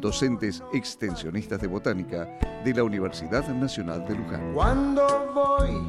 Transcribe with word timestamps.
docentes 0.00 0.62
extensionistas 0.72 1.60
de 1.60 1.66
botánica 1.66 2.28
de 2.64 2.74
la 2.74 2.82
Universidad 2.84 3.46
Nacional 3.48 4.04
de 4.06 4.14
Luján. 4.16 4.52
Cuando 4.54 5.06
voy 5.34 5.88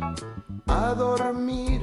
a 0.68 0.94
dormir, 0.94 1.82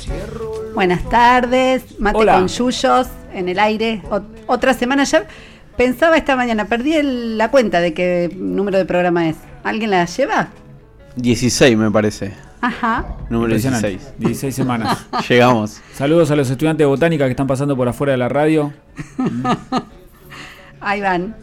cierro 0.00 0.62
los 0.64 0.74
Buenas 0.74 1.08
tardes, 1.08 1.98
mate 2.00 2.18
Hola. 2.18 2.34
con 2.34 2.48
yuyos 2.48 3.08
en 3.32 3.48
el 3.48 3.58
aire. 3.58 4.02
Ot- 4.10 4.24
otra 4.46 4.74
semana 4.74 5.04
ya. 5.04 5.26
Pensaba 5.76 6.16
esta 6.16 6.36
mañana, 6.36 6.66
perdí 6.66 6.94
el- 6.94 7.36
la 7.38 7.50
cuenta 7.50 7.80
de 7.80 7.94
qué 7.94 8.30
número 8.36 8.78
de 8.78 8.84
programa 8.84 9.28
es. 9.28 9.36
¿Alguien 9.64 9.90
la 9.90 10.04
lleva? 10.04 10.48
16 11.16 11.76
me 11.76 11.90
parece. 11.90 12.32
Ajá. 12.60 13.04
Número 13.28 13.54
Impresionante. 13.54 13.88
16. 13.90 14.14
16 14.18 14.54
semanas. 14.54 15.06
Llegamos. 15.28 15.80
Saludos 15.92 16.30
a 16.30 16.36
los 16.36 16.48
estudiantes 16.48 16.78
de 16.84 16.86
botánica 16.86 17.24
que 17.26 17.30
están 17.32 17.46
pasando 17.46 17.76
por 17.76 17.88
afuera 17.88 18.12
de 18.12 18.18
la 18.18 18.28
radio. 18.28 18.72
Ahí 20.84 21.00
van. 21.00 21.36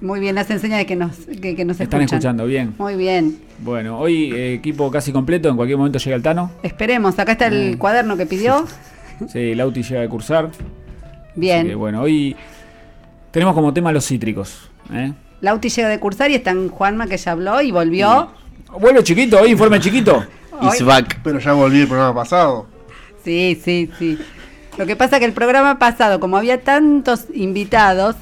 Muy 0.00 0.18
bien, 0.18 0.34
las 0.34 0.50
enseña 0.50 0.76
de 0.78 0.84
que 0.84 0.96
nos, 0.96 1.16
que, 1.40 1.54
que 1.54 1.64
nos 1.64 1.78
Están 1.80 2.00
escuchan. 2.00 2.18
escuchando 2.18 2.44
bien. 2.46 2.74
Muy 2.76 2.96
bien. 2.96 3.38
Bueno, 3.60 3.98
hoy 4.00 4.32
eh, 4.32 4.54
equipo 4.54 4.90
casi 4.90 5.12
completo. 5.12 5.48
En 5.48 5.54
cualquier 5.56 5.78
momento 5.78 6.00
llega 6.00 6.16
el 6.16 6.22
Tano. 6.22 6.50
Esperemos. 6.64 7.16
Acá 7.20 7.32
está 7.32 7.46
el 7.46 7.78
cuaderno 7.78 8.16
que 8.16 8.26
pidió. 8.26 8.66
Sí, 9.28 9.54
Lauti 9.54 9.84
llega 9.84 10.00
de 10.00 10.08
cursar. 10.08 10.50
Que, 10.50 10.58
Bien. 11.36 11.78
bueno, 11.78 12.02
hoy 12.02 12.34
tenemos 13.30 13.54
como 13.54 13.72
tema 13.72 13.92
los 13.92 14.04
cítricos. 14.04 14.68
¿eh? 14.92 15.12
Lauti 15.40 15.68
llega 15.68 15.88
de 15.88 16.00
cursar 16.00 16.32
y 16.32 16.34
está 16.34 16.50
en 16.50 16.68
Juanma 16.68 17.06
que 17.06 17.16
ya 17.16 17.30
habló 17.30 17.62
y 17.62 17.70
volvió. 17.70 18.32
Vuelve 18.80 19.04
chiquito, 19.04 19.38
hoy 19.40 19.52
informe 19.52 19.78
chiquito. 19.78 20.24
Is 20.74 20.84
back. 20.84 21.20
Pero 21.22 21.38
ya 21.38 21.52
volví 21.52 21.82
el 21.82 21.86
programa 21.86 22.12
pasado. 22.12 22.66
Sí, 23.24 23.56
sí, 23.62 23.88
sí. 23.96 24.18
Lo 24.76 24.86
que 24.86 24.96
pasa 24.96 25.20
que 25.20 25.24
el 25.26 25.34
programa 25.34 25.78
pasado, 25.78 26.18
como 26.18 26.36
había 26.36 26.60
tantos 26.62 27.26
invitados 27.32 28.16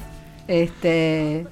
este, 0.51 1.45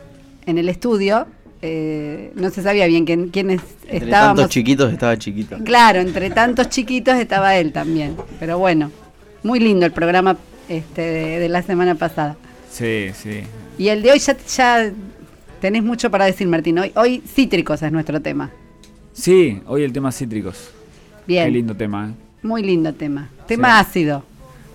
en 0.46 0.58
el 0.58 0.68
estudio, 0.70 1.26
eh, 1.62 2.32
no 2.36 2.50
se 2.50 2.62
sabía 2.62 2.86
bien 2.88 3.06
quién, 3.06 3.30
quiénes 3.30 3.62
Entre 3.84 4.06
estábamos. 4.06 4.38
tantos 4.38 4.54
chiquitos 4.54 4.92
estaba 4.92 5.18
chiquito. 5.18 5.58
Claro, 5.64 6.00
entre 6.00 6.30
tantos 6.30 6.70
chiquitos 6.70 7.16
estaba 7.16 7.56
él 7.58 7.72
también. 7.72 8.16
Pero 8.40 8.58
bueno, 8.60 8.92
muy 9.44 9.60
lindo 9.60 9.86
el 9.86 9.92
programa 9.92 10.38
este, 10.68 11.02
de, 11.02 11.40
de 11.40 11.50
la 11.50 11.62
semana 11.62 11.96
pasada. 11.96 12.36
Sí, 12.72 13.08
sí. 13.14 13.42
Y 13.78 13.88
el 13.90 14.02
de 14.02 14.12
hoy 14.12 14.20
ya, 14.20 14.38
ya 14.38 14.92
tenés 15.62 15.84
mucho 15.84 16.12
para 16.12 16.26
decir, 16.26 16.48
Martín. 16.48 16.78
Hoy, 16.80 16.92
hoy 16.96 17.24
cítricos 17.26 17.82
es 17.82 17.92
nuestro 17.92 18.22
tema. 18.22 18.52
Sí, 19.14 19.62
hoy 19.66 19.84
el 19.84 19.92
tema 19.92 20.12
cítricos. 20.12 20.70
Bien. 21.26 21.46
Qué 21.46 21.52
lindo 21.52 21.76
tema, 21.76 22.10
¿eh? 22.10 22.14
Muy 22.42 22.64
lindo 22.64 22.94
tema. 22.94 23.30
Tema 23.48 23.80
ácido. 23.80 24.24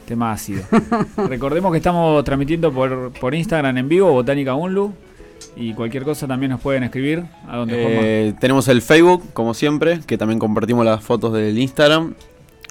Tema 0.07 0.33
ácido. 0.33 0.63
Recordemos 1.17 1.73
que 1.73 1.79
estamos 1.79 2.23
transmitiendo 2.25 2.71
por, 2.73 3.11
por 3.13 3.35
Instagram 3.35 3.79
en 3.79 3.89
vivo, 3.89 4.13
Botánica 4.13 4.55
Unlu. 4.55 4.93
Y 5.57 5.75
cualquier 5.75 6.05
cosa 6.05 6.27
también 6.27 6.51
nos 6.51 6.61
pueden 6.61 6.83
escribir. 6.83 7.25
¿A 7.49 7.59
dónde? 7.59 7.75
Eh, 7.77 8.35
tenemos 8.41 8.67
el 8.69 8.83
Facebook, 8.83 9.23
como 9.33 9.55
siempre, 9.55 10.01
que 10.07 10.19
también 10.19 10.39
compartimos 10.39 10.85
las 10.85 11.03
fotos 11.03 11.33
del 11.33 11.59
Instagram, 11.59 12.15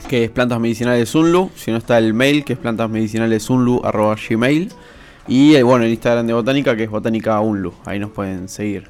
que 0.09 0.25
es 0.25 0.29
Plantas 0.29 0.59
Medicinales 0.59 1.15
Unlu. 1.15 1.49
Si 1.55 1.71
no 1.71 1.77
está 1.77 1.97
el 1.97 2.13
mail, 2.13 2.43
que 2.43 2.53
es 2.53 2.59
plantasmedicinaletsunlu.gmail. 2.59 4.71
Y 5.27 5.55
eh, 5.55 5.63
bueno, 5.63 5.85
el 5.85 5.91
Instagram 5.91 6.27
de 6.27 6.33
Botánica, 6.33 6.75
que 6.75 6.83
es 6.83 6.89
Botánica 6.89 7.39
Unlu. 7.39 7.73
Ahí 7.85 7.99
nos 7.99 8.11
pueden 8.11 8.49
seguir. 8.49 8.89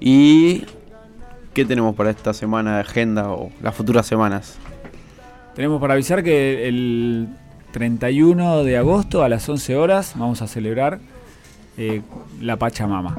Y... 0.00 0.64
¿Qué 1.54 1.64
tenemos 1.64 1.96
para 1.96 2.10
esta 2.10 2.32
semana 2.32 2.76
de 2.76 2.80
agenda 2.82 3.32
o 3.32 3.50
las 3.60 3.74
futuras 3.74 4.06
semanas? 4.06 4.56
Tenemos 5.54 5.80
para 5.80 5.94
avisar 5.94 6.22
que 6.22 6.68
el 6.68 7.28
31 7.72 8.64
de 8.64 8.76
agosto 8.76 9.22
a 9.22 9.28
las 9.28 9.48
11 9.48 9.76
horas 9.76 10.14
vamos 10.16 10.42
a 10.42 10.46
celebrar 10.46 11.00
eh, 11.76 12.02
la 12.40 12.56
Pachamama. 12.56 13.18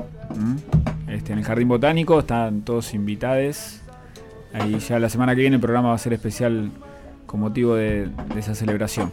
Este, 1.07 1.33
en 1.33 1.39
el 1.39 1.45
Jardín 1.45 1.67
Botánico 1.67 2.19
están 2.19 2.61
todos 2.61 2.93
invitados. 2.93 3.81
Ahí 4.53 4.79
ya 4.79 4.99
la 4.99 5.09
semana 5.09 5.33
que 5.35 5.41
viene 5.41 5.55
el 5.55 5.61
programa 5.61 5.89
va 5.89 5.95
a 5.95 5.99
ser 5.99 6.13
especial 6.13 6.71
con 7.25 7.39
motivo 7.39 7.75
de, 7.75 8.09
esa 8.37 8.53
celebración. 8.55 9.11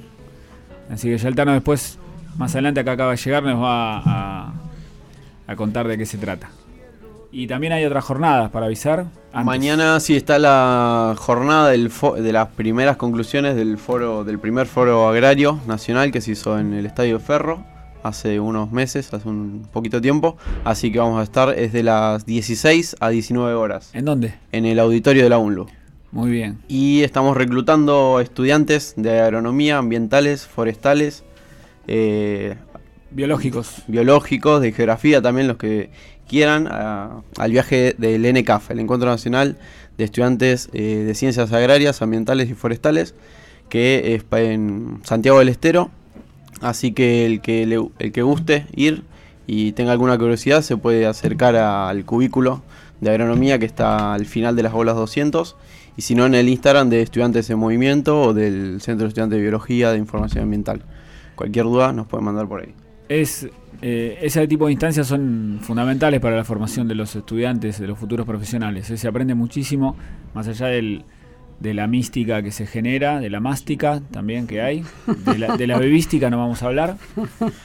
Así 0.91 1.09
que 1.09 1.19
ya 1.19 1.29
el 1.29 1.35
Tano 1.35 1.53
después, 1.53 1.99
más 2.37 2.55
adelante 2.55 2.81
acá 2.81 2.93
acaba 2.93 3.13
de 3.13 3.19
llegar, 3.19 3.43
nos 3.43 3.63
va 3.63 4.53
a 5.47 5.57
contar 5.57 5.87
de 5.87 5.97
qué 5.97 6.07
se 6.07 6.19
trata. 6.19 6.51
Y 7.31 7.47
también 7.47 7.73
hay 7.75 7.85
otras 7.85 8.05
jornadas 8.05 8.51
para 8.51 8.67
avisar. 8.67 9.07
antes. 9.33 9.45
Mañana 9.45 10.01
sí 10.01 10.17
está 10.17 10.39
la 10.39 11.15
jornada 11.19 11.69
del 11.69 11.91
fo- 11.91 12.17
de 12.17 12.33
las 12.33 12.49
primeras 12.49 12.97
conclusiones 12.97 13.55
del 13.55 13.77
foro 13.77 14.25
del 14.25 14.39
primer 14.39 14.67
foro 14.67 15.07
agrario 15.09 15.61
nacional 15.67 16.11
que 16.11 16.21
se 16.23 16.33
hizo 16.33 16.59
en 16.59 16.73
el 16.73 16.87
Estadio 16.87 17.21
Ferro 17.21 17.65
hace 18.03 18.41
unos 18.41 18.73
meses, 18.73 19.13
hace 19.13 19.29
un 19.29 19.67
poquito 19.71 20.01
tiempo, 20.01 20.39
así 20.65 20.91
que 20.91 20.99
vamos 21.01 21.21
a 21.21 21.25
estar 21.25 21.51
es 21.59 21.73
de 21.75 21.83
las 21.83 22.25
16 22.25 22.97
a 23.01 23.09
19 23.11 23.53
horas 23.55 23.91
¿En 23.93 24.05
dónde? 24.07 24.35
en 24.53 24.65
el 24.65 24.79
auditorio 24.79 25.23
de 25.25 25.29
la 25.29 25.37
UNLU. 25.39 25.67
Muy 26.11 26.31
bien. 26.31 26.59
Y 26.69 27.03
estamos 27.03 27.37
reclutando 27.37 28.21
estudiantes 28.21 28.95
de 28.97 29.21
agronomía, 29.21 29.77
ambientales, 29.77 30.47
forestales, 30.47 31.25
eh, 31.87 32.55
Biológicos. 33.11 33.83
biológicos, 33.89 34.61
de 34.63 34.73
geografía 34.73 35.21
también, 35.21 35.49
los 35.49 35.57
que 35.59 35.91
quieran, 36.29 36.69
a- 36.71 37.23
al 37.39 37.51
viaje 37.51 37.95
del 37.99 38.25
NCAF, 38.25 38.71
el 38.71 38.79
Encuentro 38.81 39.09
Nacional 39.09 39.57
de 39.97 40.05
Estudiantes 40.05 40.69
eh, 40.73 41.03
de 41.07 41.15
Ciencias 41.15 41.53
Agrarias, 41.53 42.01
Ambientales 42.03 42.49
y 42.51 42.55
Forestales, 42.55 43.15
que 43.69 44.15
es 44.15 44.25
en 44.39 45.01
Santiago 45.03 45.41
del 45.41 45.49
Estero. 45.49 45.91
Así 46.61 46.93
que 46.93 47.27
el 47.27 47.41
que, 47.41 47.67
le- 47.67 47.89
el 47.99 48.13
que 48.13 48.23
guste 48.23 48.67
ir 48.75 49.03
y 49.47 49.73
tenga 49.73 49.93
alguna 49.93 50.19
curiosidad 50.19 50.63
se 50.63 50.77
puede 50.77 51.07
acercar 51.07 51.57
al 51.57 52.05
cubículo 52.05 52.63
de 53.01 53.11
agronomía 53.11 53.59
que 53.59 53.67
está 53.67 54.13
al 54.15 54.27
final 54.27 54.57
de 54.57 54.63
las 54.65 54.73
bolas 54.73 54.97
200 54.97 55.57
y 55.97 56.03
si 56.03 56.15
no 56.15 56.27
en 56.27 56.35
el 56.35 56.49
Instagram 56.49 56.91
de 56.91 57.03
Estudiantes 57.03 57.49
en 57.51 57.59
Movimiento 57.59 58.21
o 58.21 58.35
del 58.35 58.81
Centro 58.81 59.05
de 59.05 59.09
Estudiantes 59.09 59.37
de 59.37 59.43
Biología 59.43 59.91
de 59.93 59.99
Información 59.99 60.45
Ambiental. 60.45 60.83
Cualquier 61.37 61.65
duda 61.67 61.93
nos 61.93 62.07
pueden 62.09 62.25
mandar 62.25 62.49
por 62.49 62.61
ahí. 62.63 62.75
Es, 63.09 63.49
eh, 63.81 64.19
ese 64.23 64.47
tipo 64.47 64.67
de 64.67 64.73
instancias 64.73 65.07
son 65.07 65.59
fundamentales 65.63 66.21
para 66.21 66.37
la 66.37 66.45
formación 66.45 66.89
de 66.89 66.95
los 66.95 67.15
estudiantes, 67.17 67.79
de 67.81 67.87
los 67.87 67.99
futuros 67.99 68.27
profesionales. 68.27 68.91
Eh, 68.91 68.97
Se 68.97 69.09
aprende 69.09 69.35
muchísimo, 69.35 69.97
más 70.35 70.47
allá 70.49 70.67
del- 70.67 71.05
de 71.61 71.75
la 71.75 71.87
mística 71.89 72.41
que 72.43 72.53
se 72.53 72.67
genera, 72.67 73.19
de 73.19 73.31
la 73.31 73.41
mástica 73.41 74.01
también 74.13 74.47
que 74.47 74.63
hay, 74.63 74.85
de 75.27 75.39
la, 75.39 75.57
de 75.57 75.67
la 75.67 75.77
bebística 75.77 76.31
no 76.31 76.39
vamos 76.39 76.63
a 76.63 76.67
hablar, 76.67 76.97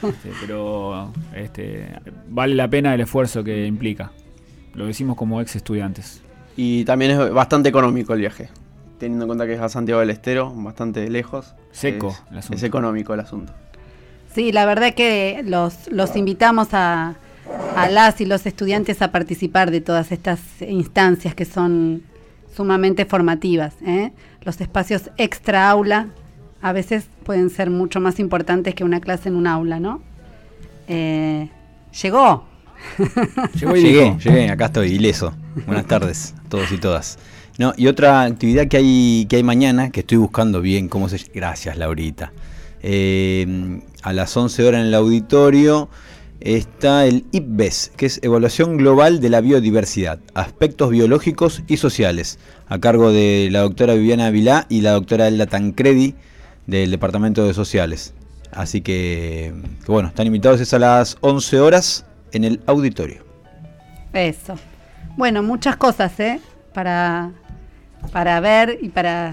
este, 0.02 0.30
pero 0.40 1.12
este, 1.36 1.90
vale 2.28 2.56
la 2.56 2.68
pena 2.68 2.92
el 2.94 3.00
esfuerzo 3.02 3.44
que 3.44 3.66
implica. 3.66 4.10
Lo 4.74 4.86
decimos 4.86 5.16
como 5.16 5.40
ex 5.40 5.54
estudiantes. 5.54 6.22
Y 6.56 6.84
también 6.84 7.12
es 7.12 7.30
bastante 7.32 7.68
económico 7.68 8.14
el 8.14 8.20
viaje. 8.20 8.48
Teniendo 8.98 9.26
en 9.26 9.28
cuenta 9.28 9.46
que 9.46 9.52
es 9.54 9.60
a 9.60 9.68
Santiago 9.68 10.00
del 10.00 10.10
Estero, 10.10 10.52
bastante 10.52 11.08
lejos. 11.08 11.54
Seco 11.70 12.08
Es, 12.08 12.22
el 12.32 12.38
asunto. 12.38 12.56
es 12.56 12.62
económico 12.64 13.14
el 13.14 13.20
asunto. 13.20 13.52
Sí, 14.34 14.50
la 14.50 14.66
verdad 14.66 14.94
que 14.94 15.42
los, 15.46 15.90
los 15.92 16.16
invitamos 16.16 16.68
a, 16.72 17.14
a 17.76 17.88
las 17.88 18.20
y 18.20 18.26
los 18.26 18.46
estudiantes 18.46 19.02
a 19.02 19.12
participar 19.12 19.70
de 19.70 19.80
todas 19.80 20.12
estas 20.12 20.40
instancias 20.60 21.34
que 21.34 21.44
son 21.44 22.02
sumamente 22.54 23.04
formativas. 23.04 23.74
¿eh? 23.86 24.12
Los 24.42 24.60
espacios 24.60 25.10
extra 25.18 25.70
aula 25.70 26.08
a 26.62 26.72
veces 26.72 27.06
pueden 27.24 27.50
ser 27.50 27.70
mucho 27.70 28.00
más 28.00 28.18
importantes 28.18 28.74
que 28.74 28.84
una 28.84 29.00
clase 29.00 29.28
en 29.28 29.36
un 29.36 29.46
aula, 29.46 29.78
¿no? 29.78 30.02
Eh, 30.88 31.48
llegó. 32.02 32.46
Llegó 33.54 33.76
y 33.76 33.82
Llegué, 33.82 34.04
dijo, 34.04 34.18
llegué, 34.18 34.50
acá 34.50 34.66
estoy, 34.66 34.88
ileso. 34.88 35.32
Buenas 35.64 35.86
tardes 35.86 36.34
a 36.44 36.48
todos 36.48 36.70
y 36.70 36.76
todas. 36.76 37.18
No, 37.56 37.72
y 37.76 37.86
otra 37.86 38.22
actividad 38.24 38.68
que 38.68 38.76
hay, 38.76 39.26
que 39.26 39.36
hay 39.36 39.42
mañana, 39.42 39.90
que 39.90 40.00
estoy 40.00 40.18
buscando 40.18 40.60
bien 40.60 40.88
cómo 40.88 41.08
se 41.08 41.18
Gracias, 41.32 41.78
Laurita. 41.78 42.32
Eh, 42.82 43.80
a 44.04 44.12
las 44.12 44.36
11 44.36 44.62
horas 44.64 44.80
en 44.82 44.88
el 44.88 44.94
auditorio 44.94 45.88
está 46.40 47.06
el 47.06 47.24
IPBES, 47.32 47.92
que 47.96 48.04
es 48.04 48.20
Evaluación 48.22 48.76
Global 48.76 49.18
de 49.20 49.30
la 49.30 49.40
Biodiversidad, 49.40 50.18
Aspectos 50.34 50.90
Biológicos 50.90 51.62
y 51.68 51.78
Sociales, 51.78 52.38
a 52.68 52.78
cargo 52.78 53.12
de 53.12 53.48
la 53.50 53.60
doctora 53.60 53.94
Viviana 53.94 54.28
Vilá 54.28 54.66
y 54.68 54.82
la 54.82 54.92
doctora 54.92 55.26
Elda 55.26 55.46
Tancredi 55.46 56.14
del 56.66 56.90
Departamento 56.90 57.46
de 57.46 57.54
Sociales. 57.54 58.12
Así 58.52 58.82
que, 58.82 59.54
que 59.86 59.90
bueno, 59.90 60.08
están 60.10 60.26
invitados, 60.26 60.60
es 60.60 60.74
a 60.74 60.78
las 60.78 61.16
11 61.22 61.60
horas 61.60 62.04
en 62.32 62.44
el 62.44 62.60
auditorio. 62.66 63.24
Eso. 64.12 64.54
Bueno, 65.16 65.42
muchas 65.42 65.76
cosas, 65.76 66.20
¿eh? 66.20 66.40
Para, 66.74 67.30
para 68.12 68.38
ver 68.40 68.78
y 68.82 68.90
para... 68.90 69.28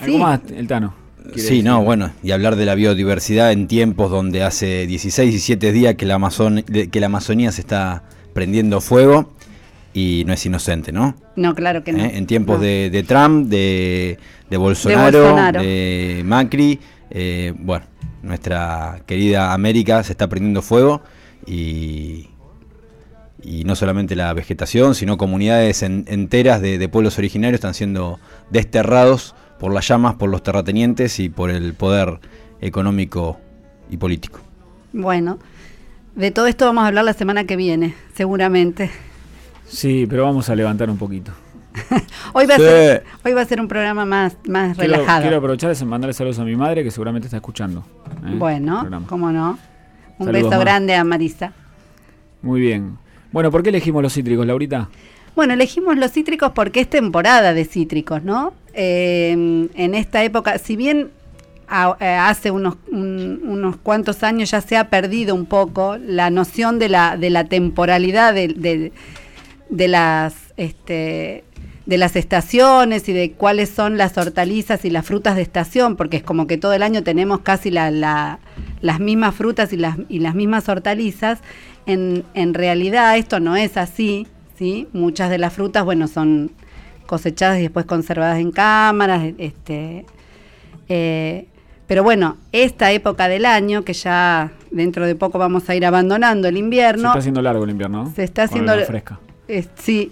¿Algo 0.00 0.12
Sí. 0.14 0.16
más, 0.16 0.40
el 0.50 0.66
Tano? 0.66 1.03
Sí, 1.24 1.40
decir? 1.40 1.64
no, 1.64 1.82
bueno, 1.82 2.12
y 2.22 2.32
hablar 2.32 2.56
de 2.56 2.66
la 2.66 2.74
biodiversidad 2.74 3.50
en 3.52 3.66
tiempos 3.66 4.10
donde 4.10 4.42
hace 4.42 4.86
16, 4.86 5.30
17 5.30 5.72
días 5.72 5.94
que 5.94 6.04
la, 6.06 6.14
Amazon, 6.16 6.62
de- 6.66 6.88
que 6.90 7.00
la 7.00 7.06
Amazonía 7.06 7.50
se 7.52 7.62
está 7.62 8.02
prendiendo 8.34 8.80
fuego 8.80 9.32
y 9.94 10.24
no 10.26 10.32
es 10.34 10.44
inocente, 10.44 10.92
¿no? 10.92 11.16
No, 11.36 11.54
claro 11.54 11.82
que 11.82 11.92
no. 11.92 12.04
¿Eh? 12.04 12.12
En 12.16 12.26
tiempos 12.26 12.56
No. 12.58 12.64
de, 12.64 12.90
de 12.90 13.02
Trump, 13.04 13.48
de, 13.48 14.18
de 14.50 14.56
Bolsonaro, 14.56 15.18
de, 15.18 15.24
Bolsonaro. 15.24 16.24
Macri, 16.24 16.80
eh, 17.10 17.52
bueno, 17.58 17.86
nuestra 18.22 19.00
querida 19.06 19.52
América 19.52 20.02
se 20.02 20.12
está 20.12 20.28
prendiendo 20.28 20.62
fuego 20.62 21.00
y, 21.46 22.28
y 23.42 23.64
no 23.64 23.76
solamente 23.76 24.16
la 24.16 24.32
vegetación, 24.32 24.94
sino 24.94 25.16
comunidades 25.16 25.82
en- 25.82 26.04
enteras 26.08 26.60
de, 26.60 26.76
de 26.78 26.88
pueblos 26.88 27.18
originarios 27.18 27.58
están 27.58 27.74
siendo 27.74 28.18
desterrados 28.50 29.34
por 29.58 29.72
las 29.72 29.86
llamas, 29.88 30.14
por 30.14 30.28
los 30.30 30.42
terratenientes 30.42 31.18
y 31.20 31.28
por 31.28 31.50
el 31.50 31.74
poder 31.74 32.18
económico 32.60 33.38
y 33.90 33.96
político. 33.96 34.40
Bueno, 34.92 35.38
de 36.14 36.30
todo 36.30 36.46
esto 36.46 36.64
vamos 36.66 36.84
a 36.84 36.88
hablar 36.88 37.04
la 37.04 37.12
semana 37.12 37.44
que 37.44 37.56
viene, 37.56 37.94
seguramente. 38.14 38.90
Sí, 39.66 40.06
pero 40.08 40.24
vamos 40.24 40.48
a 40.48 40.54
levantar 40.54 40.90
un 40.90 40.98
poquito. 40.98 41.32
Hoy 42.32 42.46
va, 42.46 42.56
Sí. 42.56 42.62
a, 42.62 42.66
ser, 42.66 43.04
hoy 43.24 43.32
va 43.32 43.40
a 43.40 43.44
ser 43.46 43.60
un 43.60 43.66
programa 43.66 44.04
más, 44.04 44.36
más 44.46 44.76
Quiero, 44.76 44.92
relajado. 44.94 45.22
quiero 45.22 45.36
aprovechar 45.38 45.74
y 45.80 45.84
mandarle 45.84 46.12
saludos 46.14 46.38
a 46.38 46.44
mi 46.44 46.54
madre 46.54 46.84
que 46.84 46.90
seguramente 46.92 47.26
está 47.26 47.38
escuchando. 47.38 47.84
¿eh? 48.24 48.34
bueno, 48.38 48.88
cómo 49.08 49.32
no. 49.32 49.58
Un 50.18 50.26
Saludos, 50.26 50.32
beso 50.44 50.50
Ma. 50.50 50.58
grande 50.58 50.94
a 50.94 51.02
Marisa. 51.02 51.52
Muy 52.42 52.60
bien. 52.60 52.96
Bueno, 53.32 53.50
¿por 53.50 53.64
qué 53.64 53.70
elegimos 53.70 54.02
los 54.04 54.12
cítricos, 54.14 54.46
Laurita? 54.46 54.88
Bueno, 55.34 55.54
elegimos 55.54 55.96
los 55.96 56.12
cítricos 56.12 56.52
porque 56.54 56.78
es 56.80 56.88
temporada 56.88 57.52
de 57.54 57.64
cítricos, 57.64 58.22
¿no? 58.22 58.52
Eh, 58.74 59.30
en 59.74 59.94
esta 59.94 60.22
época, 60.24 60.58
si 60.58 60.76
bien 60.76 61.10
eh, 62.00 62.06
hace 62.06 62.50
unos, 62.50 62.76
un- 62.90 63.40
unos 63.46 63.76
cuantos 63.76 64.22
años 64.22 64.50
ya 64.50 64.60
se 64.60 64.76
ha 64.76 64.90
perdido 64.90 65.34
un 65.34 65.46
poco 65.46 65.96
la 65.96 66.30
noción 66.30 66.78
de 66.78 66.88
la, 66.88 67.16
de 67.16 67.30
la 67.30 67.44
temporalidad 67.44 68.34
de, 68.34 68.48
de- 69.70 69.88
las 69.88 70.34
este, 70.56 71.44
de 71.86 71.98
las 71.98 72.16
estaciones 72.16 73.08
y 73.08 73.12
de 73.12 73.32
cuáles 73.32 73.68
son 73.70 73.96
las 73.98 74.16
hortalizas 74.16 74.84
y 74.84 74.90
las 74.90 75.04
frutas 75.04 75.36
de 75.36 75.42
estación, 75.42 75.96
porque 75.96 76.16
es 76.18 76.22
como 76.22 76.46
que 76.46 76.56
todo 76.58 76.72
el 76.72 76.82
año 76.82 77.02
tenemos 77.02 77.40
casi 77.40 77.70
la- 77.70 77.90
las 78.80 79.00
mismas 79.00 79.34
frutas 79.34 79.72
y 79.72 79.76
las, 79.76 79.96
y 80.08 80.18
las 80.20 80.34
mismas 80.34 80.68
hortalizas. 80.68 81.40
En, 81.86 82.24
en 82.34 82.54
realidad 82.54 83.16
esto 83.18 83.40
no 83.40 83.56
es 83.56 83.76
así, 83.76 84.26
¿sí? 84.58 84.88
Muchas 84.92 85.28
de 85.30 85.38
las 85.38 85.52
frutas, 85.52 85.84
bueno, 85.84 86.08
son 86.08 86.52
cosechadas 87.14 87.58
y 87.58 87.62
después 87.62 87.86
conservadas 87.86 88.38
en 88.40 88.50
cámaras, 88.50 89.22
este, 89.38 90.04
eh, 90.88 91.46
pero 91.86 92.02
bueno, 92.02 92.36
esta 92.50 92.90
época 92.92 93.28
del 93.28 93.44
año, 93.46 93.82
que 93.84 93.92
ya 93.92 94.50
dentro 94.72 95.06
de 95.06 95.14
poco 95.14 95.38
vamos 95.38 95.68
a 95.68 95.74
ir 95.76 95.84
abandonando 95.86 96.48
el 96.48 96.54
Se 96.54 96.60
invierno, 96.60 97.08
está 97.08 97.18
haciendo 97.20 97.40
largo 97.42 97.62
el 97.64 97.70
invierno, 97.70 98.04
¿no? 98.04 98.10
Se 98.14 98.24
está 98.24 98.44
haciendo- 98.44 98.74
fresca. 98.84 99.18
eh, 99.48 99.64
sí, 99.76 100.10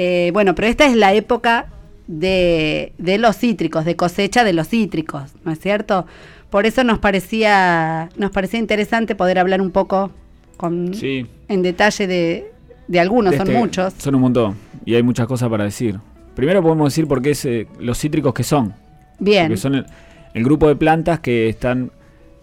Eh, 0.00 0.30
bueno, 0.32 0.54
pero 0.54 0.68
esta 0.68 0.86
es 0.86 0.94
la 0.94 1.12
época 1.12 1.66
de, 2.06 2.92
de 2.98 3.18
los 3.18 3.36
cítricos, 3.36 3.84
de 3.84 3.96
cosecha 3.96 4.44
de 4.44 4.52
los 4.52 4.68
cítricos, 4.68 5.32
¿no 5.44 5.50
es 5.50 5.58
cierto? 5.58 6.06
Por 6.50 6.66
eso 6.66 6.84
nos 6.84 7.00
parecía, 7.00 8.08
nos 8.16 8.30
parecía 8.30 8.60
interesante 8.60 9.16
poder 9.16 9.40
hablar 9.40 9.60
un 9.60 9.72
poco 9.72 10.12
con, 10.56 10.94
Sí. 10.94 11.26
en 11.48 11.62
detalle 11.62 12.06
de, 12.06 12.52
de 12.86 13.00
algunos, 13.00 13.34
son 13.34 13.48
Este, 13.48 13.58
muchos. 13.58 13.92
Son 13.98 14.14
un 14.14 14.20
montón. 14.20 14.54
Y 14.84 14.94
hay 14.94 15.02
muchas 15.02 15.26
cosas 15.26 15.48
para 15.48 15.64
decir. 15.64 15.98
Primero 16.38 16.62
podemos 16.62 16.92
decir 16.92 17.08
por 17.08 17.20
qué 17.20 17.32
es, 17.32 17.44
eh, 17.46 17.66
los 17.80 17.98
cítricos 17.98 18.32
que 18.32 18.44
son. 18.44 18.72
Bien, 19.18 19.48
Porque 19.48 19.56
son 19.56 19.74
el, 19.74 19.86
el 20.34 20.44
grupo 20.44 20.68
de 20.68 20.76
plantas 20.76 21.18
que 21.18 21.48
están 21.48 21.90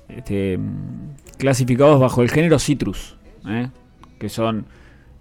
este, 0.10 0.60
clasificados 1.38 2.02
bajo 2.02 2.22
el 2.22 2.30
género 2.30 2.60
citrus. 2.60 3.16
¿eh? 3.48 3.70
Que 4.20 4.28
son 4.28 4.66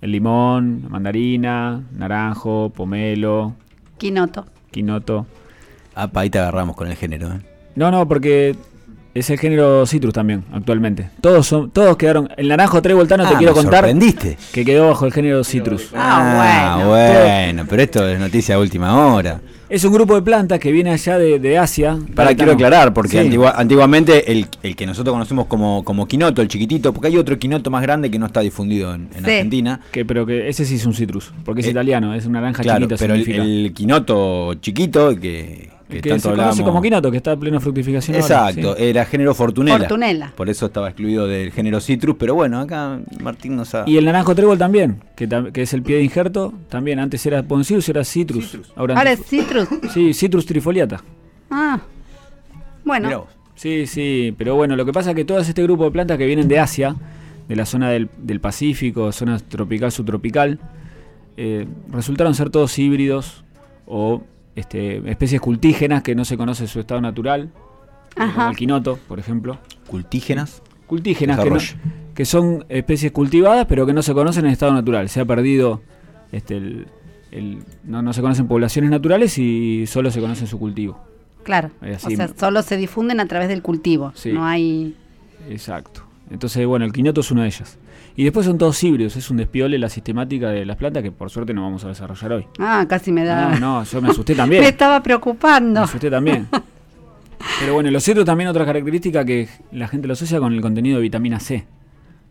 el 0.00 0.10
limón, 0.10 0.80
la 0.82 0.88
mandarina, 0.88 1.84
naranjo, 1.92 2.72
pomelo, 2.74 3.54
quinoto. 3.96 4.44
quinoto. 4.72 5.24
Apa, 5.94 6.22
ahí 6.22 6.30
te 6.30 6.40
agarramos 6.40 6.74
con 6.74 6.88
el 6.88 6.96
género. 6.96 7.32
¿eh? 7.32 7.38
No, 7.76 7.92
no, 7.92 8.08
porque 8.08 8.56
es 9.14 9.30
el 9.30 9.38
género 9.38 9.86
citrus 9.86 10.12
también, 10.12 10.44
actualmente. 10.52 11.08
Todos 11.20 11.46
son, 11.46 11.70
todos 11.70 11.96
quedaron. 11.96 12.28
El 12.36 12.48
naranjo 12.48 12.82
trevoltano 12.82 13.26
te 13.28 13.34
Ah, 13.34 13.38
quiero 13.38 13.52
me 13.52 13.62
contar 13.62 13.80
sorprendiste. 13.84 14.36
que 14.52 14.64
quedó 14.64 14.88
bajo 14.88 15.06
el 15.06 15.12
género 15.12 15.44
citrus. 15.44 15.88
Ah, 15.94 16.74
bueno. 16.76 16.88
bueno, 16.90 17.66
pero 17.68 17.82
esto 17.82 18.08
es 18.08 18.18
noticia 18.18 18.56
de 18.56 18.60
última 18.60 19.06
hora. 19.14 19.40
Es 19.68 19.82
un 19.84 19.92
grupo 19.92 20.14
de 20.14 20.22
plantas 20.22 20.58
que 20.60 20.70
viene 20.72 20.90
allá 20.90 21.18
de, 21.18 21.38
de 21.38 21.58
Asia. 21.58 21.98
Para 22.14 22.34
quiero 22.34 22.52
aclarar, 22.52 22.92
porque 22.92 23.12
Sí. 23.12 23.18
antigua- 23.18 23.54
antiguamente 23.56 24.30
el, 24.30 24.46
el 24.62 24.76
que 24.76 24.86
nosotros 24.86 25.12
conocemos 25.14 25.46
como, 25.46 25.82
como 25.84 26.06
quinoto, 26.06 26.42
el 26.42 26.48
chiquitito, 26.48 26.92
porque 26.92 27.08
hay 27.08 27.16
otro 27.16 27.38
quinoto 27.38 27.70
más 27.70 27.82
grande 27.82 28.10
que 28.10 28.18
no 28.18 28.26
está 28.26 28.40
difundido 28.40 28.94
en, 28.94 29.08
en 29.16 29.24
Sí. 29.24 29.30
Argentina. 29.30 29.80
Que, 29.90 30.04
pero 30.04 30.26
que 30.26 30.48
ese 30.48 30.64
sí 30.64 30.74
es 30.76 30.84
un 30.86 30.94
citrus, 30.94 31.32
porque 31.44 31.62
es 31.62 31.66
Eh, 31.66 31.70
italiano, 31.70 32.14
es 32.14 32.26
una 32.26 32.40
naranja 32.40 32.62
Claro, 32.62 32.80
chiquita. 32.86 32.96
pero 32.98 33.14
el, 33.14 33.72
quinoto 33.74 34.54
chiquito 34.54 35.10
que, 35.18 35.70
que 35.88 36.00
que 36.00 36.10
tanto 36.10 36.30
se 36.30 36.36
conoce 36.36 36.62
como 36.62 36.82
quinoto, 36.82 37.10
que 37.10 37.18
está 37.18 37.32
en 37.32 37.40
plena 37.40 37.60
fructificación. 37.60 38.16
ahora, 38.16 38.26
Exacto, 38.50 38.74
sí. 38.76 38.84
era 38.84 39.04
género 39.04 39.34
Fortunela. 39.34 39.78
Fortunela. 39.78 40.32
Por 40.36 40.48
eso 40.50 40.66
estaba 40.66 40.88
excluido 40.88 41.26
del 41.26 41.52
género 41.52 41.80
Citrus, 41.80 42.16
pero 42.18 42.34
bueno, 42.34 42.58
acá 42.60 42.98
Martín 43.20 43.56
nos 43.56 43.74
ha... 43.74 43.84
Y 43.86 43.96
el 43.96 44.04
naranjo 44.04 44.34
trébol 44.34 44.58
también, 44.58 45.00
que, 45.14 45.28
que 45.52 45.62
es 45.62 45.72
el 45.74 45.82
pie 45.82 45.96
de 45.96 46.02
injerto, 46.04 46.52
también 46.68 46.98
antes 46.98 47.24
era 47.26 47.42
Poncius, 47.42 47.88
era 47.88 48.02
citrus. 48.04 48.58
Ahora, 48.76 48.96
Ahora 48.96 49.12
es 49.12 49.24
citrus. 49.24 49.53
Sí, 49.92 50.12
citrus 50.14 50.46
trifoliata. 50.46 51.02
Ah, 51.50 51.80
bueno. 52.84 53.06
Mirá 53.08 53.18
vos. 53.18 53.28
Sí, 53.54 53.86
sí, 53.86 54.34
pero 54.36 54.56
bueno, 54.56 54.74
lo 54.76 54.84
que 54.84 54.92
pasa 54.92 55.10
es 55.10 55.16
que 55.16 55.24
todo 55.24 55.38
este 55.38 55.62
grupo 55.62 55.84
de 55.84 55.90
plantas 55.92 56.18
que 56.18 56.26
vienen 56.26 56.48
de 56.48 56.58
Asia, 56.58 56.96
de 57.48 57.56
la 57.56 57.64
zona 57.66 57.90
del, 57.90 58.10
del 58.18 58.40
Pacífico, 58.40 59.12
zona 59.12 59.38
tropical, 59.38 59.92
subtropical, 59.92 60.58
eh, 61.36 61.66
resultaron 61.92 62.34
ser 62.34 62.50
todos 62.50 62.78
híbridos 62.78 63.44
o 63.86 64.22
este, 64.56 65.08
especies 65.10 65.40
cultígenas 65.40 66.02
que 66.02 66.14
no 66.14 66.24
se 66.24 66.36
conoce 66.36 66.66
su 66.66 66.80
estado 66.80 67.00
natural, 67.00 67.50
como 68.14 68.26
Ajá. 68.26 68.50
el 68.50 68.56
quinoto, 68.56 68.98
por 69.08 69.18
ejemplo. 69.18 69.58
Cultígenas. 69.86 70.62
Cultígenas, 70.86 71.38
que, 71.40 71.50
no- 71.50 71.58
que 72.14 72.24
son 72.24 72.64
especies 72.68 73.10
cultivadas 73.12 73.66
pero 73.68 73.86
que 73.86 73.92
no 73.92 74.02
se 74.02 74.14
conocen 74.14 74.46
en 74.46 74.52
estado 74.52 74.72
natural. 74.72 75.08
Se 75.08 75.20
ha 75.20 75.24
perdido, 75.24 75.80
este, 76.32 76.56
el, 76.56 76.86
el- 77.34 77.62
no, 77.84 78.00
no 78.02 78.12
se 78.12 78.20
conocen 78.20 78.46
poblaciones 78.48 78.90
naturales 78.90 79.36
y 79.38 79.86
solo 79.86 80.10
se 80.10 80.20
conoce 80.20 80.46
su 80.46 80.58
cultivo. 80.58 80.98
Claro. 81.42 81.70
Así. 81.82 82.14
O 82.14 82.16
sea, 82.16 82.28
solo 82.38 82.62
se 82.62 82.76
difunden 82.76 83.20
a 83.20 83.26
través 83.26 83.48
del 83.48 83.60
cultivo. 83.62 84.12
Sí. 84.14 84.32
No 84.32 84.46
hay. 84.46 84.96
Exacto. 85.50 86.02
Entonces, 86.30 86.66
bueno, 86.66 86.84
el 86.86 86.92
quinoto 86.92 87.20
es 87.20 87.30
uno 87.30 87.42
de 87.42 87.48
ellos. 87.48 87.76
Y 88.16 88.22
después 88.24 88.46
son 88.46 88.56
todos 88.58 88.82
híbridos, 88.82 89.16
es 89.16 89.28
un 89.28 89.36
despiole 89.38 89.76
la 89.78 89.88
sistemática 89.88 90.48
de 90.50 90.64
las 90.64 90.76
plantas 90.76 91.02
que 91.02 91.10
por 91.10 91.30
suerte 91.30 91.52
no 91.52 91.62
vamos 91.62 91.84
a 91.84 91.88
desarrollar 91.88 92.32
hoy. 92.32 92.46
Ah, 92.60 92.86
casi 92.88 93.10
me 93.12 93.24
da. 93.24 93.50
No, 93.50 93.60
no, 93.80 93.84
yo 93.84 94.00
me 94.00 94.08
asusté 94.10 94.34
también. 94.36 94.62
Me 94.62 94.68
estaba 94.68 94.98
Me 94.98 95.02
preocupando. 95.02 95.80
asusté 95.82 96.08
también. 96.10 96.46
Pero 97.60 97.74
bueno, 97.74 97.90
los 97.90 98.02
citrus 98.04 98.24
también 98.24 98.48
otra 98.48 98.64
característica 98.64 99.24
que 99.24 99.48
la 99.72 99.88
gente 99.88 100.06
lo 100.06 100.14
asocia 100.14 100.38
con 100.38 100.52
el 100.52 100.60
contenido 100.60 100.96
de 100.96 101.02
vitamina 101.02 101.40
C. 101.40 101.66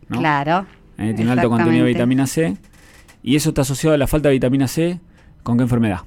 ¿no? 0.08 0.18
Claro. 0.18 0.66
Eh, 0.98 1.12
tiene 1.14 1.30
alto 1.32 1.48
contenido 1.50 1.84
de 1.84 1.92
vitamina 1.92 2.26
C. 2.26 2.56
Y 3.24 3.34
eso 3.36 3.48
está 3.48 3.62
asociado 3.62 3.94
a 3.94 3.98
la 3.98 4.06
falta 4.06 4.28
de 4.28 4.34
vitamina 4.34 4.68
C. 4.68 5.00
¿Con 5.42 5.56
qué 5.56 5.62
enfermedad? 5.64 6.00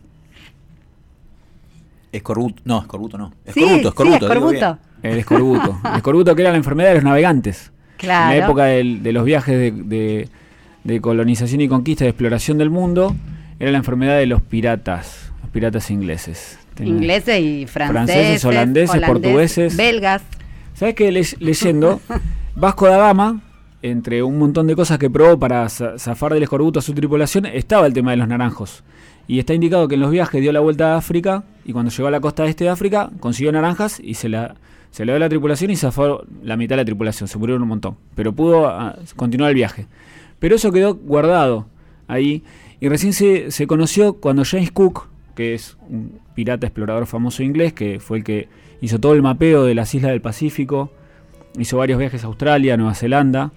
Escorbuto. 2.11 2.61
No, 2.65 2.79
escorbuto 2.81 3.17
no. 3.17 3.33
Sí, 3.53 3.59
Escorbuto, 3.63 3.89
escorbuto. 3.89 4.27
sí, 4.27 4.33
digo 4.33 4.49
bien. 4.49 4.63
escorbuto. 4.63 4.79
El 5.03 5.19
escorbuto. 5.19 5.79
el 5.89 5.95
escorbuto 5.97 6.35
que 6.35 6.41
era 6.41 6.51
la 6.51 6.57
enfermedad 6.57 6.89
de 6.89 6.95
los 6.95 7.03
navegantes. 7.03 7.71
Claro. 7.97 8.33
En 8.33 8.39
la 8.39 8.45
época 8.45 8.63
del- 8.65 9.03
de 9.03 9.11
los 9.11 9.25
viajes 9.25 9.57
de, 9.57 9.71
de- 9.71 10.29
de 10.83 11.01
colonización 11.01 11.59
y 11.61 11.67
conquista, 11.67 12.05
de 12.05 12.11
exploración 12.11 12.57
del 12.57 12.69
mundo, 12.69 13.13
era 13.59 13.71
la 13.71 13.77
enfermedad 13.79 14.17
de 14.17 14.25
los 14.25 14.41
piratas, 14.41 15.31
los 15.41 15.51
piratas 15.51 15.91
ingleses. 15.91 16.57
Tenía- 16.75 16.93
Ingleses 16.93 17.39
y 17.41 17.65
franceses. 17.67 18.13
Franceses, 18.41 18.45
holandeses, 18.45 19.01
portugueses. 19.01 19.75
Belgas. 19.75 20.21
¿Sabes 20.75 20.95
qué? 20.95 21.11
Le- 21.11 21.25
leyendo, 21.39 21.99
Vasco 22.55 22.87
da 22.87 22.97
Gama, 22.99 23.41
entre 23.81 24.23
un 24.23 24.37
montón 24.39 24.67
de 24.67 24.75
cosas 24.75 24.97
que 24.97 25.09
probó 25.09 25.37
para 25.37 25.65
za- 25.69 25.97
zafar 25.99 26.33
del 26.33 26.43
escorbuto 26.43 26.79
a 26.79 26.81
su 26.81 26.93
tripulación, 26.93 27.45
estaba 27.45 27.85
el 27.85 27.93
tema 27.93 28.11
de 28.11 28.17
los 28.17 28.27
naranjos. 28.27 28.83
Y 29.27 29.39
está 29.39 29.53
indicado 29.53 29.87
que 29.87 29.95
en 29.95 30.01
los 30.01 30.11
viajes 30.11 30.41
dio 30.41 30.51
la 30.51 30.61
vuelta 30.61 30.93
a 30.93 30.97
África 30.97 31.43
y 31.65 31.73
cuando 31.73 31.91
llegó 31.91 32.07
a 32.07 32.11
la 32.11 32.21
costa 32.21 32.45
este 32.45 32.63
de 32.63 32.69
África 32.69 33.09
consiguió 33.19 33.51
naranjas 33.51 33.99
y 33.99 34.13
se 34.13 34.29
la, 34.29 34.55
se 34.89 35.05
la 35.05 35.11
dio 35.13 35.17
a 35.17 35.19
la 35.19 35.29
tripulación 35.29 35.69
y 35.69 35.75
zafó 35.75 36.23
la 36.41 36.55
mitad 36.55 36.75
de 36.75 36.81
la 36.81 36.85
tripulación. 36.85 37.27
Se 37.27 37.37
murieron 37.37 37.61
un 37.61 37.67
montón. 37.67 37.97
Pero 38.15 38.31
pudo 38.33 38.67
ah, 38.67 38.95
continuar 39.17 39.49
el 39.49 39.55
viaje. 39.55 39.85
Pero 40.39 40.55
eso 40.55 40.71
quedó 40.71 40.95
guardado 40.95 41.67
ahí. 42.07 42.43
Y 42.79 42.87
recién 42.87 43.11
se, 43.11 43.51
se 43.51 43.67
conoció 43.67 44.13
cuando 44.13 44.43
James 44.45 44.71
Cook, 44.71 45.07
que 45.35 45.53
es 45.53 45.77
un 45.89 46.19
pirata 46.33 46.65
explorador 46.67 47.05
famoso 47.05 47.43
inglés, 47.43 47.73
que 47.73 47.99
fue 47.99 48.19
el 48.19 48.23
que 48.23 48.47
hizo 48.79 48.97
todo 48.99 49.13
el 49.13 49.21
mapeo 49.21 49.65
de 49.65 49.75
las 49.75 49.93
islas 49.93 50.11
del 50.11 50.21
Pacífico, 50.21 50.91
hizo 51.59 51.77
varios 51.77 51.99
viajes 51.99 52.23
a 52.23 52.27
Australia, 52.27 52.77
Nueva 52.77 52.93
Zelanda, 52.93 53.51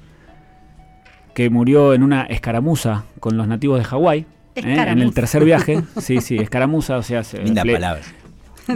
que 1.40 1.48
murió 1.48 1.94
en 1.94 2.02
una 2.02 2.24
escaramuza 2.24 3.04
con 3.18 3.38
los 3.38 3.48
nativos 3.48 3.78
de 3.78 3.84
Hawái. 3.84 4.26
¿eh? 4.56 4.62
En 4.88 4.98
el 4.98 5.14
tercer 5.14 5.42
viaje. 5.42 5.80
Sí, 5.98 6.20
sí, 6.20 6.36
escaramuza, 6.36 6.98
o 6.98 7.02
sea, 7.02 7.24
se- 7.24 7.38
Linda 7.42 7.62
fle- 7.62 7.72
palabra. 7.72 8.02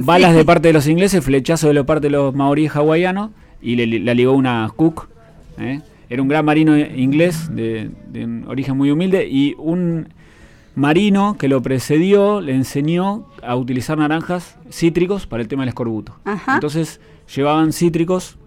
balas 0.00 0.34
de 0.34 0.46
parte 0.46 0.68
de 0.68 0.72
los 0.72 0.86
ingleses, 0.88 1.22
flechazo 1.22 1.68
de 1.68 1.74
la 1.74 1.84
parte 1.84 2.06
de 2.06 2.12
los 2.12 2.34
maoríes 2.34 2.74
hawaianos 2.74 3.32
y 3.60 3.76
le, 3.76 3.98
la 4.00 4.14
ligó 4.14 4.32
una 4.32 4.66
Cook. 4.74 5.08
¿eh? 5.58 5.82
Era 6.08 6.22
un 6.22 6.28
gran 6.28 6.42
marino 6.46 6.74
inglés 6.78 7.54
de, 7.54 7.90
de 8.10 8.24
un 8.24 8.44
origen 8.48 8.78
muy 8.78 8.90
humilde 8.90 9.28
y 9.30 9.54
un 9.58 10.08
marino 10.74 11.36
que 11.38 11.48
lo 11.48 11.60
precedió 11.60 12.40
le 12.40 12.54
enseñó 12.54 13.26
a 13.42 13.56
utilizar 13.56 13.98
naranjas 13.98 14.56
cítricos 14.70 15.26
para 15.26 15.42
el 15.42 15.48
tema 15.48 15.64
del 15.64 15.68
escorbuto. 15.68 16.16
Ajá. 16.24 16.54
Entonces 16.54 16.98
llevaban 17.34 17.74
cítricos 17.74 18.38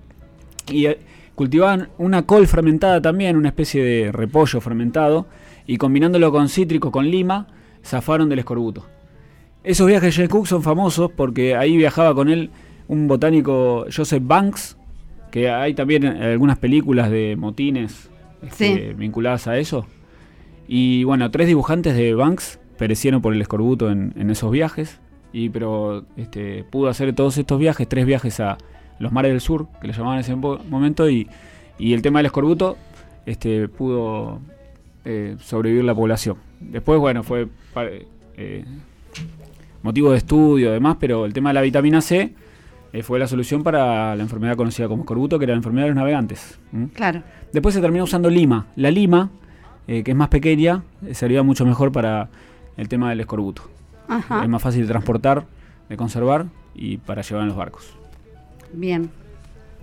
y 0.72 0.88
eh, 0.88 0.98
cultivaban 1.38 1.90
una 2.00 2.24
col 2.24 2.48
fermentada 2.48 3.00
también, 3.00 3.38
una 3.38 3.50
especie 3.50 3.84
de 3.84 4.12
repollo 4.12 4.60
fermentado, 4.60 5.28
y 5.68 5.78
combinándolo 5.78 6.32
con 6.32 6.50
cítrico, 6.50 6.92
con 6.92 7.12
lima, 7.12 7.46
zafaron 7.86 8.28
del 8.28 8.40
escorbuto. 8.40 8.88
Esos 9.64 9.86
viajes 9.86 10.16
de 10.16 10.24
Jay 10.24 10.28
Cook 10.30 10.48
son 10.48 10.64
famosos 10.64 11.12
porque 11.16 11.56
ahí 11.56 11.78
viajaba 11.78 12.16
con 12.16 12.30
él 12.30 12.50
un 12.88 13.08
botánico 13.08 13.86
Joseph 13.96 14.24
Banks, 14.26 14.78
que 15.30 15.52
hay 15.52 15.76
también 15.76 16.08
algunas 16.08 16.58
películas 16.58 17.12
de 17.12 17.36
motines 17.38 18.10
este, 18.42 18.96
vinculadas 18.96 19.46
a 19.48 19.60
eso. 19.60 19.86
Y 20.68 21.04
bueno, 21.04 21.30
tres 21.30 21.46
dibujantes 21.46 21.96
de 21.96 22.16
Banks 22.16 22.60
perecieron 22.80 23.22
por 23.22 23.36
el 23.36 23.42
escorbuto 23.44 23.92
en, 23.92 24.12
en 24.18 24.32
esos 24.32 24.50
viajes, 24.50 25.00
y 25.32 25.50
pero 25.50 26.04
este, 26.16 26.64
pudo 26.64 26.90
hacer 26.90 27.14
todos 27.14 27.38
estos 27.38 27.60
viajes, 27.60 27.88
tres 27.88 28.08
viajes 28.08 28.40
a 28.40 28.58
los 29.00 29.12
mares 29.12 29.32
del 29.32 29.42
sur, 29.42 29.68
que 29.82 29.88
le 29.88 29.94
llamaban 29.94 30.16
en 30.18 30.22
ese 30.22 30.36
mo- 30.36 30.60
momento, 30.70 31.10
y, 31.10 31.28
y 31.78 31.94
el 31.94 32.02
tema 32.02 32.20
del 32.20 32.28
escorbuto 32.28 32.78
este, 33.26 33.68
pudo 33.68 34.40
eh, 35.06 35.36
sobrevivir 35.40 35.84
la 35.84 35.94
población. 35.96 36.38
Después, 36.60 37.00
bueno, 37.00 37.24
fue 37.24 37.48
eh, 38.38 38.66
motivo 39.84 40.12
de 40.12 40.18
estudio, 40.18 40.70
además, 40.70 40.98
pero 41.00 41.26
el 41.26 41.34
tema 41.34 41.50
de 41.50 41.54
la 41.56 41.62
vitamina 41.62 42.02
C 42.02 42.34
eh, 42.94 43.04
fue 43.04 43.20
la 43.20 43.28
solución 43.28 43.64
para 43.64 44.16
la 44.16 44.24
enfermedad 44.24 44.56
conocida 44.56 44.88
como 44.88 45.04
escorbuto, 45.04 45.38
que 45.38 45.46
era 45.46 45.54
la 45.54 45.58
enfermedad 45.58 45.86
de 45.86 45.90
los 45.90 45.98
navegantes. 45.98 46.60
Claro. 46.94 47.22
Después 47.54 47.76
se 47.76 47.82
terminó 47.82 48.06
usando 48.06 48.30
lima. 48.30 48.68
La 48.76 48.90
lima, 48.90 49.30
eh, 49.88 50.04
que 50.04 50.12
es 50.12 50.18
más 50.18 50.30
pequeña, 50.30 50.84
servía 51.12 51.44
mucho 51.44 51.66
mejor 51.66 51.92
para 51.92 52.30
el 52.76 52.88
tema 52.88 53.10
del 53.10 53.20
escorbuto. 53.20 53.64
Ajá. 54.08 54.42
Es 54.44 54.50
más 54.50 54.62
fácil 54.62 54.82
de 54.82 54.88
transportar, 54.88 55.46
de 55.90 55.98
conservar 55.98 56.46
y 56.74 56.98
para 56.98 57.22
llevar 57.22 57.44
en 57.44 57.50
los 57.50 57.58
barcos. 57.58 57.94
Bien. 58.74 59.10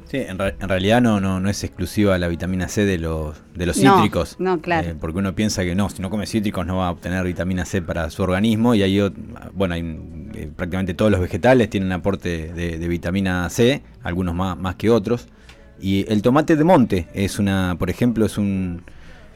Sí, 0.06 0.18
en, 0.18 0.38
re- 0.38 0.54
en 0.60 0.68
realidad 0.68 1.00
no, 1.00 1.18
no, 1.18 1.40
no 1.40 1.48
es 1.48 1.64
exclusiva 1.64 2.18
la 2.18 2.28
vitamina 2.28 2.68
C 2.68 2.84
de 2.84 2.98
los, 2.98 3.42
de 3.54 3.66
los 3.66 3.82
No, 3.82 3.94
cítricos. 3.96 4.36
no, 4.38 4.60
claro. 4.60 4.88
Eh, 4.90 4.94
porque 5.00 5.18
uno 5.18 5.34
piensa 5.34 5.64
que 5.64 5.74
no, 5.74 5.88
si 5.88 6.02
no 6.02 6.10
come 6.10 6.26
cítricos 6.26 6.66
no 6.66 6.76
va 6.76 6.88
a 6.88 6.90
obtener 6.90 7.24
vitamina 7.24 7.64
C 7.64 7.80
para 7.80 8.10
su 8.10 8.22
organismo. 8.22 8.74
Y 8.74 8.82
hay, 8.82 8.96
ot- 8.98 9.14
bueno, 9.54 9.74
hay, 9.74 9.80
eh, 10.34 10.50
prácticamente 10.54 10.92
todos 10.94 11.10
los 11.10 11.20
vegetales 11.20 11.70
tienen 11.70 11.90
aporte 11.90 12.52
de, 12.52 12.78
de 12.78 12.88
vitamina 12.88 13.48
C, 13.48 13.82
algunos 14.02 14.34
más, 14.34 14.58
más 14.58 14.74
que 14.76 14.90
otros. 14.90 15.26
Y 15.80 16.04
el 16.12 16.20
tomate 16.22 16.54
de 16.56 16.64
monte 16.64 17.08
es 17.14 17.38
una, 17.38 17.74
por 17.78 17.88
ejemplo, 17.90 18.26
es 18.26 18.36
un, 18.38 18.82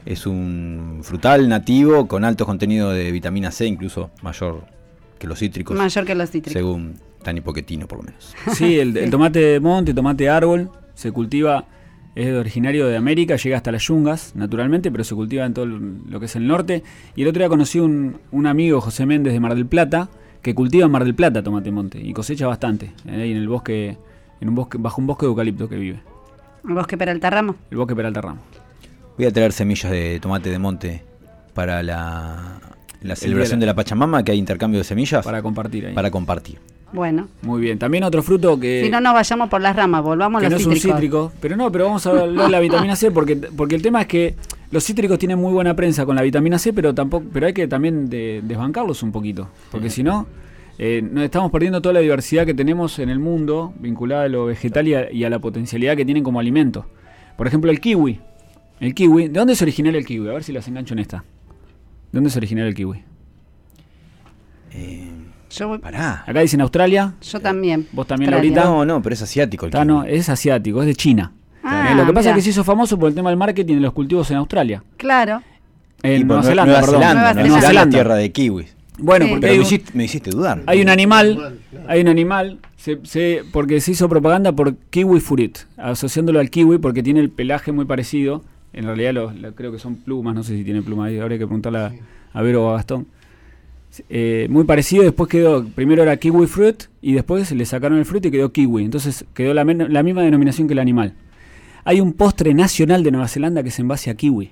es 0.05 0.25
un 0.27 0.99
frutal 1.01 1.49
nativo 1.49 2.07
con 2.07 2.23
alto 2.23 2.45
contenido 2.45 2.91
de 2.91 3.11
vitamina 3.11 3.51
C, 3.51 3.65
incluso 3.65 4.11
mayor 4.21 4.63
que 5.17 5.27
los 5.27 5.39
cítricos, 5.39 5.75
Mayor 5.75 6.05
que 6.05 6.15
los 6.15 6.29
cítricos. 6.29 6.53
según 6.53 6.93
Tani 7.23 7.41
Poquetino 7.41 7.87
por 7.87 7.99
lo 7.99 8.03
menos. 8.05 8.35
Sí, 8.53 8.79
el, 8.79 8.95
el 8.97 9.09
tomate 9.09 9.39
de 9.39 9.59
monte, 9.59 9.93
tomate 9.93 10.23
de 10.25 10.29
árbol, 10.29 10.69
se 10.95 11.11
cultiva, 11.11 11.65
es 12.15 12.33
originario 12.33 12.87
de 12.87 12.97
América, 12.97 13.35
llega 13.35 13.57
hasta 13.57 13.71
las 13.71 13.83
yungas, 13.87 14.35
naturalmente, 14.35 14.91
pero 14.91 15.03
se 15.03 15.15
cultiva 15.15 15.45
en 15.45 15.53
todo 15.53 15.65
lo 15.65 16.19
que 16.19 16.25
es 16.25 16.35
el 16.35 16.47
norte. 16.47 16.83
Y 17.15 17.21
el 17.23 17.27
otro 17.29 17.39
día 17.39 17.49
conocí 17.49 17.79
un, 17.79 18.17
un 18.31 18.47
amigo, 18.47 18.81
José 18.81 19.05
Méndez 19.05 19.33
de 19.33 19.39
Mar 19.39 19.55
del 19.55 19.65
Plata, 19.65 20.09
que 20.41 20.55
cultiva 20.55 20.85
en 20.85 20.91
Mar 20.91 21.03
del 21.03 21.15
Plata 21.15 21.43
tomate 21.43 21.65
de 21.65 21.71
monte 21.71 21.99
y 22.01 22.13
cosecha 22.13 22.47
bastante, 22.47 22.91
eh, 23.05 23.21
ahí 23.21 23.31
en 23.31 23.37
el 23.37 23.47
bosque, 23.47 23.97
en 24.41 24.49
un 24.49 24.55
bosque, 24.55 24.77
bajo 24.79 25.01
un 25.01 25.07
bosque 25.07 25.25
de 25.25 25.29
eucalipto 25.29 25.67
que 25.69 25.75
vive, 25.77 25.99
El 26.67 26.73
bosque 26.73 26.97
Peralta 26.97 27.29
Ramos. 27.29 27.55
el 27.71 27.77
bosque 27.77 27.95
Peralta 27.95 28.21
Ramos. 28.21 28.43
Voy 29.17 29.25
a 29.27 29.33
traer 29.33 29.51
semillas 29.51 29.91
de 29.91 30.17
tomate 30.21 30.49
de 30.49 30.57
monte 30.59 31.03
para 31.53 31.83
la, 31.83 32.59
la 33.01 33.15
celebración 33.17 33.59
día- 33.59 33.65
de 33.65 33.71
la 33.71 33.75
Pachamama, 33.75 34.23
que 34.23 34.31
hay 34.31 34.37
intercambio 34.37 34.79
de 34.79 34.85
semillas 34.85 35.25
Para 35.25 35.41
compartir 35.41 35.87
ahí. 35.87 35.93
para 35.93 36.09
compartir. 36.09 36.57
Bueno. 36.91 37.27
Muy 37.43 37.61
bien. 37.61 37.77
También 37.77 38.03
otro 38.03 38.23
fruto 38.23 38.59
que... 38.59 38.81
si 38.83 38.89
no 38.89 38.99
nos 38.99 39.13
vayamos 39.13 39.49
por 39.49 39.61
las 39.61 39.75
ramas, 39.75 40.03
volvamos 40.03 40.39
a 40.41 40.45
que 40.45 40.49
no 40.49 40.55
los 40.55 40.61
es 40.61 40.67
un 40.67 40.75
cítrico, 40.75 41.31
pero 41.39 41.55
no, 41.55 41.71
pero 41.71 41.85
vamos 41.85 42.05
a 42.05 42.09
hablar 42.09 42.29
de 42.45 42.49
la 42.49 42.59
vitamina 42.59 42.95
C 42.95 43.11
porque, 43.11 43.35
porque 43.35 43.75
el 43.75 43.81
tema 43.81 44.01
es 44.01 44.07
que 44.07 44.35
los 44.71 44.83
cítricos 44.83 45.19
tienen 45.19 45.37
muy 45.39 45.53
buena 45.53 45.75
prensa 45.75 46.05
con 46.05 46.15
la 46.15 46.21
vitamina 46.21 46.57
C, 46.59 46.73
pero 46.73 46.93
tampoco, 46.95 47.25
pero 47.31 47.45
hay 47.47 47.53
que 47.53 47.67
también 47.67 48.09
de- 48.09 48.41
desbancarlos 48.43 49.03
un 49.03 49.11
poquito, 49.11 49.49
porque 49.71 49.89
si 49.89 50.03
no, 50.03 50.27
eh, 50.77 51.01
nos 51.03 51.23
estamos 51.23 51.51
perdiendo 51.51 51.81
toda 51.81 51.93
la 51.93 51.99
diversidad 51.99 52.45
que 52.45 52.53
tenemos 52.53 52.99
en 52.99 53.09
el 53.09 53.19
mundo 53.19 53.73
vinculada 53.79 54.23
a 54.23 54.27
lo 54.29 54.45
vegetal 54.45 54.87
y 54.87 54.93
a, 54.95 55.11
y 55.11 55.23
a 55.23 55.29
la 55.29 55.39
potencialidad 55.39 55.95
que 55.95 56.05
tienen 56.05 56.23
como 56.23 56.39
alimento. 56.39 56.85
Por 57.37 57.47
ejemplo, 57.47 57.69
el 57.71 57.79
kiwi. 57.79 58.19
El 58.79 58.93
kiwi, 58.95 59.27
¿de 59.27 59.39
dónde 59.39 59.53
es 59.53 59.61
originario 59.61 59.99
el 59.99 60.05
kiwi? 60.05 60.27
A 60.29 60.33
ver 60.33 60.43
si 60.43 60.53
las 60.53 60.67
engancho 60.67 60.93
en 60.93 60.99
esta. 60.99 61.17
¿De 61.17 61.23
dónde 62.13 62.29
es 62.29 62.37
originario 62.37 62.69
el 62.69 62.75
kiwi? 62.75 63.03
Eh, 64.71 65.09
Yo, 65.49 65.67
voy- 65.67 65.77
pará. 65.79 66.23
Acá 66.27 66.41
dicen 66.41 66.61
Australia, 66.61 67.13
yo 67.21 67.39
también. 67.39 67.87
vos 67.91 68.05
también, 68.07 68.31
Australia. 68.33 68.55
Laurita. 68.61 68.75
No, 68.77 68.85
no, 68.85 69.01
pero 69.01 69.13
es 69.13 69.21
asiático 69.21 69.65
el 69.65 69.69
Está, 69.71 69.83
no, 69.85 70.03
kiwi. 70.03 70.15
es 70.15 70.29
asiático, 70.29 70.81
es 70.81 70.87
de 70.87 70.95
China. 70.95 71.31
Ah, 71.63 71.89
Eh, 71.91 71.95
lo 71.95 72.05
que 72.05 72.13
pasa 72.13 72.29
mirá. 72.29 72.31
es 72.31 72.35
que 72.35 72.41
se 72.43 72.49
hizo 72.51 72.63
famoso 72.63 72.97
por 72.97 73.09
el 73.09 73.15
tema 73.15 73.29
del 73.29 73.37
marketing 73.37 73.75
de 73.75 73.81
los 73.81 73.93
cultivos 73.93 74.29
en 74.31 74.37
Australia. 74.37 74.83
Claro. 74.97 75.41
En 76.03 76.25
Nueva 76.27 76.41
Nue- 76.41 76.45
Zelanda, 76.45 76.71
Nueva 76.71 76.79
perdón. 76.85 77.01
Zelanda, 77.01 77.21
Nueva 77.21 77.33
Nueva 77.33 77.47
Zelanda. 77.61 77.67
Zelanda 77.67 77.97
tierra 77.97 78.15
de 78.15 78.31
kiwis. 78.31 78.75
Bueno, 79.01 79.25
Sí. 79.25 79.31
porque 79.31 79.41
Pero 79.41 79.53
me 79.53 79.59
un, 79.59 79.65
hiciste, 79.65 79.91
me 79.93 80.03
hiciste 80.03 80.29
dudar. 80.31 80.61
hay 80.65 80.81
un 80.81 80.89
animal, 80.89 81.57
hay 81.87 82.01
un 82.01 82.07
animal, 82.09 82.59
se, 82.77 82.99
se- 83.03 83.43
porque 83.51 83.79
se 83.81 83.91
hizo 83.91 84.07
propaganda 84.09 84.51
por 84.51 84.75
kiwi 84.75 85.19
fruit, 85.19 85.57
asociándolo 85.77 86.39
al 86.39 86.49
kiwi 86.49 86.77
porque 86.77 87.01
tiene 87.01 87.19
el 87.21 87.29
pelaje 87.29 87.71
muy 87.71 87.85
parecido. 87.85 88.43
En 88.73 88.85
realidad 88.85 89.13
lo- 89.13 89.31
lo- 89.31 89.55
creo 89.55 89.71
que 89.71 89.79
son 89.79 89.95
plumas, 89.95 90.35
no 90.35 90.43
sé 90.43 90.55
si 90.55 90.63
tiene 90.63 90.81
plumas, 90.81 91.07
ahí 91.09 91.19
habría 91.19 91.37
que 91.37 91.45
preguntarle 91.47 91.79
a, 91.79 91.91
a 92.33 92.41
Vero 92.41 92.65
o 92.65 92.69
a 92.69 92.73
Gastón. 92.75 93.07
Eh, 94.09 94.47
muy 94.49 94.63
parecido, 94.65 95.03
después 95.03 95.29
quedó, 95.29 95.65
primero 95.65 96.03
era 96.03 96.15
kiwi 96.17 96.47
fruit 96.47 96.83
y 97.01 97.13
después 97.13 97.51
le 97.51 97.65
sacaron 97.65 97.97
el 97.97 98.05
fruit 98.05 98.25
y 98.25 98.31
quedó 98.31 98.51
kiwi. 98.51 98.85
Entonces 98.85 99.25
quedó 99.33 99.53
la, 99.53 99.65
men- 99.65 99.91
la 99.91 100.03
misma 100.03 100.21
denominación 100.21 100.67
que 100.67 100.73
el 100.73 100.79
animal. 100.79 101.13
Hay 101.85 101.99
un 102.01 102.13
postre 102.13 102.53
nacional 102.53 103.03
de 103.03 103.11
Nueva 103.11 103.27
Zelanda 103.27 103.63
que 103.63 103.69
es 103.69 103.79
en 103.79 103.87
base 103.87 104.09
a 104.09 104.13
kiwi, 104.15 104.51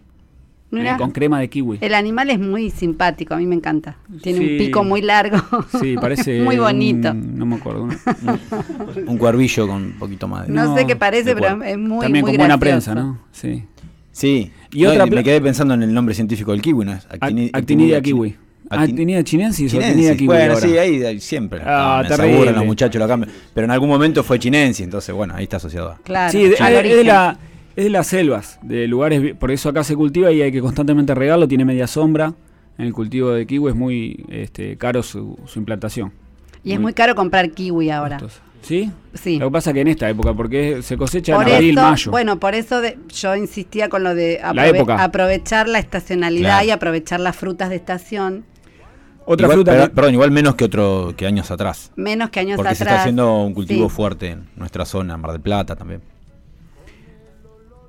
Mirá, 0.72 0.96
eh, 0.96 0.98
con 0.98 1.12
crema 1.12 1.40
de 1.40 1.50
kiwi. 1.50 1.78
El 1.82 1.94
animal 1.94 2.30
es 2.30 2.40
muy 2.40 2.72
simpático, 2.72 3.36
a 3.36 3.38
mí 3.38 3.46
me 3.46 3.56
encanta. 3.56 3.98
Tiene 4.22 4.40
Sí. 4.40 4.52
un 4.54 4.58
pico 4.58 4.84
muy 4.84 5.02
largo. 5.02 5.38
Sí, 5.80 5.96
parece. 6.02 6.42
muy 6.44 6.58
bonito. 6.58 7.12
un- 7.12 7.38
no 7.38 7.46
me 7.46 7.56
acuerdo. 7.58 7.84
un- 7.84 7.98
Un 9.08 9.18
cuervillo 9.18 9.68
con 9.68 9.84
un 9.84 9.92
poquito 9.94 10.28
más 10.28 10.48
de. 10.48 10.54
No, 10.54 10.66
No, 10.66 10.76
sé 10.76 10.86
qué 10.88 10.96
parece, 10.96 11.34
pero 11.36 11.62
es 11.64 11.78
muy, 11.78 12.00
También 12.02 12.24
muy 12.24 12.32
con 12.32 12.38
buena 12.38 12.58
prensa, 12.58 12.96
¿no? 12.96 13.20
Sí. 13.32 13.64
Sí. 14.12 14.52
Y 14.74 14.82
No, 14.84 14.90
otra 14.92 15.06
me 15.06 15.24
quedé 15.24 15.40
pensando 15.40 15.76
en 15.76 15.84
el 15.84 15.94
nombre 15.94 16.16
científico 16.16 16.52
del 16.52 16.62
kiwi, 16.62 16.86
¿no? 16.86 16.94
es? 16.94 17.08
Ac- 17.08 17.20
Actini- 17.20 17.50
Actinidia 17.54 18.02
kiwi. 18.02 18.36
Actin- 18.70 18.82
Actinidia 18.92 19.24
chinensis 19.24 19.74
o 19.74 19.80
kiwi. 19.80 20.26
Bueno, 20.28 20.54
ahora. 20.56 20.68
sí, 20.68 20.78
ahí, 20.78 21.04
ahí 21.04 21.20
siempre. 21.20 21.62
Ah, 21.66 22.02
No, 22.04 22.08
terrible. 22.10 22.32
aseguran 22.32 22.56
los 22.56 22.66
muchachos 22.66 23.00
lo 23.00 23.08
cambian. 23.08 23.32
Pero 23.54 23.66
en 23.66 23.72
algún 23.72 23.90
momento 23.90 24.24
fue 24.24 24.40
chinensis, 24.40 24.84
entonces 24.84 25.14
bueno, 25.16 25.34
ahí 25.36 25.44
está 25.44 25.58
asociado. 25.58 25.92
a- 25.92 25.98
Claro. 26.04 26.32
Sí, 26.32 26.44
es, 26.46 26.60
de 26.60 26.78
origen. 26.78 27.08
la, 27.08 27.38
es 27.76 27.84
de 27.86 27.90
las 27.90 28.08
selvas, 28.08 28.60
de 28.62 28.88
lugares, 28.88 29.36
por 29.36 29.52
eso 29.52 29.70
acá 29.70 29.84
se 29.84 29.96
cultiva 29.96 30.32
y 30.32 30.42
hay 30.42 30.52
que 30.52 30.62
constantemente 30.62 31.14
regarlo, 31.16 31.48
tiene 31.48 31.64
media 31.66 31.88
sombra. 31.88 32.34
En 32.78 32.86
el 32.86 32.94
cultivo 32.94 33.32
de 33.32 33.48
kiwi 33.48 33.70
es 33.72 33.76
muy 33.76 34.24
este, 34.30 34.78
caro 34.78 35.02
su, 35.02 35.38
su 35.48 35.58
implantación. 35.60 36.12
Y 36.64 36.74
es 36.74 36.80
muy 36.80 36.94
caro 36.94 37.16
comprar 37.16 37.50
kiwi 37.52 37.90
ahora. 37.90 38.20
¿Sí? 38.62 38.92
Sí. 39.14 39.40
Lo 39.40 39.48
que 39.48 39.52
pasa 39.54 39.72
que 39.72 39.82
en 39.82 39.88
esta 39.88 40.10
época, 40.10 40.34
porque 40.34 40.82
se 40.82 40.98
cosecha 40.98 41.36
Por 41.36 41.48
en 41.48 41.56
abril, 41.56 41.78
eso, 41.78 41.82
mayo. 41.90 42.12
bueno, 42.12 42.40
por 42.40 42.54
eso 42.54 42.82
de- 42.82 42.98
yo 43.14 43.36
insistía 43.36 43.88
con 43.88 44.04
lo 44.04 44.14
de 44.14 44.40
La 44.42 44.52
aprove- 44.52 44.76
época. 44.76 45.04
aprovechar 45.04 45.70
la 45.70 45.80
estacionalidad 45.80 46.50
Claro. 46.50 46.66
y 46.68 46.72
aprovechar 46.72 47.20
las 47.20 47.36
frutas 47.36 47.70
de 47.70 47.78
estación, 47.78 48.44
Otra 49.30 49.46
Igual- 49.46 49.58
fruta 49.58 49.72
pero- 49.74 49.84
que- 49.84 49.90
Perdón, 49.96 50.14
igual 50.14 50.32
menos 50.32 50.56
que 50.56 50.64
otro 50.64 51.14
que 51.18 51.28
años 51.28 51.52
atrás. 51.52 51.92
menos 51.98 52.30
que 52.30 52.40
años 52.40 52.56
Porque 52.56 52.70
atrás. 52.70 52.78
se 52.78 52.84
está 52.86 53.00
haciendo 53.02 53.42
un 53.44 53.54
cultivo 53.54 53.90
Sí. 53.90 53.96
fuerte 53.96 54.30
en 54.32 54.48
nuestra 54.56 54.86
zona, 54.86 55.18
Mar 55.18 55.32
del 55.34 55.42
Plata 55.42 55.76
también. 55.76 56.02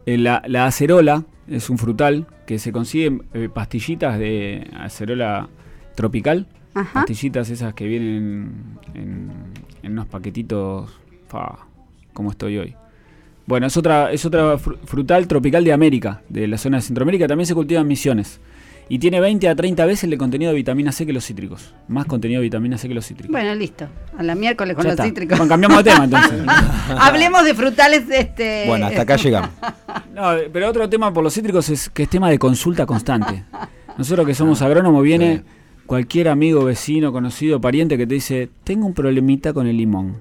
Eh, 0.06 0.18
la, 0.18 0.42
la 0.46 0.66
acerola 0.66 1.24
es 1.46 1.70
un 1.70 1.78
frutal 1.78 2.26
que 2.46 2.58
se 2.58 2.72
consigue 2.72 3.06
en 3.06 3.22
eh, 3.34 3.48
pastillitas 3.48 4.18
de 4.18 4.68
acerola 4.78 5.48
tropical. 5.94 6.46
Ajá. 6.74 7.00
Pastillitas 7.00 7.50
esas 7.50 7.74
que 7.74 7.86
vienen 7.86 8.52
en, 8.94 9.30
en 9.82 9.92
unos 9.92 10.06
paquetitos. 10.06 10.90
Fa, 11.28 11.58
como 12.14 12.30
estoy 12.30 12.56
hoy. 12.58 12.74
Bueno, 13.46 13.66
es 13.66 13.76
otra, 13.76 14.10
es 14.12 14.24
otra 14.24 14.56
fru- 14.58 14.78
frutal 14.84 15.26
tropical 15.28 15.62
de 15.64 15.72
América, 15.72 16.22
de 16.28 16.48
la 16.48 16.58
zona 16.58 16.78
de 16.78 16.82
Centroamérica. 16.82 17.26
También 17.26 17.46
se 17.46 17.54
cultiva 17.54 17.80
en 17.80 17.86
Misiones. 17.86 18.40
Y 18.88 18.98
tiene 18.98 19.20
20 19.20 19.48
a 19.48 19.54
30 19.54 19.84
veces 19.86 20.04
el 20.10 20.16
contenido 20.18 20.50
de 20.50 20.56
vitamina 20.56 20.92
C 20.92 21.04
que 21.04 21.12
los 21.12 21.24
cítricos. 21.26 21.74
Más 21.88 22.06
contenido 22.06 22.40
de 22.40 22.44
vitamina 22.44 22.78
C 22.78 22.88
que 22.88 22.94
los 22.94 23.06
cítricos. 23.06 23.30
Bueno, 23.32 23.54
listo. 23.54 23.86
A 24.16 24.22
la 24.22 24.34
miércoles 24.34 24.74
con 24.74 24.84
Ya 24.84 24.88
los 24.90 24.92
está. 24.94 25.04
cítricos. 25.04 25.36
Bueno, 25.38 25.50
cambiamos 25.50 25.84
de 25.84 25.90
tema 25.90 26.04
entonces. 26.04 26.40
Hablemos 26.98 27.44
de 27.44 27.54
frutales. 27.54 28.04
Este, 28.10 28.64
Bueno, 28.66 28.86
hasta 28.86 29.02
acá 29.02 29.16
llegamos. 29.16 29.50
No, 30.14 30.32
pero 30.52 30.68
otro 30.68 30.88
tema 30.88 31.12
por 31.12 31.22
los 31.22 31.32
cítricos 31.32 31.68
es 31.68 31.88
que 31.90 32.02
es 32.02 32.08
tema 32.08 32.28
de 32.28 32.38
consulta 32.40 32.86
constante. 32.86 33.44
Nosotros 33.96 34.26
que 34.26 34.34
somos 34.34 34.60
agrónomos, 34.62 35.02
viene 35.04 35.36
Sí. 35.38 35.42
cualquier 35.86 36.28
amigo, 36.28 36.64
vecino, 36.64 37.12
conocido, 37.12 37.60
pariente 37.60 37.96
que 37.96 38.04
te 38.06 38.14
dice, 38.14 38.48
tengo 38.64 38.84
un 38.86 38.94
problemita 38.94 39.52
con 39.52 39.66
el 39.68 39.76
limón. 39.76 40.16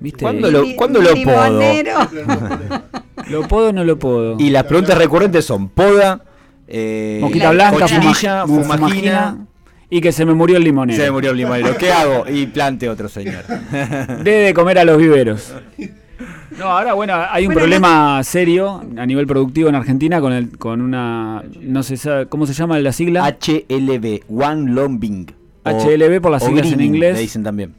¿Viste? 0.00 0.22
¿Cuándo 0.22 0.50
lo- 0.50 0.64
cuándo 0.76 1.00
lo 1.00 1.10
podo? 1.22 1.60
¿Lo 3.30 3.48
puedo 3.48 3.68
o 3.68 3.72
no 3.72 3.84
lo 3.84 3.98
puedo? 3.98 4.36
Y 4.38 4.50
las 4.50 4.64
preguntas 4.64 4.98
recurrentes 4.98 5.44
son 5.44 5.68
poda, 5.68 6.22
eh, 6.68 7.18
Mosquita 7.20 7.52
la 7.52 7.70
blanca, 7.70 7.88
fumagina. 7.88 8.46
fumagina, 8.46 9.38
y 9.88 10.00
que 10.00 10.12
se 10.12 10.24
me 10.24 10.34
murió 10.34 10.56
el 10.56 10.64
limonero. 10.64 10.96
Se 10.98 11.04
me 11.04 11.10
murió 11.12 11.30
el 11.30 11.36
limonero. 11.36 11.76
¿Qué 11.78 11.92
hago? 11.92 12.24
Y 12.28 12.46
plante 12.46 12.88
otro 12.88 13.08
señor. 13.08 13.44
Debe 13.70 14.38
de 14.46 14.54
comer 14.54 14.78
a 14.78 14.84
los 14.84 14.98
viveros. 14.98 15.52
No, 16.58 16.64
ahora 16.64 16.94
bueno, 16.94 17.12
hay 17.30 17.42
un 17.46 17.48
Bueno, 17.48 17.60
problema 17.60 18.24
serio 18.24 18.82
a 18.96 19.04
nivel 19.04 19.26
productivo 19.26 19.68
en 19.68 19.74
Argentina 19.74 20.22
con 20.22 20.32
el, 20.32 20.56
con 20.56 20.80
una 20.80 21.42
no 21.60 21.82
sé 21.82 21.98
sabe- 21.98 22.26
cómo 22.28 22.46
se 22.46 22.54
llama 22.54 22.78
la 22.78 22.92
sigla 22.92 23.26
HLB, 23.38 24.22
One 24.30 24.72
Lombing. 24.72 25.26
HLB 25.66 26.20
por 26.22 26.30
las 26.32 26.42
o 26.44 26.46
siglas 26.46 26.64
en 26.68 26.72
greening, 26.72 26.94
inglés. 26.94 27.14
Le 27.16 27.20
dicen 27.20 27.42
también. 27.42 27.74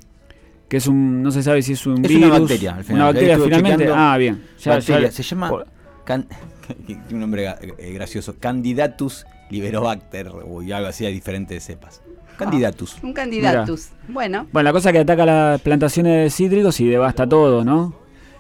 que 0.70 0.78
es 0.78 0.86
un 0.86 1.24
no 1.24 1.32
se 1.32 1.42
sabe 1.42 1.64
si 1.64 1.74
es 1.74 1.88
un 1.88 2.06
Es 2.06 2.10
virus, 2.12 2.26
una 2.30 2.38
bacteria, 2.40 2.76
al 2.76 2.84
final. 2.84 2.96
una 3.02 3.06
bacteria 3.06 3.40
finalmente. 3.40 3.90
Ah, 3.92 4.16
bien. 4.20 4.44
Ya- 4.64 4.72
Bacteria, 4.76 5.08
ya- 5.08 5.12
se 5.12 5.24
llama. 5.24 5.50
por- 5.50 5.68
can- 6.08 6.28
un 7.12 7.20
nombre 7.20 7.46
eh, 7.78 7.92
gracioso. 7.94 8.36
Candidatus 8.40 9.26
liberobacter. 9.52 10.30
O 10.30 10.62
algo 10.62 10.88
así, 10.88 11.06
hay 11.06 11.14
diferentes 11.14 11.64
cepas. 11.64 12.02
Candidatus. 12.38 12.98
Un 13.04 13.14
candidatus. 13.14 13.90
Bueno, 14.08 14.48
Bueno, 14.52 14.64
la 14.70 14.74
cosa 14.74 14.92
que 14.92 15.00
ataca 15.00 15.26
las 15.26 15.62
plantaciones 15.62 16.24
de 16.24 16.30
cítricos 16.30 16.80
y 16.80 16.88
devasta 16.88 17.28
todo, 17.28 17.64
¿no? 17.64 17.96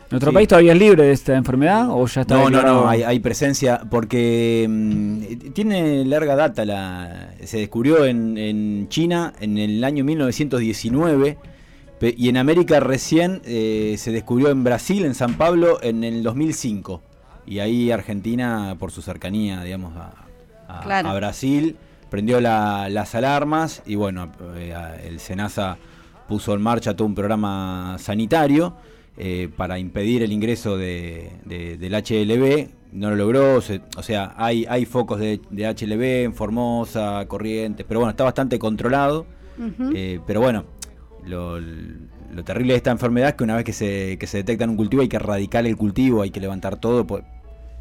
¿Nuestro 0.09 0.31
Sí. 0.31 0.35
país 0.35 0.47
todavía 0.47 0.71
es 0.71 0.79
libre 0.79 1.03
de 1.03 1.11
esta 1.11 1.35
enfermedad 1.35 1.87
o 1.89 2.05
ya 2.07 2.21
está 2.21 2.35
No, 2.35 2.49
no, 2.49 2.61
no, 2.63 2.87
hay, 2.87 3.03
hay 3.03 3.19
presencia 3.19 3.81
porque 3.89 4.65
mm, 4.69 5.51
tiene 5.51 6.05
larga 6.05 6.35
data. 6.37 6.63
La, 6.63 7.33
se 7.43 7.57
descubrió 7.57 8.05
en, 8.05 8.37
en 8.37 8.87
China 8.87 9.33
en 9.41 9.57
el 9.57 9.83
año 9.83 10.05
1919 10.05 11.37
pe- 11.99 12.15
y 12.17 12.29
en 12.29 12.37
América 12.37 12.79
recién 12.79 13.41
eh, 13.45 13.95
se 13.97 14.11
descubrió 14.11 14.49
en 14.49 14.63
Brasil, 14.63 15.03
en 15.05 15.13
San 15.15 15.33
Pablo, 15.35 15.79
en 15.81 16.03
el 16.05 16.23
2005. 16.23 17.01
Y 17.47 17.59
ahí 17.59 17.89
Argentina, 17.91 18.75
por 18.77 18.91
su 18.91 19.01
cercanía, 19.01 19.63
digamos, 19.63 19.93
a, 19.95 20.11
a- 20.67 20.81
Claro. 20.83 21.09
a 21.09 21.13
Brasil, 21.15 21.77
prendió 22.09 22.39
la- 22.41 22.89
las 22.89 23.15
alarmas 23.15 23.81
y 23.85 23.95
bueno, 23.95 24.31
eh, 24.55 24.73
el 25.05 25.19
SENASA 25.19 25.77
puso 26.27 26.53
en 26.53 26.61
marcha 26.61 26.93
todo 26.95 27.07
un 27.07 27.15
programa 27.15 27.95
sanitario 27.99 28.75
eh, 29.17 29.49
para 29.55 29.79
impedir 29.79 30.21
el 30.23 30.31
ingreso 30.31 30.77
de, 30.77 31.31
de- 31.45 31.77
del 31.77 31.93
HLB. 31.95 32.69
No 32.91 33.09
lo 33.09 33.15
logró, 33.15 33.61
se- 33.61 33.81
o 33.97 34.03
sea, 34.03 34.33
hay, 34.37 34.65
hay 34.69 34.85
focos 34.85 35.19
de, 35.19 35.39
de 35.49 35.65
HLB 35.67 36.23
en 36.25 36.33
Formosa, 36.33 37.25
Corrientes, 37.27 37.85
pero 37.87 37.99
bueno, 38.01 38.11
está 38.11 38.23
bastante 38.25 38.59
controlado. 38.59 39.25
Eh, 39.95 40.19
pero 40.27 40.39
bueno, 40.41 40.65
lo, 41.25 41.59
lo 41.59 42.43
terrible 42.45 42.73
de 42.73 42.77
esta 42.77 42.91
enfermedad 42.91 43.29
es 43.29 43.35
que 43.35 43.43
una 43.43 43.55
vez 43.55 43.63
que 43.65 43.73
se, 43.73 44.17
que 44.19 44.27
se 44.27 44.37
detecta 44.37 44.65
en 44.65 44.69
un 44.71 44.77
cultivo 44.77 45.01
hay 45.01 45.07
que 45.09 45.15
erradicar 45.15 45.65
el 45.65 45.75
cultivo, 45.75 46.21
hay 46.21 46.29
que 46.29 46.39
levantar 46.39 46.75
todo. 46.77 47.07
pues, 47.07 47.23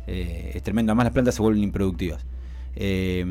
eh, 0.06 0.52
es 0.54 0.62
tremendo, 0.62 0.92
además 0.92 1.04
las 1.06 1.12
plantas 1.12 1.34
se 1.34 1.42
vuelven 1.42 1.62
improductivas. 1.62 2.24
Eh, 2.78 3.24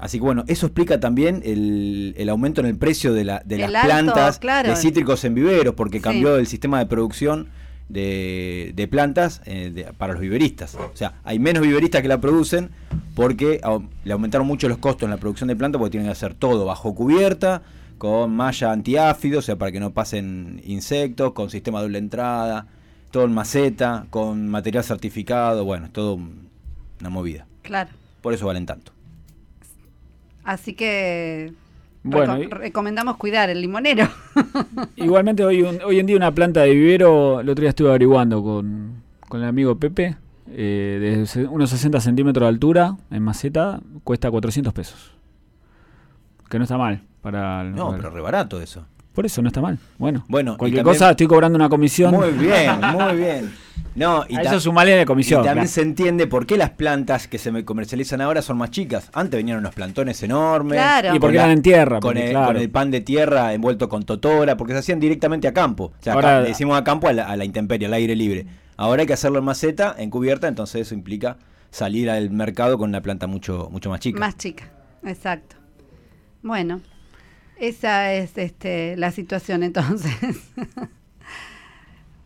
así 0.00 0.18
que 0.18 0.24
bueno, 0.24 0.44
eso 0.48 0.66
explica 0.66 0.98
también 0.98 1.40
el, 1.44 2.14
el 2.18 2.28
aumento 2.28 2.60
en 2.60 2.66
el 2.66 2.76
precio 2.76 3.12
de, 3.14 3.24
la- 3.24 3.42
de 3.44 3.54
El 3.62 3.72
las 3.72 3.84
alto, 3.84 3.86
plantas 3.86 4.38
claro. 4.40 4.70
de 4.70 4.76
cítricos 4.76 5.24
en 5.24 5.34
viveros, 5.34 5.74
porque 5.74 5.98
Sí. 5.98 6.02
cambió 6.02 6.36
el 6.36 6.46
sistema 6.48 6.78
de 6.80 6.86
producción 6.86 7.48
de, 7.88 8.72
de 8.74 8.88
plantas 8.88 9.40
eh, 9.46 9.70
de- 9.72 9.84
para 9.94 10.12
los 10.14 10.20
viveristas. 10.20 10.74
O 10.74 10.90
sea, 10.94 11.14
hay 11.24 11.38
menos 11.38 11.62
viveristas 11.62 12.02
que 12.02 12.08
la 12.08 12.20
producen 12.20 12.70
porque 13.14 13.60
le 14.04 14.12
aumentaron 14.12 14.46
mucho 14.46 14.68
los 14.68 14.78
costos 14.78 15.04
en 15.06 15.10
la 15.10 15.16
producción 15.18 15.48
de 15.48 15.56
plantas 15.56 15.78
porque 15.78 15.92
tienen 15.92 16.08
que 16.08 16.12
hacer 16.12 16.34
todo 16.34 16.64
bajo 16.64 16.94
cubierta, 16.94 17.62
con 17.98 18.34
malla 18.34 18.72
antiáfido, 18.72 19.38
o 19.38 19.42
sea, 19.42 19.56
para 19.56 19.70
que 19.72 19.80
no 19.80 19.92
pasen 19.92 20.60
insectos, 20.64 21.32
con 21.32 21.50
sistema 21.50 21.80
doble 21.80 21.98
entrada, 21.98 22.66
todo 23.10 23.24
en 23.24 23.32
maceta, 23.32 24.06
con 24.10 24.48
material 24.48 24.84
certificado, 24.84 25.64
bueno, 25.64 25.86
es 25.86 25.92
todo 25.92 26.14
un- 26.14 26.48
una 27.00 27.10
movida. 27.10 27.46
claro. 27.62 27.90
Por 28.22 28.34
eso 28.34 28.46
valen 28.46 28.66
tanto. 28.66 28.92
Así 30.44 30.74
que 30.74 31.52
Bueno, 32.02 32.36
reco- 32.36 32.44
y- 32.44 32.48
recomendamos 32.50 33.16
cuidar 33.16 33.50
el 33.50 33.60
limonero. 33.60 34.08
Igualmente 34.96 35.44
hoy, 35.44 35.62
un- 35.62 35.80
hoy 35.84 35.98
en 36.00 36.06
día 36.06 36.16
una 36.16 36.32
planta 36.32 36.62
de 36.62 36.74
vivero, 36.74 37.40
el 37.40 37.48
otro 37.48 37.62
día 37.62 37.70
estuve 37.70 37.88
averiguando 37.90 38.42
con, 38.42 39.02
con 39.28 39.40
el 39.42 39.48
amigo 39.48 39.76
Pepe, 39.78 40.16
eh, 40.50 41.26
de 41.34 41.46
unos 41.46 41.70
60 41.70 42.00
centímetros 42.00 42.44
de 42.44 42.48
altura 42.48 42.96
en 43.10 43.22
maceta, 43.22 43.80
cuesta 44.04 44.30
400 44.30 44.72
pesos. 44.72 45.12
Que 46.48 46.58
no 46.58 46.64
está 46.64 46.78
mal. 46.78 47.02
para 47.20 47.62
el- 47.62 47.74
No, 47.74 47.86
para- 47.88 47.98
pero 47.98 48.10
re 48.10 48.20
barato 48.20 48.60
eso. 48.60 48.86
Por 49.18 49.26
eso 49.26 49.42
no 49.42 49.48
está 49.48 49.60
mal. 49.60 49.76
Bueno, 49.98 50.24
Bueno, 50.28 50.56
cualquier 50.56 50.84
también- 50.84 50.94
cosa 50.94 51.10
estoy 51.10 51.26
cobrando 51.26 51.56
una 51.56 51.68
comisión. 51.68 52.14
Muy 52.14 52.30
bien, 52.30 52.70
muy 52.92 53.16
bien. 53.16 53.52
No, 53.96 54.24
y 54.28 54.36
a 54.36 54.42
eso 54.42 54.60
sumale 54.60 54.94
la 54.94 55.02
Y 55.02 55.04
comisión. 55.06 55.38
también 55.42 55.54
claro. 55.64 55.68
se 55.74 55.82
entiende 55.82 56.28
por 56.28 56.46
qué 56.46 56.56
las 56.56 56.70
plantas 56.70 57.26
que 57.26 57.36
se 57.36 57.50
me 57.50 57.64
comercializan 57.64 58.20
ahora 58.20 58.42
son 58.42 58.56
más 58.56 58.70
chicas. 58.70 59.10
Antes 59.12 59.36
venían 59.38 59.58
unos 59.58 59.74
plantones 59.74 60.22
enormes. 60.22 60.78
Claro. 60.78 61.16
Y 61.16 61.18
porque 61.18 61.36
eran 61.36 61.50
en 61.50 61.62
tierra. 61.62 61.98
Con 61.98 62.12
porque, 62.12 62.26
el, 62.26 62.30
claro. 62.30 62.46
con 62.46 62.56
el 62.58 62.70
pan 62.70 62.92
de 62.92 63.00
tierra 63.00 63.52
envuelto 63.54 63.88
con 63.88 64.04
totora, 64.04 64.56
porque 64.56 64.72
se 64.74 64.78
hacían 64.78 65.00
directamente 65.00 65.48
a 65.48 65.52
campo. 65.52 65.86
O 65.86 65.92
sea, 66.02 66.12
acá 66.12 66.28
Ahora- 66.28 66.42
le 66.42 66.48
decimos 66.50 66.78
a 66.78 66.84
campo 66.84 67.08
a 67.08 67.12
la, 67.12 67.24
a 67.28 67.34
la 67.36 67.44
intemperie, 67.44 67.88
al 67.88 67.94
aire 67.94 68.14
libre. 68.14 68.46
Ahora 68.76 69.00
hay 69.00 69.08
que 69.08 69.14
hacerlo 69.14 69.40
en 69.40 69.46
maceta, 69.46 69.96
en 69.98 70.10
cubierta, 70.10 70.46
entonces 70.46 70.82
eso 70.82 70.94
implica 70.94 71.36
salir 71.72 72.08
al 72.08 72.30
mercado 72.30 72.78
con 72.78 72.90
una 72.90 73.00
planta 73.00 73.26
mucho, 73.26 73.68
mucho 73.72 73.90
más 73.90 73.98
chica. 73.98 74.20
Más 74.20 74.36
chica, 74.36 74.70
exacto. 75.04 75.56
Bueno, 76.40 76.80
esa 77.60 78.14
es 78.14 78.36
este, 78.36 78.96
la 78.96 79.10
situación 79.10 79.62
entonces. 79.62 80.12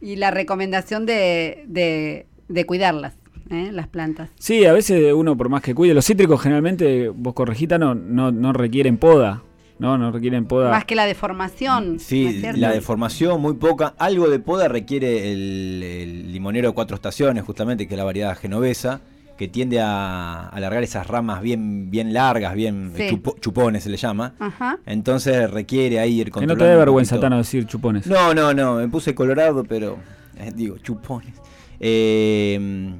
y 0.01 0.17
la 0.17 0.31
recomendación 0.31 1.07
de, 1.07 1.65
de, 1.67 2.27
de 2.49 2.67
cuidarlas, 2.67 3.15
¿eh? 3.51 3.71
las 3.73 3.89
plantas. 3.89 4.31
Sí, 4.39 4.65
a 4.65 4.73
veces 4.73 5.13
uno 5.13 5.37
por 5.37 5.49
más 5.49 5.63
que 5.63 5.75
cuide, 5.75 5.95
los 5.95 6.07
cítricos 6.07 6.43
generalmente, 6.43 7.09
vos 7.09 7.35
corregita, 7.35 7.79
no, 7.79 7.95
no, 7.95 8.33
no 8.33 8.53
requieren 8.53 8.99
poda. 8.99 9.43
No, 9.79 9.99
no 9.99 10.13
requieren 10.13 10.45
poda. 10.45 10.71
Más 10.71 10.85
que 10.85 10.95
la 10.95 11.07
deformación. 11.07 11.89
¿no 11.89 11.97
es 11.97 12.03
Sí, 12.03 12.41
la 12.55 12.71
deformación 12.71 13.41
muy 13.41 13.55
poca. 13.55 13.95
Algo 13.99 14.29
de 14.29 14.39
poda 14.39 14.69
requiere 14.69 15.33
el, 15.33 15.83
el 15.83 16.33
limonero 16.33 16.69
de 16.69 16.75
cuatro 16.75 16.95
estaciones, 16.95 17.43
justamente, 17.43 17.89
que 17.89 17.95
es 17.95 17.99
la 17.99 18.05
variedad 18.05 18.37
genovesa, 18.37 19.01
que 19.37 19.49
tiende 19.49 19.81
a 19.81 20.49
alargar 20.49 20.83
esas 20.83 21.07
ramas 21.07 21.41
bien, 21.43 21.91
bien 21.91 22.13
largas, 22.13 22.55
bien 22.55 22.93
Sí. 22.97 23.09
chupo- 23.11 23.39
chupones 23.41 23.83
se 23.83 23.91
le 23.91 23.97
llama. 23.97 24.35
Ajá. 24.39 24.79
Entonces 24.87 25.51
requiere 25.51 25.99
ahí 26.01 26.21
ir 26.21 26.27
que 26.27 26.31
no 26.31 26.35
controlando. 26.35 26.65
te 26.65 26.71
dé 26.71 26.77
vergüenza. 26.77 27.19
Tano, 27.19 27.39
decir 27.39 27.67
chupones. 27.67 28.07
No, 28.07 28.35
no, 28.35 28.53
no, 28.55 28.77
me 28.77 28.89
puse 28.89 29.15
colorado, 29.15 29.65
pero 29.65 29.97
eh, 30.39 30.51
digo, 30.55 30.79
chupones. 30.79 31.35
Eh, 31.81 32.93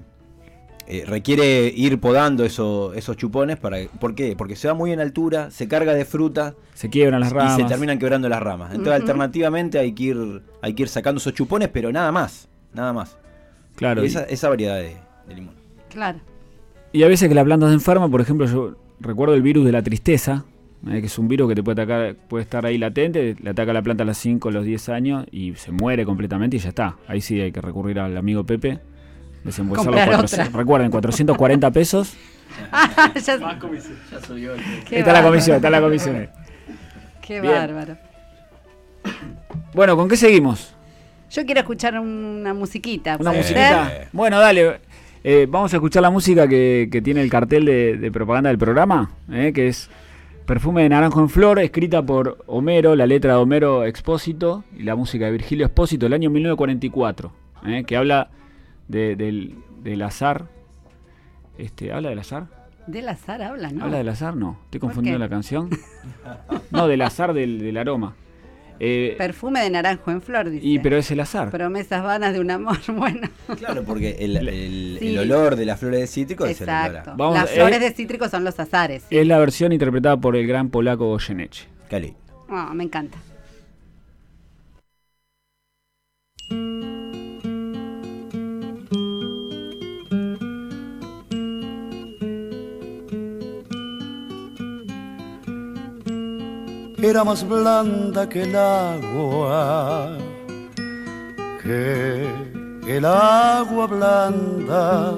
eh, 0.89 1.05
requiere 1.07 1.67
ir 1.75 2.01
podando 2.01 2.45
eso- 2.45 2.93
esos 2.95 3.17
chupones 3.17 3.57
para 3.57 3.79
¿por 4.01 4.15
qué? 4.17 4.35
Porque 4.37 4.57
se 4.57 4.67
va 4.69 4.75
muy 4.75 4.91
en 4.93 4.99
altura, 5.01 5.51
se 5.51 5.69
carga 5.69 5.95
de 5.95 6.05
fruta 6.05 6.55
Se 6.75 6.91
quiebran 6.91 7.21
las 7.21 7.33
ramas. 7.33 7.59
y 7.59 7.63
se 7.63 7.69
terminan 7.69 7.99
quebrando 7.99 8.29
las 8.29 8.43
ramas. 8.43 8.71
Entonces, 8.75 8.95
alternativamente 9.01 9.79
hay 9.79 9.93
que 9.93 10.03
ir 10.03 10.43
hay 10.61 10.75
que 10.75 10.83
ir 10.83 10.89
sacando 10.89 11.19
esos 11.19 11.35
chupones, 11.35 11.69
pero 11.69 11.93
nada 11.93 12.11
más, 12.11 12.49
nada 12.75 12.93
más. 12.93 13.17
Claro. 13.77 14.03
Y 14.03 14.07
y- 14.07 14.09
esa, 14.09 14.25
esa 14.25 14.49
variedad 14.49 14.77
de, 14.77 14.97
de 15.29 15.35
limón. 15.35 15.55
Claro. 15.93 16.19
Y 16.93 17.03
a 17.03 17.09
veces 17.09 17.29
que 17.29 17.35
la 17.35 17.45
planta 17.45 17.69
se 17.69 17.75
enferma, 17.75 18.09
por 18.09 18.21
ejemplo, 18.21 18.47
yo 18.47 18.77
recuerdo 19.01 19.35
el 19.35 19.43
virus 19.43 19.65
de 19.65 19.73
la 19.73 19.83
tristeza, 19.83 20.45
eh, 20.91 21.01
que 21.01 21.07
es 21.07 21.19
un 21.19 21.29
virus 21.29 21.49
que 21.49 21.55
te 21.55 21.63
puede 21.63 21.81
atacar, 21.83 22.17
puede 22.29 22.43
estar 22.45 22.67
ahí 22.67 22.77
latente, 22.79 23.37
le 23.41 23.51
ataca 23.51 23.71
a 23.71 23.75
la 23.75 23.83
planta 23.83 24.03
a 24.03 24.07
los 24.07 24.17
5, 24.19 24.49
a 24.49 24.53
los 24.53 24.65
10 24.65 24.89
años 24.91 25.27
y 25.31 25.55
se 25.55 25.71
muere 25.73 26.05
completamente 26.05 26.57
y 26.57 26.59
ya 26.61 26.71
está. 26.71 26.97
Ahí 27.09 27.21
sí 27.21 27.41
hay 27.41 27.53
que 27.53 27.61
recurrir 27.61 27.99
al 27.99 28.17
amigo 28.17 28.45
Pepe, 28.45 28.79
desembolsar 29.45 29.87
los 29.87 29.95
Comprar 29.95 30.09
400 30.09 30.49
otra. 30.49 30.59
recuerden, 30.59 30.91
440 30.91 31.71
pesos. 31.71 32.15
Ah, 32.71 33.11
ya- 33.15 33.39
qué 34.87 34.99
está 34.99 35.13
la 35.13 35.23
comisión, 35.23 35.57
está 35.57 35.71
la 35.71 35.81
comisión. 35.81 36.29
Qué 37.27 37.41
Bien. 37.41 37.55
bárbaro. 37.55 37.97
Bueno, 39.73 39.97
¿con 39.97 40.09
qué 40.09 40.17
seguimos? 40.17 40.75
Yo 41.31 41.47
quiero 41.47 41.61
escuchar 41.61 41.99
una 41.99 42.53
musiquita. 42.53 43.17
¿Una 43.19 43.31
¿puede 43.31 43.39
musiquita? 43.43 43.91
Bueno, 44.13 44.39
dale. 44.39 44.81
Eh, 45.25 45.47
vamos 45.49 45.73
a 45.73 45.77
escuchar 45.77 46.03
la 46.03 46.11
música 46.11 46.49
que, 46.49 46.89
que 46.91 47.01
tiene 47.01 47.23
el 47.23 47.31
cartel 47.31 47.65
de, 47.65 47.97
de 47.97 48.11
propaganda 48.11 48.49
del 48.49 48.59
programa, 48.59 49.11
eh, 49.31 49.53
que 49.55 49.69
es 49.69 49.89
Perfume 50.47 50.83
de 50.83 50.89
Naranjo 50.89 51.21
en 51.21 51.29
Flor, 51.29 51.61
escrita 51.61 52.03
por 52.05 52.39
Homero, 52.47 52.97
la 52.97 53.07
letra 53.07 53.35
de 53.35 53.39
Homero 53.39 53.85
Expósito 53.85 54.65
y 54.77 54.83
la 54.83 54.97
música 54.97 55.27
de 55.27 55.31
Virgilio 55.33 55.67
Expósito 55.67 56.07
del 56.07 56.15
año 56.15 56.29
1944, 56.31 57.33
eh, 57.67 57.85
que 57.87 57.97
habla 57.97 58.31
de- 58.89 59.15
del, 59.15 59.55
del 59.85 60.03
azar. 60.03 60.47
Este, 61.57 61.93
¿Habla 61.93 62.09
del 62.11 62.19
azar? 62.19 62.47
Del 62.89 63.09
azar 63.09 63.41
habla, 63.43 63.71
¿no? 63.71 63.85
¿Habla 63.85 63.99
del 63.99 64.09
azar? 64.09 64.35
No. 64.35 64.59
Estoy 64.65 64.81
¿Por 64.81 64.89
confundiendo 64.89 65.21
la 65.21 65.29
canción. 65.29 65.71
No, 66.73 66.89
del 66.89 67.03
azar 67.03 67.33
del, 67.33 67.61
del 67.61 67.77
aroma. 67.77 68.15
Eh, 68.85 69.15
Perfume 69.17 69.61
de 69.63 69.71
naranjo 69.71 70.11
en 70.11 70.21
flor, 70.21 70.51
dice. 70.51 70.67
y 70.67 70.81
pero 70.81 70.97
es 70.97 71.09
el 71.13 71.21
azar. 71.21 71.51
Promesas 71.51 72.03
vanas 72.03 72.33
de 72.33 72.41
un 72.41 72.51
amor, 72.51 72.79
bueno. 72.89 73.29
Claro, 73.57 73.85
porque 73.85 74.17
el, 74.19 74.37
el- 74.37 74.97
Sí. 74.99 75.09
el 75.11 75.19
olor 75.21 75.55
de 75.55 75.65
las 75.67 75.79
flores 75.79 76.01
de 76.01 76.07
cítrico 76.09 76.45
es 76.47 76.61
el 76.61 76.69
olor 76.69 76.87
Exacto. 76.87 77.11
a 77.13 77.15
Vamos, 77.15 77.35
Las 77.39 77.51
eh, 77.53 77.55
flores 77.55 77.81
de 77.81 77.93
cítrico 77.93 78.29
son 78.29 78.43
los 78.43 78.59
azares. 78.59 79.05
Es 79.09 79.25
la 79.27 79.39
versión 79.39 79.71
interpretada 79.73 80.17
por 80.17 80.35
el 80.35 80.47
gran 80.49 80.69
polaco 80.69 81.07
Goyeneche. 81.07 81.67
Cali. 81.89 82.15
Ah, 82.49 82.73
me 82.75 82.83
encanta. 82.85 83.19
Era 97.03 97.25
más 97.25 97.47
blanda 97.47 98.29
que 98.29 98.43
el 98.43 98.55
agua, 98.55 100.17
que 101.61 102.29
el 102.87 103.05
agua 103.05 103.87
blanda 103.89 105.17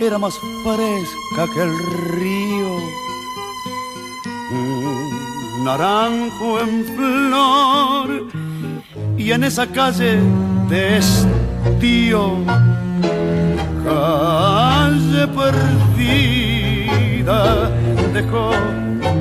era 0.00 0.16
más 0.18 0.32
fresca 0.64 1.46
que 1.52 1.62
el 1.62 1.78
río. 2.18 2.78
Un 4.50 5.64
naranjo 5.64 6.60
en 6.60 6.84
flor 6.96 8.28
y 9.18 9.30
en 9.32 9.44
esa 9.44 9.66
calle 9.66 10.18
de 10.70 10.98
estío, 10.98 12.38
calle 13.84 15.28
perdida, 15.28 16.80
dejó 18.14 18.52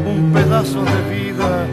un 0.05 0.31
pedazo 0.33 0.81
de 0.83 1.01
vida 1.13 1.72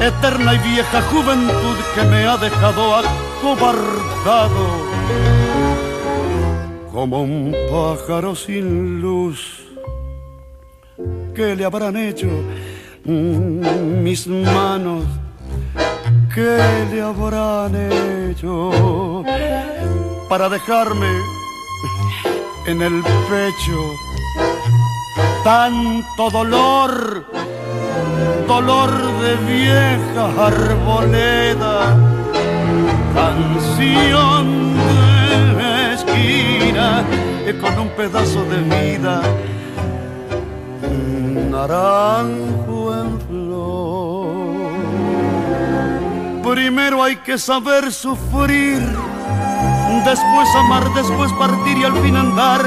Eterna 0.00 0.54
y 0.54 0.58
vieja 0.58 1.02
juventud 1.02 1.76
que 1.94 2.02
me 2.04 2.26
ha 2.26 2.36
dejado 2.36 2.96
acobardado. 2.96 4.66
Como 6.92 7.22
un 7.22 7.54
pájaro 7.70 8.34
sin 8.34 9.00
luz. 9.00 9.66
¿Qué 11.34 11.54
le 11.56 11.64
habrán 11.64 11.96
hecho 11.96 12.28
mm, 13.04 14.02
mis 14.02 14.26
manos? 14.26 15.04
¿Qué 16.34 16.58
le 16.90 17.00
habrán 17.00 17.74
hecho 17.74 19.24
para 20.28 20.48
dejarme 20.48 21.10
en 22.66 22.82
el 22.82 23.02
pecho 23.02 23.80
tanto 25.42 26.30
dolor? 26.30 27.39
Dolor 28.50 28.90
de 29.22 29.36
vieja 29.46 30.24
arboleda, 30.44 31.96
canción 33.14 34.74
de 35.56 35.94
esquina 35.94 37.04
eh, 37.46 37.56
con 37.60 37.78
un 37.78 37.88
pedazo 37.90 38.42
de 38.46 38.58
vida 38.58 39.22
naranjo 41.48 42.92
en 43.00 43.20
flor. 43.20 44.32
Primero 46.52 47.04
hay 47.04 47.16
que 47.18 47.38
saber 47.38 47.92
sufrir, 47.92 48.80
después 50.04 50.48
amar, 50.56 50.92
después 50.92 51.32
partir 51.34 51.78
y 51.78 51.84
al 51.84 51.96
fin 52.02 52.16
andar 52.16 52.62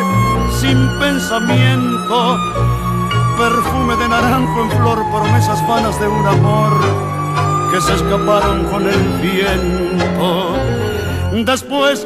sin 0.62 0.78
pensamiento. 0.98 2.40
Perfume 3.38 3.96
de 3.96 4.08
naranjo 4.08 4.62
en 4.62 4.72
flor, 4.72 5.04
promesas 5.12 5.68
vanas 5.68 6.00
de 6.00 6.08
un 6.08 6.26
amor 6.26 6.72
que 7.72 7.82
se 7.82 7.96
escaparon 7.96 8.66
con 8.66 8.86
el 8.88 9.04
viento. 9.22 10.56
Después, 11.44 12.06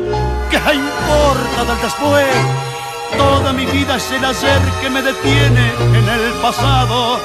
¿qué 0.49 0.57
importa 0.57 1.65
del 1.67 1.81
después? 1.81 2.27
Toda 3.17 3.51
mi 3.53 3.65
vida 3.65 3.97
es 3.97 4.11
el 4.11 4.23
ayer 4.23 4.61
que 4.81 4.89
me 4.89 5.01
detiene 5.01 5.71
en 5.79 6.09
el 6.09 6.31
pasado. 6.41 7.19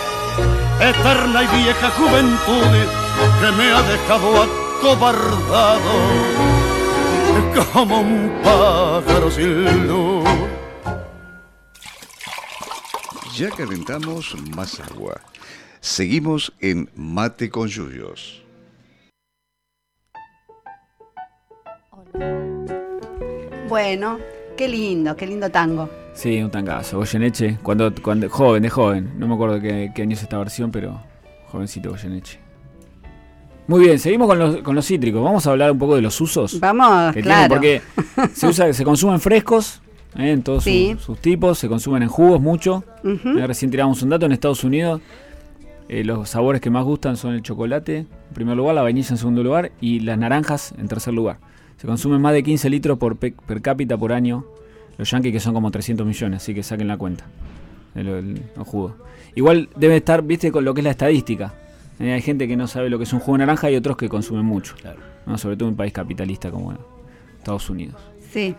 Eterna 0.80 1.44
y 1.44 1.46
vieja 1.62 1.90
juventud 1.96 2.88
que 3.40 3.52
me 3.52 3.72
ha 3.72 3.82
dejado 3.82 4.42
acobardado 4.80 5.92
como 7.72 8.00
un 8.00 8.32
pájaro 8.42 9.30
sin 9.30 9.86
luz. 9.86 10.61
Ya 13.36 13.48
calentamos 13.48 14.36
más 14.54 14.78
agua. 14.80 15.18
Seguimos 15.80 16.52
en 16.60 16.90
Mate 16.94 17.48
con 17.48 17.66
Yuyos. 17.66 18.42
Bueno, 23.68 24.18
qué 24.54 24.68
lindo, 24.68 25.16
qué 25.16 25.26
lindo 25.26 25.50
tango. 25.50 25.88
Sí, 26.12 26.42
un 26.42 26.50
tangazo. 26.50 26.98
Goyeneche, 26.98 27.58
cuando, 27.62 27.90
cuando 28.02 28.28
joven, 28.28 28.62
de 28.64 28.68
joven. 28.68 29.14
No 29.18 29.26
me 29.26 29.34
acuerdo 29.34 29.60
qué, 29.62 29.92
qué 29.94 30.02
año 30.02 30.12
es 30.12 30.22
esta 30.22 30.36
versión, 30.36 30.70
pero 30.70 31.00
jovencito 31.46 31.88
Goyeneche. 31.88 32.38
Muy 33.66 33.80
bien, 33.84 33.98
seguimos 33.98 34.28
con 34.28 34.38
los, 34.38 34.56
con 34.58 34.74
los 34.74 34.86
cítricos. 34.86 35.24
Vamos 35.24 35.46
a 35.46 35.52
hablar 35.52 35.72
un 35.72 35.78
poco 35.78 35.96
de 35.96 36.02
los 36.02 36.20
usos 36.20 36.60
Vamos, 36.60 37.14
que 37.14 37.22
claro. 37.22 37.58
tienen, 37.60 37.82
porque 38.18 38.30
se 38.34 38.46
usa, 38.46 38.70
se 38.74 38.84
consumen 38.84 39.20
frescos 39.20 39.80
eh, 40.16 40.30
en 40.32 40.42
todos 40.42 40.64
Sí. 40.64 40.92
sus, 40.94 41.02
sus 41.04 41.18
tipos, 41.18 41.58
se 41.58 41.68
consumen 41.68 42.02
en 42.02 42.08
jugos 42.08 42.40
mucho. 42.40 42.84
Ujú. 43.04 43.38
Eh, 43.38 43.46
recién 43.46 43.70
tiramos 43.70 44.02
un 44.02 44.10
dato 44.10 44.26
en 44.26 44.32
Estados 44.32 44.64
Unidos. 44.64 45.00
eh, 45.88 46.04
los 46.04 46.30
sabores 46.30 46.60
que 46.62 46.70
más 46.70 46.84
gustan 46.84 47.16
son 47.18 47.34
el 47.34 47.42
chocolate 47.42 47.98
en 47.98 48.06
primer 48.34 48.56
lugar, 48.56 48.74
la 48.74 48.82
vainilla 48.82 49.10
en 49.10 49.18
segundo 49.18 49.42
lugar 49.42 49.72
y 49.80 50.00
las 50.00 50.16
naranjas 50.16 50.72
en 50.78 50.88
tercer 50.88 51.12
lugar. 51.12 51.36
Se 51.76 51.86
consumen 51.86 52.20
más 52.20 52.32
de 52.32 52.42
15 52.42 52.70
litros 52.70 52.96
por 52.98 53.16
pe- 53.16 53.34
per 53.46 53.60
cápita 53.60 53.98
por 53.98 54.12
año. 54.12 54.44
Los 54.96 55.10
yankees 55.10 55.32
que 55.32 55.40
son 55.40 55.52
como 55.52 55.70
300 55.70 56.06
millones, 56.06 56.42
así 56.42 56.54
que 56.54 56.62
saquen 56.62 56.88
la 56.88 56.96
cuenta. 56.96 57.26
El, 57.94 58.08
el- 58.08 58.42
los 58.56 58.66
jugos. 58.66 58.92
Igual 59.34 59.68
debe 59.76 59.96
estar, 59.96 60.22
viste, 60.22 60.50
con 60.52 60.64
lo 60.64 60.72
que 60.72 60.80
es 60.80 60.84
la 60.84 60.90
estadística. 60.92 61.52
Eh, 61.98 62.12
hay 62.12 62.22
gente 62.22 62.48
que 62.48 62.56
no 62.56 62.66
sabe 62.68 62.88
lo 62.88 62.96
que 62.96 63.04
es 63.04 63.12
un 63.12 63.18
jugo 63.20 63.32
de 63.36 63.38
naranja 63.40 63.70
y 63.70 63.76
otros 63.76 63.96
que 63.98 64.08
consumen 64.08 64.44
mucho. 64.46 64.74
¿no? 65.26 65.36
Sobre 65.36 65.56
todo 65.56 65.68
en 65.68 65.72
un 65.72 65.76
país 65.76 65.92
capitalista 65.92 66.50
como 66.50 66.72
Estados 67.38 67.68
Unidos. 67.68 67.96
Sí. 68.30 68.54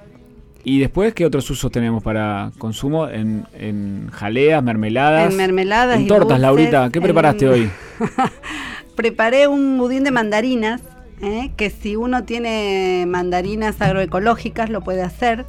Y 0.65 0.79
después, 0.79 1.13
¿qué 1.13 1.25
otros 1.25 1.49
usos 1.49 1.71
tenemos 1.71 2.01
para 2.03 2.51
consumo? 2.57 3.09
En, 3.09 3.45
en 3.53 4.09
jaleas, 4.11 4.63
mermeladas. 4.63 5.29
En 5.31 5.37
mermeladas 5.37 5.97
En 5.97 6.03
y 6.03 6.07
tortas, 6.07 6.27
dulces, 6.29 6.41
Laurita. 6.41 6.89
¿Qué 6.89 6.99
en- 6.99 7.03
preparaste 7.03 7.47
hoy? 7.49 7.69
Preparé 8.95 9.47
un 9.47 9.77
budín 9.77 10.03
de 10.03 10.11
mandarinas, 10.11 10.81
¿eh? 11.21 11.51
que 11.57 11.69
si 11.69 11.95
uno 11.95 12.23
tiene 12.23 13.05
mandarinas 13.07 13.81
agroecológicas 13.81 14.69
lo 14.69 14.81
puede 14.81 15.01
hacer. 15.01 15.45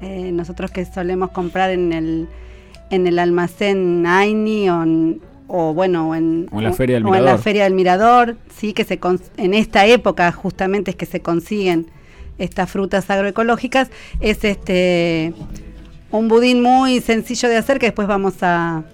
Eh, 0.00 0.30
nosotros 0.32 0.70
que 0.72 0.84
solemos 0.84 1.30
comprar 1.30 1.70
en 1.70 1.92
el, 1.92 2.28
en 2.90 3.06
el 3.06 3.18
almacén 3.20 4.04
Aini 4.06 4.68
o, 4.68 4.82
en- 4.82 5.20
o 5.46 5.72
bueno, 5.74 6.14
en, 6.14 6.48
O 6.50 6.58
en 6.58 6.64
la 6.64 6.72
Feria 6.72 6.96
del 6.96 7.04
o 7.04 7.08
en 7.08 7.12
la 7.14 7.20
Mirador. 7.20 7.40
Feria 7.40 7.64
del 7.64 7.74
Mirador, 7.74 8.36
sí, 8.54 8.72
que 8.72 8.84
se 8.84 8.98
en 9.36 9.54
esta 9.54 9.86
época 9.86 10.30
justamente 10.32 10.90
es 10.90 10.96
que 10.96 11.06
se 11.06 11.20
consiguen 11.20 11.86
estas 12.38 12.70
frutas 12.70 13.08
agroecológicas. 13.10 13.90
Es 14.20 14.44
este 14.44 15.32
un 16.10 16.28
budín 16.28 16.62
muy 16.62 17.00
sencillo 17.00 17.48
de 17.48 17.56
hacer 17.56 17.78
que 17.78 17.86
después 17.86 18.06
vamos 18.06 18.42
a, 18.42 18.84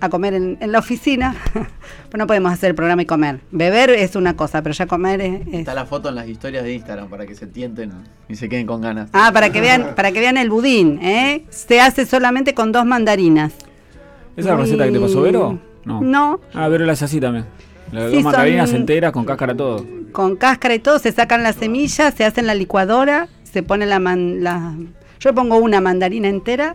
a 0.00 0.08
comer 0.08 0.32
en, 0.34 0.56
en 0.60 0.72
la 0.72 0.78
oficina. 0.78 1.34
pues 1.52 2.18
no 2.18 2.26
podemos 2.26 2.50
hacer 2.52 2.70
el 2.70 2.74
programa 2.74 3.02
y 3.02 3.06
comer. 3.06 3.40
Beber 3.50 3.90
es 3.90 4.16
una 4.16 4.36
cosa, 4.36 4.62
pero 4.62 4.74
ya 4.74 4.86
comer 4.86 5.20
es... 5.20 5.40
es- 5.48 5.54
Está 5.54 5.74
la 5.74 5.84
foto 5.84 6.08
en 6.08 6.14
las 6.14 6.26
historias 6.28 6.64
de 6.64 6.72
Instagram 6.74 7.08
para 7.10 7.26
que 7.26 7.34
se 7.34 7.46
tienten 7.46 7.92
y 8.28 8.36
se 8.36 8.48
queden 8.48 8.66
con 8.66 8.80
ganas. 8.80 9.10
Ah, 9.12 9.30
para 9.34 9.50
que 9.52 9.60
vean, 9.60 9.94
para 9.94 10.12
que 10.12 10.20
vean 10.20 10.38
el 10.38 10.48
budín, 10.48 10.98
¿eh? 11.02 11.44
Se 11.50 11.80
hace 11.80 12.06
solamente 12.06 12.54
con 12.54 12.72
dos 12.72 12.86
mandarinas. 12.86 13.52
¿Esa 13.54 14.40
es 14.40 14.46
la 14.46 14.56
receta 14.56 14.84
que 14.86 14.92
te 14.92 15.00
pasó 15.00 15.22
Vero? 15.22 15.58
No. 15.84 16.00
No, 16.00 16.40
Ah, 16.54 16.68
Vero 16.68 16.84
la 16.84 16.92
hace 16.94 17.04
así 17.04 17.20
también. 17.20 17.44
Las 17.92 18.10
Sí, 18.10 18.16
dos 18.16 18.24
mandarinas 18.24 18.70
son- 18.70 18.80
enteras 18.80 19.12
con 19.12 19.24
cáscara 19.24 19.54
todo. 19.56 19.84
con 20.12 20.36
cáscara 20.36 20.74
y 20.74 20.78
todo, 20.78 20.98
se 20.98 21.12
sacan 21.12 21.42
las 21.42 21.56
semillas, 21.56 22.14
se 22.14 22.24
hace 22.24 22.40
en 22.40 22.46
la 22.46 22.54
licuadora, 22.54 23.28
se 23.44 23.62
pone 23.62 23.86
la, 23.86 23.98
man- 23.98 24.42
la- 24.42 24.74
yo 25.20 25.34
pongo 25.34 25.56
una 25.58 25.80
mandarina 25.80 26.28
entera, 26.28 26.74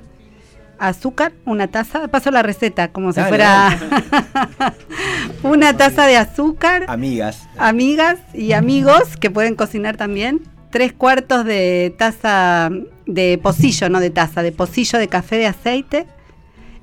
azúcar, 0.79 1.33
una 1.45 1.67
taza, 1.67 2.07
paso 2.07 2.31
la 2.31 2.41
receta 2.43 2.87
como 2.91 3.11
si 3.13 3.17
Dale, 3.19 3.29
fuera 3.29 3.77
una 5.43 5.75
taza 5.77 6.05
de 6.07 6.17
azúcar, 6.17 6.85
Amigas. 6.87 7.47
amigas 7.57 8.17
y 8.33 8.53
amigos 8.53 9.17
que 9.17 9.29
pueden 9.29 9.55
cocinar 9.55 9.97
también, 9.97 10.41
tres 10.71 10.93
cuartos 10.93 11.45
de 11.45 11.93
taza 11.97 12.69
de 13.05 13.39
pocillo, 13.41 13.89
no 13.89 13.99
de 13.99 14.09
taza, 14.09 14.41
de 14.43 14.51
pocillo 14.51 14.97
de 14.99 15.07
café 15.07 15.37
de 15.37 15.47
aceite 15.47 16.07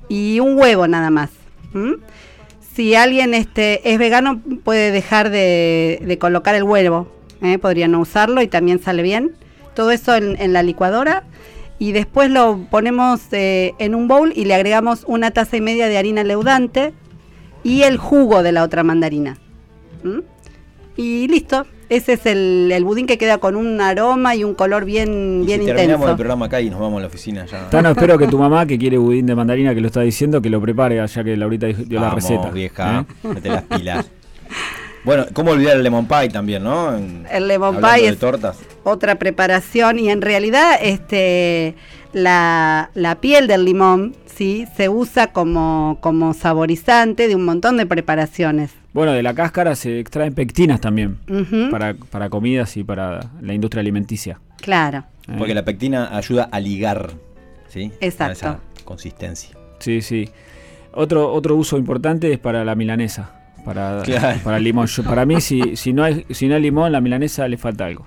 y 0.07 0.39
un 0.39 0.57
huevo 0.57 0.87
nada 0.87 1.09
más. 1.09 1.29
¿m? 1.73 1.95
Si 2.79 2.95
alguien 2.95 3.33
este, 3.33 3.91
es 3.91 3.99
vegano 3.99 4.41
puede 4.63 4.91
dejar 4.91 5.31
de, 5.31 6.17
colocar 6.17 6.55
el 6.55 6.63
huevo, 6.63 7.09
¿eh? 7.41 7.57
podría 7.57 7.89
no 7.89 7.99
usarlo 7.99 8.41
y 8.41 8.47
también 8.47 8.81
sale 8.81 9.03
bien. 9.03 9.35
Todo 9.75 9.91
eso 9.91 10.15
en, 10.15 10.53
la 10.53 10.63
licuadora 10.63 11.25
y 11.77 11.91
después 11.91 12.31
lo 12.31 12.67
ponemos 12.71 13.19
eh, 13.33 13.73
en 13.79 13.95
un 13.95 14.07
bowl 14.07 14.31
y 14.33 14.45
le 14.45 14.55
agregamos 14.55 15.03
una 15.07 15.31
taza 15.31 15.57
y 15.57 15.61
media 15.61 15.89
de 15.89 15.97
harina 15.97 16.23
leudante 16.23 16.93
y 17.63 17.81
el 17.81 17.97
jugo 17.97 18.43
de 18.43 18.53
la 18.53 18.63
otra 18.63 18.85
mandarina. 18.85 19.37
Y 20.95 21.27
listo. 21.27 21.65
Ese 21.89 22.13
es 22.13 22.25
el, 22.27 22.71
el 22.71 22.83
budín 22.83 23.07
que 23.07 23.17
queda 23.17 23.39
con 23.39 23.55
un 23.55 23.81
aroma 23.81 24.35
y 24.35 24.43
un 24.43 24.53
color 24.53 24.85
bien, 24.85 25.41
Y 25.43 25.45
bien 25.47 25.61
si 25.61 25.65
terminamos 25.65 25.93
intenso. 25.95 26.09
el 26.11 26.15
programa 26.17 26.45
acá 26.45 26.61
y 26.61 26.69
nos 26.69 26.79
vamos 26.79 26.99
a 26.99 27.01
la 27.01 27.07
oficina 27.07 27.45
ya. 27.47 27.67
Tano, 27.69 27.89
espero 27.89 28.17
que 28.17 28.27
tu 28.27 28.37
mamá, 28.37 28.65
que 28.67 28.77
quiere 28.77 28.97
budín 28.99 29.25
de 29.25 29.33
mandarina, 29.35 29.73
que 29.73 29.81
lo 29.81 29.87
está 29.87 30.01
diciendo, 30.01 30.41
que 30.41 30.49
lo 30.51 30.61
prepare, 30.61 31.03
ya 31.05 31.23
que 31.23 31.35
Laurita 31.35 31.65
dio 31.67 31.99
la 31.99 32.11
receta. 32.11 32.51
vieja, 32.51 33.05
¿eh? 33.23 33.27
mete 33.27 33.49
las 33.49 33.63
pilas. 33.63 34.05
Bueno, 35.03 35.25
¿cómo 35.33 35.51
olvidar 35.51 35.77
el 35.77 35.83
lemon 35.83 36.05
pie 36.07 36.29
también, 36.29 36.63
no? 36.63 36.95
En- 36.95 37.25
El 37.31 37.47
lemon 37.47 37.77
pie 37.79 38.03
de 38.03 38.07
es- 38.09 38.19
tortas. 38.19 38.57
otra 38.83 39.15
preparación 39.15 39.97
y 39.97 40.09
en 40.09 40.21
realidad 40.21 40.77
este 40.81 41.75
la, 42.11 42.91
la 42.95 43.15
piel 43.15 43.47
del 43.47 43.63
limón 43.65 44.15
sí 44.25 44.67
se 44.75 44.89
usa 44.89 45.27
como, 45.27 45.97
como 46.01 46.33
saborizante 46.33 47.27
de 47.27 47.35
un 47.35 47.45
montón 47.45 47.77
de 47.77 47.85
preparaciones. 47.85 48.71
Bueno, 48.93 49.11
de 49.11 49.21
la 49.21 49.33
cáscara 49.33 49.75
se 49.75 49.99
extraen 49.99 50.33
pectinas 50.33 50.81
también, 50.81 51.19
para, 51.69 51.93
para 51.93 52.29
comidas 52.29 52.75
y 52.77 52.83
para 52.83 53.19
la 53.41 53.53
industria 53.53 53.81
alimenticia. 53.81 54.39
Claro. 54.61 55.05
¿eh? 55.27 55.35
Porque 55.37 55.53
la 55.53 55.63
pectina 55.63 56.15
ayuda 56.17 56.49
a 56.51 56.59
ligar, 56.59 57.11
¿sí? 57.67 57.91
Exacto. 58.01 58.29
A 58.47 58.51
esa 58.51 58.59
consistencia. 58.85 59.55
Sí, 59.79 60.01
sí. 60.01 60.29
Otro, 60.93 61.31
otro 61.31 61.55
uso 61.55 61.77
importante 61.77 62.31
es 62.33 62.39
para 62.39 62.65
la 62.65 62.73
milanesa. 62.75 63.31
Para, 63.63 64.01
Claro. 64.03 64.39
para 64.43 64.57
el 64.57 64.63
limón. 64.63 64.87
Yo- 64.87 65.03
para 65.03 65.25
mí, 65.25 65.39
si, 65.39 65.75
si, 65.75 65.93
no 65.93 66.03
hay, 66.03 66.25
si 66.31 66.47
no 66.47 66.55
hay 66.55 66.61
limón, 66.61 66.91
la 66.91 66.99
milanesa 67.01 67.47
le 67.47 67.57
falta 67.57 67.85
algo. 67.85 68.05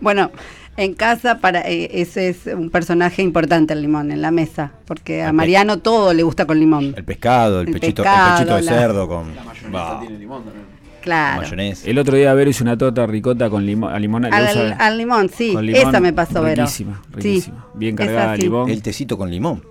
Bueno, 0.00 0.30
en 0.78 0.94
casa 0.94 1.38
para 1.38 1.60
eh, 1.68 1.90
ese 2.00 2.28
es 2.30 2.46
un 2.46 2.70
personaje 2.70 3.20
importante 3.22 3.74
el 3.74 3.82
limón 3.82 4.10
en 4.12 4.22
la 4.22 4.30
mesa, 4.30 4.72
porque 4.86 5.20
a 5.22 5.26
El 5.26 5.30
pe- 5.30 5.32
Mariano 5.36 5.78
todo 5.80 6.14
le 6.14 6.22
gusta 6.22 6.46
con 6.46 6.58
limón. 6.58 6.94
El 6.96 7.04
pescado, 7.04 7.60
el, 7.60 7.66
El 7.68 7.74
pechito, 7.74 8.02
pescado, 8.02 8.28
el 8.28 8.34
pechito 8.46 8.56
de 8.56 8.62
la- 8.62 8.72
cerdo 8.72 9.08
con 9.08 9.26
Mayonesa 9.34 10.00
tiene 10.00 10.18
limón 10.18 10.44
también. 10.44 10.64
Claro. 11.00 11.42
mayonesa. 11.42 11.88
El 11.88 11.98
otro 11.98 12.16
día 12.16 12.34
Vero 12.34 12.50
hizo 12.50 12.64
una 12.64 12.76
torta 12.76 13.06
ricota 13.06 13.48
con 13.48 13.64
limón, 13.64 13.92
a 13.92 13.98
limón. 13.98 14.24
Al, 14.26 14.44
usa- 14.44 14.76
al 14.78 14.98
limón, 14.98 15.28
sí, 15.30 15.52
con 15.54 15.64
limón, 15.66 15.88
esa 15.88 16.00
me 16.00 16.12
pasó, 16.12 16.42
Vero. 16.42 16.62
Riquísima, 16.62 17.00
Sí, 17.06 17.12
riquísima. 17.14 17.66
Bien 17.74 17.96
cargada 17.96 18.32
de 18.32 18.38
limón. 18.38 18.68
El 18.70 18.82
tecito 18.82 19.16
con 19.18 19.30
limón. 19.30 19.62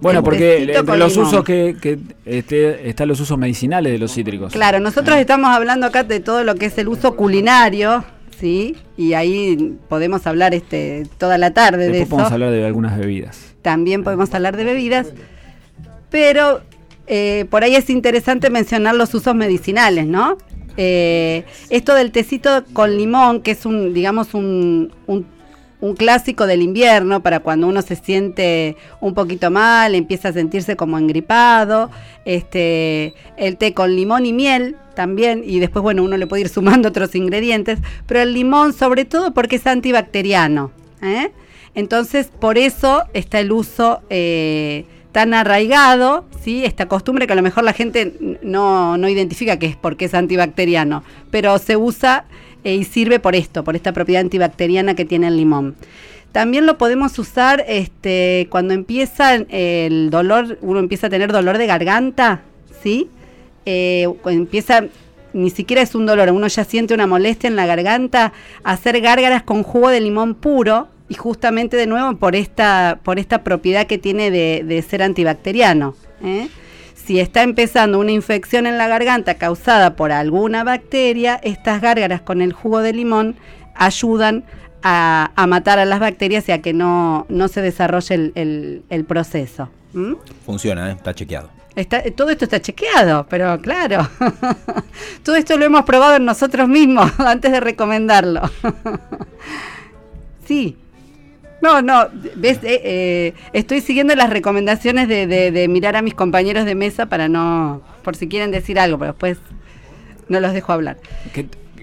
Bueno, 0.00 0.18
el 0.18 0.24
porque 0.24 0.62
entre 0.76 0.96
los 0.98 1.12
limón. 1.12 1.28
usos 1.28 1.44
que, 1.44 1.76
que 1.80 1.98
este, 2.26 2.88
están 2.90 3.08
los 3.08 3.20
usos 3.20 3.38
medicinales 3.38 3.92
de 3.92 3.98
los 3.98 4.12
cítricos. 4.12 4.52
Claro, 4.52 4.80
nosotros 4.80 5.16
¿Eh? 5.16 5.20
estamos 5.20 5.48
hablando 5.50 5.86
acá 5.86 6.04
de 6.04 6.20
todo 6.20 6.44
lo 6.44 6.56
que 6.56 6.66
es 6.66 6.76
el 6.78 6.88
uso 6.88 7.16
culinario, 7.16 8.04
¿sí? 8.38 8.76
Y 8.96 9.12
ahí 9.14 9.76
podemos 9.88 10.26
hablar 10.26 10.54
este 10.54 11.06
toda 11.18 11.38
la 11.38 11.52
tarde 11.52 11.78
de 11.78 11.84
Después 11.88 12.00
eso. 12.02 12.10
podemos 12.10 12.32
hablar 12.32 12.50
de 12.52 12.64
algunas 12.66 12.98
bebidas. 12.98 13.54
También 13.62 14.04
podemos 14.04 14.32
hablar 14.34 14.56
de 14.56 14.64
bebidas, 14.64 15.08
pero 16.10 16.60
eh, 17.06 17.46
por 17.50 17.64
ahí 17.64 17.74
es 17.74 17.90
interesante 17.90 18.50
mencionar 18.50 18.94
los 18.94 19.12
usos 19.14 19.34
medicinales, 19.34 20.06
¿no? 20.06 20.38
Eh, 20.76 21.44
esto 21.70 21.94
del 21.94 22.10
tecito 22.10 22.64
con 22.72 22.96
limón, 22.96 23.40
que 23.42 23.52
es 23.52 23.64
un, 23.64 23.94
digamos, 23.94 24.34
un, 24.34 24.92
un- 25.06 25.26
un 25.84 25.94
clásico 25.94 26.46
del 26.46 26.62
invierno 26.62 27.22
para 27.22 27.40
cuando 27.40 27.66
uno 27.66 27.82
se 27.82 27.94
siente 27.94 28.74
un 29.02 29.12
poquito 29.12 29.50
mal, 29.50 29.94
empieza 29.94 30.30
a 30.30 30.32
sentirse 30.32 30.76
como 30.76 30.96
engripado, 30.96 31.90
este, 32.24 33.12
el 33.36 33.58
té 33.58 33.74
con 33.74 33.94
limón 33.94 34.24
y 34.24 34.32
miel 34.32 34.76
también, 34.94 35.42
y 35.44 35.58
después, 35.58 35.82
bueno, 35.82 36.02
uno 36.02 36.16
le 36.16 36.26
puede 36.26 36.40
ir 36.40 36.48
sumando 36.48 36.88
otros 36.88 37.14
ingredientes, 37.14 37.80
pero 38.06 38.22
el 38.22 38.32
limón 38.32 38.72
sobre 38.72 39.04
todo 39.04 39.34
porque 39.34 39.56
es 39.56 39.66
antibacteriano. 39.66 40.70
¿eh? 41.02 41.32
Entonces, 41.74 42.28
por 42.28 42.56
eso 42.56 43.02
está 43.12 43.40
el 43.40 43.52
uso 43.52 44.00
eh, 44.08 44.86
tan 45.12 45.34
arraigado, 45.34 46.24
¿sí? 46.42 46.64
esta 46.64 46.88
costumbre 46.88 47.26
que 47.26 47.34
a 47.34 47.36
lo 47.36 47.42
mejor 47.42 47.62
la 47.62 47.74
gente 47.74 48.38
no, 48.42 48.96
no 48.96 49.06
identifica 49.06 49.58
que 49.58 49.66
es 49.66 49.76
porque 49.76 50.06
es 50.06 50.14
antibacteriano, 50.14 51.04
pero 51.30 51.58
se 51.58 51.76
usa 51.76 52.24
eh, 52.64 52.74
y 52.74 52.84
sirve 52.84 53.20
por 53.20 53.36
esto, 53.36 53.62
por 53.62 53.76
esta 53.76 53.92
propiedad 53.92 54.22
antibacteriana 54.22 54.94
que 54.94 55.04
tiene 55.04 55.28
el 55.28 55.36
limón. 55.36 55.76
También 56.32 56.66
lo 56.66 56.78
podemos 56.78 57.16
usar 57.20 57.64
este, 57.68 58.48
cuando 58.50 58.74
empieza 58.74 59.34
el 59.34 60.10
dolor, 60.10 60.58
uno 60.62 60.80
empieza 60.80 61.06
a 61.06 61.10
tener 61.10 61.30
dolor 61.30 61.58
de 61.58 61.66
garganta, 61.68 62.42
¿sí? 62.82 63.08
Eh, 63.66 64.08
empieza, 64.26 64.86
ni 65.32 65.50
siquiera 65.50 65.80
es 65.80 65.94
un 65.94 66.06
dolor, 66.06 66.30
uno 66.30 66.48
ya 66.48 66.64
siente 66.64 66.92
una 66.92 67.06
molestia 67.06 67.46
en 67.46 67.54
la 67.54 67.66
garganta, 67.66 68.32
hacer 68.64 69.00
gárgaras 69.00 69.44
con 69.44 69.62
jugo 69.62 69.90
de 69.90 70.00
limón 70.00 70.34
puro 70.34 70.88
y 71.08 71.14
justamente 71.14 71.76
de 71.76 71.86
nuevo 71.86 72.16
por 72.16 72.34
esta, 72.34 72.98
por 73.04 73.20
esta 73.20 73.44
propiedad 73.44 73.86
que 73.86 73.98
tiene 73.98 74.32
de, 74.32 74.64
de 74.66 74.82
ser 74.82 75.02
antibacteriano. 75.02 75.94
¿eh? 76.24 76.48
Si 77.04 77.20
está 77.20 77.42
empezando 77.42 77.98
una 77.98 78.12
infección 78.12 78.66
en 78.66 78.78
la 78.78 78.88
garganta 78.88 79.34
causada 79.34 79.94
por 79.94 80.10
alguna 80.12 80.64
bacteria, 80.64 81.38
estas 81.42 81.82
gárgaras 81.82 82.22
con 82.22 82.40
el 82.40 82.52
jugo 82.54 82.80
de 82.80 82.92
limón 82.94 83.36
ayudan 83.74 84.44
a, 84.82 85.30
a 85.36 85.46
matar 85.46 85.78
a 85.78 85.84
las 85.84 86.00
bacterias 86.00 86.48
y 86.48 86.52
a 86.52 86.62
que 86.62 86.72
no, 86.72 87.26
no 87.28 87.48
se 87.48 87.60
desarrolle 87.62 88.14
el, 88.14 88.32
el- 88.34 88.82
el 88.88 89.04
proceso. 89.04 89.68
¿m? 89.94 90.16
Funciona, 90.46 90.90
¿eh? 90.90 90.94
está 90.94 91.14
chequeado. 91.14 91.50
Está, 91.76 92.02
todo 92.14 92.30
esto 92.30 92.44
está 92.44 92.60
chequeado, 92.62 93.26
pero 93.28 93.60
claro, 93.60 94.08
todo 95.24 95.34
esto 95.36 95.56
lo 95.58 95.64
hemos 95.64 95.82
probado 95.84 96.16
en 96.16 96.24
nosotros 96.24 96.68
mismos 96.68 97.10
antes 97.18 97.50
de 97.52 97.60
recomendarlo. 97.60 98.40
sí. 100.46 100.76
No, 101.64 101.80
no, 101.80 102.08
ves, 102.36 102.58
Eh, 102.62 102.80
eh, 102.84 103.34
estoy 103.54 103.80
siguiendo 103.80 104.14
las 104.14 104.28
recomendaciones 104.28 105.08
de, 105.08 105.66
mirar 105.70 105.96
a 105.96 106.02
mis 106.02 106.12
compañeros 106.12 106.66
de 106.66 106.74
mesa 106.74 107.06
para 107.06 107.26
no, 107.26 107.80
por 108.02 108.16
si 108.16 108.28
quieren 108.28 108.50
decir 108.50 108.78
algo, 108.78 108.98
pero 108.98 109.12
después 109.12 109.38
no 110.28 110.40
los 110.40 110.52
dejo 110.52 110.72
hablar. 110.74 110.98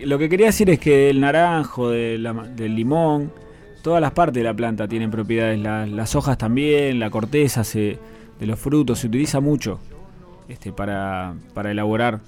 Lo 0.04 0.20
que 0.20 0.30
quería 0.30 0.46
decir 0.48 0.70
es 0.70 0.78
que 0.78 1.10
el 1.10 1.20
naranjo, 1.20 1.90
de 1.90 2.20
del 2.56 2.76
limón, 2.76 3.32
todas 3.82 4.02
las 4.02 4.12
partes 4.12 4.36
de 4.36 4.44
la 4.44 4.54
planta 4.54 4.88
tienen 4.88 5.10
propiedades. 5.10 5.58
La- 5.60 5.88
las 5.88 6.16
hojas 6.16 6.38
también, 6.38 7.00
la 7.00 7.10
corteza 7.10 7.64
se, 7.64 7.98
de 8.40 8.46
los 8.46 8.60
frutos 8.60 9.00
se 9.00 9.08
utiliza 9.08 9.40
mucho 9.40 9.80
este, 10.48 10.72
para, 10.72 11.34
para 11.56 11.72
elaborar 11.72 12.20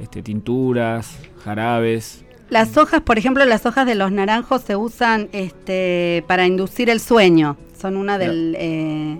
este, 0.00 0.22
tinturas, 0.22 1.18
jarabes. 1.44 2.23
Las 2.50 2.76
hojas, 2.76 3.00
por 3.00 3.18
ejemplo, 3.18 3.44
las 3.44 3.66
hojas 3.66 3.86
de 3.86 3.94
los 3.94 4.12
naranjos 4.12 4.62
se 4.62 4.76
usan 4.76 5.28
este, 5.32 6.24
para 6.26 6.46
inducir 6.46 6.90
el 6.90 7.00
sueño. 7.00 7.56
Son 7.80 7.96
una 7.96 8.18
del... 8.18 8.54
eh, 8.58 9.18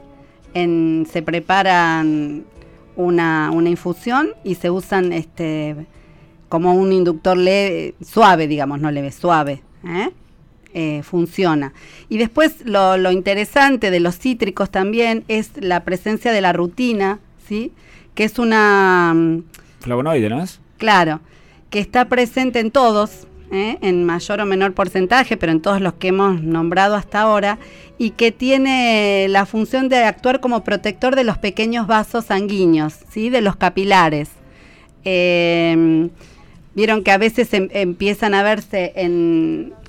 en- 0.54 1.06
se 1.10 1.22
preparan 1.22 2.44
una, 2.96 3.50
una 3.52 3.68
infusión 3.70 4.28
y 4.44 4.54
se 4.54 4.70
usan 4.70 5.12
este, 5.12 5.74
como 6.48 6.74
un 6.74 6.92
inductor 6.92 7.36
leve, 7.36 7.94
suave, 8.04 8.46
digamos, 8.46 8.80
no 8.80 8.90
leve, 8.90 9.10
suave. 9.10 9.62
¿eh? 9.84 10.10
Eh, 10.74 11.02
funciona. 11.02 11.72
Y 12.08 12.18
después 12.18 12.56
lo, 12.64 12.96
lo 12.98 13.10
interesante 13.10 13.90
de 13.90 14.00
los 14.00 14.18
cítricos 14.18 14.70
también 14.70 15.24
es 15.28 15.50
la 15.56 15.80
presencia 15.84 16.30
de 16.32 16.40
la 16.40 16.52
rutina, 16.52 17.18
¿sí? 17.48 17.72
que 18.14 18.24
es 18.24 18.38
una... 18.38 19.12
mm, 19.14 19.42
Flavonoide, 19.80 20.28
¿no 20.28 20.42
es? 20.42 20.60
Claro, 20.78 21.20
que 21.74 21.80
está 21.80 22.04
presente 22.04 22.60
en 22.60 22.70
todos, 22.70 23.26
¿eh? 23.50 23.78
en 23.80 24.04
mayor 24.04 24.40
o 24.40 24.46
menor 24.46 24.74
porcentaje, 24.74 25.36
pero 25.36 25.50
en 25.50 25.60
todos 25.60 25.80
los 25.80 25.94
que 25.94 26.06
hemos 26.06 26.40
nombrado 26.40 26.94
hasta 26.94 27.20
ahora, 27.22 27.58
y 27.98 28.10
que 28.10 28.30
tiene 28.30 29.26
la 29.28 29.44
función 29.44 29.88
de 29.88 30.04
actuar 30.04 30.38
como 30.38 30.62
protector 30.62 31.16
de 31.16 31.24
los 31.24 31.36
pequeños 31.36 31.88
vasos 31.88 32.26
sanguíneos, 32.26 32.94
¿sí? 33.10 33.28
de 33.28 33.40
los 33.40 33.56
capilares. 33.56 34.28
Eh, 35.04 36.10
Vieron 36.76 37.02
que 37.02 37.10
a 37.10 37.18
veces 37.18 37.52
em- 37.54 37.68
empiezan 37.72 38.34
a 38.34 38.44
verse 38.44 38.92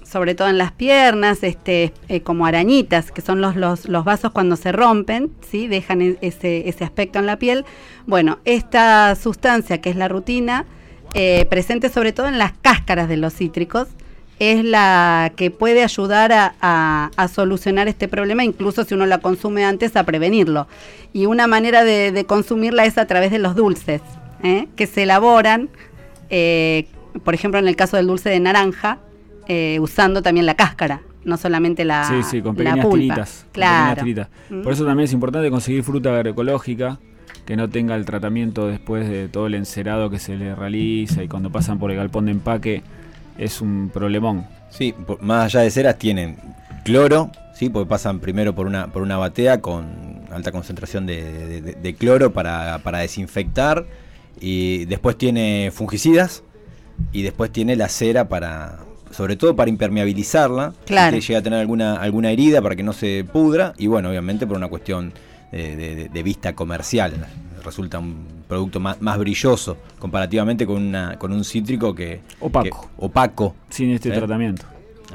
sobre 0.04 0.34
todo 0.34 0.50
en 0.50 0.58
las 0.58 0.72
piernas, 0.72 1.44
este, 1.44 1.94
eh, 2.10 2.22
como 2.22 2.48
arañitas, 2.48 3.12
que 3.12 3.22
son 3.22 3.42
los, 3.42 3.56
los, 3.56 3.88
los 3.88 4.06
vasos 4.06 4.32
cuando 4.32 4.56
se 4.56 4.72
rompen, 4.72 5.30
¿sí? 5.52 5.68
dejan 5.68 6.02
e- 6.02 6.18
ese, 6.22 6.68
ese 6.68 6.84
aspecto 6.84 7.20
en 7.20 7.28
la 7.28 7.38
piel. 7.38 7.64
Bueno, 8.08 8.40
esta 8.46 9.16
sustancia 9.16 9.82
que 9.82 9.92
es 9.92 9.96
la 9.96 10.08
rutina, 10.08 10.66
eh, 11.16 11.46
presente 11.50 11.90
sobre 11.90 12.12
todo 12.14 12.28
en 12.28 12.38
las 12.38 12.52
cáscaras 12.62 13.10
de 13.10 13.18
los 13.18 13.34
cítricos, 13.34 13.88
es 14.38 14.64
la 14.66 15.32
que 15.38 15.50
puede 15.50 15.82
ayudar 15.82 16.32
a, 16.34 16.54
a- 16.62 17.10
a 17.16 17.28
solucionar 17.30 17.88
este 17.88 18.08
problema, 18.10 18.44
incluso 18.44 18.84
si 18.84 18.94
uno 18.94 19.06
la 19.06 19.20
consume 19.20 19.64
antes, 19.66 19.96
a 19.96 20.04
prevenirlo. 20.04 20.68
Y 21.14 21.26
una 21.26 21.48
manera 21.48 21.84
de, 21.86 22.12
de 22.12 22.26
consumirla 22.26 22.86
es 22.86 22.98
a 22.98 23.06
través 23.08 23.32
de 23.32 23.40
los 23.40 23.56
dulces, 23.56 24.02
¿eh? 24.44 24.68
que 24.76 24.88
se 24.88 25.04
elaboran, 25.04 25.70
eh, 26.30 26.88
por 27.24 27.34
ejemplo, 27.34 27.60
en 27.60 27.68
el 27.70 27.78
caso 27.78 27.96
del 27.96 28.08
dulce 28.08 28.30
de 28.30 28.42
naranja, 28.42 28.98
eh, 29.48 29.78
usando 29.80 30.22
también 30.22 30.46
la 30.46 30.56
cáscara, 30.56 31.02
no 31.24 31.38
solamente 31.38 31.86
la, 31.86 32.04
sí, 32.10 32.22
sí, 32.30 32.42
con 32.42 32.56
la 32.56 32.58
pequeñas 32.58 32.86
pulpa. 32.86 32.98
tiritas. 32.98 33.46
Claro. 33.54 33.96
pequeñas 33.96 34.04
tiritas. 34.04 34.28
Mm. 34.50 34.62
Por 34.64 34.74
eso 34.74 34.86
también 34.86 35.06
es 35.06 35.14
importante 35.14 35.50
conseguir 35.50 35.84
fruta 35.84 36.14
agroecológica 36.14 37.00
que 37.46 37.56
no 37.56 37.70
tenga 37.70 37.96
el 37.96 38.06
tratamiento 38.06 38.68
después 38.68 39.08
de 39.10 39.28
todo 39.28 39.48
el 39.48 39.56
encerado 39.56 40.10
que 40.10 40.20
se 40.20 40.36
le 40.36 40.56
realiza 40.56 41.24
y 41.24 41.28
cuando 41.28 41.52
pasan 41.52 41.78
por 41.80 41.92
el 41.92 41.98
galpón 41.98 42.26
de 42.26 42.32
empaque 42.32 42.84
es 43.38 43.62
un 43.62 43.90
problemón. 43.94 44.48
Sí, 44.70 44.94
más 45.22 45.46
allá 45.46 45.62
de 45.62 45.72
ceras 45.72 45.98
tienen 46.00 46.38
cloro, 46.84 47.32
sí, 47.54 47.70
porque 47.70 47.88
pasan 47.90 48.20
primero 48.20 48.54
por 48.56 48.66
una 48.68 48.88
por 48.88 49.02
una 49.04 49.18
batea 49.18 49.62
con 49.62 49.86
alta 50.32 50.52
concentración 50.52 51.06
de, 51.06 51.24
de- 51.24 51.62
de- 51.62 51.74
de 51.74 51.94
cloro 51.96 52.32
para, 52.34 52.80
para 52.84 53.00
desinfectar 53.00 53.86
y 54.42 54.86
después 54.86 55.18
tiene 55.18 55.72
fungicidas 55.74 56.44
y 57.12 57.22
después 57.22 57.52
tiene 57.52 57.76
la 57.76 57.90
cera 57.90 58.28
para 58.28 58.80
sobre 59.12 59.36
todo 59.38 59.56
para 59.56 59.70
impermeabilizarla, 59.70 60.74
Claro. 60.86 61.16
que 61.16 61.22
llega 61.22 61.40
a 61.40 61.42
tener 61.42 61.60
alguna 61.60 61.96
alguna 61.96 62.32
herida 62.32 62.62
para 62.62 62.76
que 62.76 62.84
no 62.84 62.92
se 62.92 63.24
pudra 63.32 63.74
y 63.78 63.88
bueno, 63.88 64.10
obviamente 64.10 64.46
por 64.46 64.58
una 64.58 64.68
cuestión 64.68 65.14
de, 65.58 65.96
de- 65.96 66.10
de- 66.10 66.24
vista 66.24 66.54
comercial 66.54 67.14
resulta 67.64 68.00
un 68.00 68.16
producto 68.48 68.80
más, 68.80 69.02
más 69.02 69.18
brilloso 69.18 69.78
comparativamente 70.00 70.66
con 70.68 70.82
una 70.84 71.18
con 71.18 71.32
un 71.32 71.44
cítrico 71.44 71.96
que 71.96 72.20
Opaco. 72.40 72.64
que- 72.82 72.88
opaco 72.98 73.56
Sin 73.70 73.92
este 73.92 74.10
¿Eh? 74.10 74.12
tratamiento. 74.14 74.64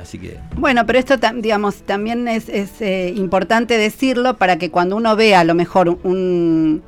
Así 0.01 0.19
que 0.19 0.39
Bueno, 0.57 0.87
pero 0.87 0.99
esto, 0.99 1.15
digamos, 1.37 1.83
también 1.83 2.27
es, 2.29 2.49
es, 2.49 2.81
eh, 2.81 3.13
importante 3.17 3.77
decirlo 3.77 4.37
para 4.37 4.57
que 4.57 4.71
cuando 4.71 4.97
uno 4.97 5.15
vea 5.17 5.41
a 5.41 5.45
lo 5.45 5.55
mejor 5.55 5.99
un- 6.05 6.83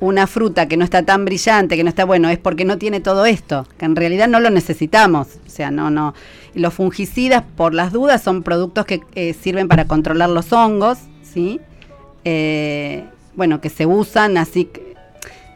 una 0.00 0.26
fruta 0.26 0.68
que 0.68 0.76
no 0.76 0.84
está 0.84 1.02
tan 1.04 1.24
brillante, 1.24 1.76
que 1.76 1.82
no 1.84 1.88
está 1.88 2.04
bueno, 2.04 2.28
es 2.28 2.38
porque 2.38 2.64
no 2.66 2.76
tiene 2.78 3.00
todo 3.00 3.24
esto, 3.26 3.66
que 3.78 3.86
en 3.86 3.96
realidad 3.96 4.28
no 4.28 4.38
lo 4.40 4.50
necesitamos. 4.50 5.28
O 5.46 5.50
sea, 5.50 5.70
no, 5.70 5.88
no. 5.90 6.14
Los 6.54 6.74
fungicidas, 6.74 7.42
por 7.56 7.72
las 7.74 7.92
dudas, 7.92 8.22
son 8.22 8.42
productos 8.42 8.84
que 8.84 9.00
eh, 9.14 9.32
sirven 9.32 9.66
para 9.68 9.86
controlar 9.86 10.28
los 10.30 10.52
hongos, 10.52 10.98
¿sí? 11.22 11.60
Eh, 12.24 13.04
bueno, 13.34 13.60
que 13.60 13.68
se 13.70 13.86
usan 13.86 14.36
así, 14.38 14.66
que- 14.66 14.94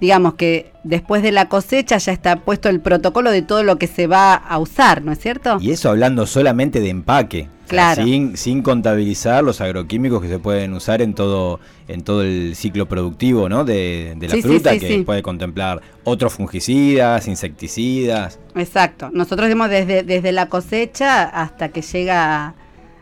digamos 0.01 0.35
que 0.35 0.71
después 0.85 1.23
de 1.23 1.33
la 1.33 1.49
cosecha 1.49 1.99
ya 1.99 2.13
está 2.13 2.37
puesto 2.37 2.69
el 2.69 2.81
protocolo 2.81 3.31
de 3.33 3.43
todo 3.43 3.63
lo 3.65 3.79
que 3.79 3.87
se 3.89 4.07
va 4.07 4.35
a 4.35 4.59
usar, 4.59 5.03
¿no 5.03 5.11
es 5.13 5.19
cierto? 5.19 5.59
Y 5.61 5.73
eso 5.73 5.89
hablando 5.91 6.25
solamente 6.27 6.81
de 6.81 6.89
empaque. 6.91 7.43
o 7.43 7.71
sea, 7.71 7.95
Claro. 7.95 8.05
sin, 8.05 8.37
sin 8.39 8.63
contabilizar 8.63 9.45
los 9.45 9.61
agroquímicos 9.61 10.23
que 10.23 10.29
se 10.29 10.39
pueden 10.39 10.73
usar 10.73 11.03
en 11.03 11.13
todo, 11.15 11.61
en 11.87 12.03
todo 12.03 12.23
el 12.23 12.55
ciclo 12.57 12.87
productivo 12.89 13.49
¿no? 13.51 13.65
de, 13.65 14.15
de 14.17 14.29
la 14.29 14.35
Sí, 14.37 14.41
fruta, 14.43 14.73
sí, 14.73 14.79
que 14.81 15.03
puede 15.05 15.23
contemplar 15.23 15.83
otros 16.05 16.33
fungicidas, 16.33 17.29
insecticidas. 17.29 18.39
Exacto. 18.55 19.11
Nosotros 19.13 19.49
vemos 19.49 19.69
desde, 19.69 20.03
desde 20.03 20.33
la 20.33 20.47
cosecha 20.49 21.25
hasta 21.25 21.69
que 21.69 21.83
llega 21.83 22.55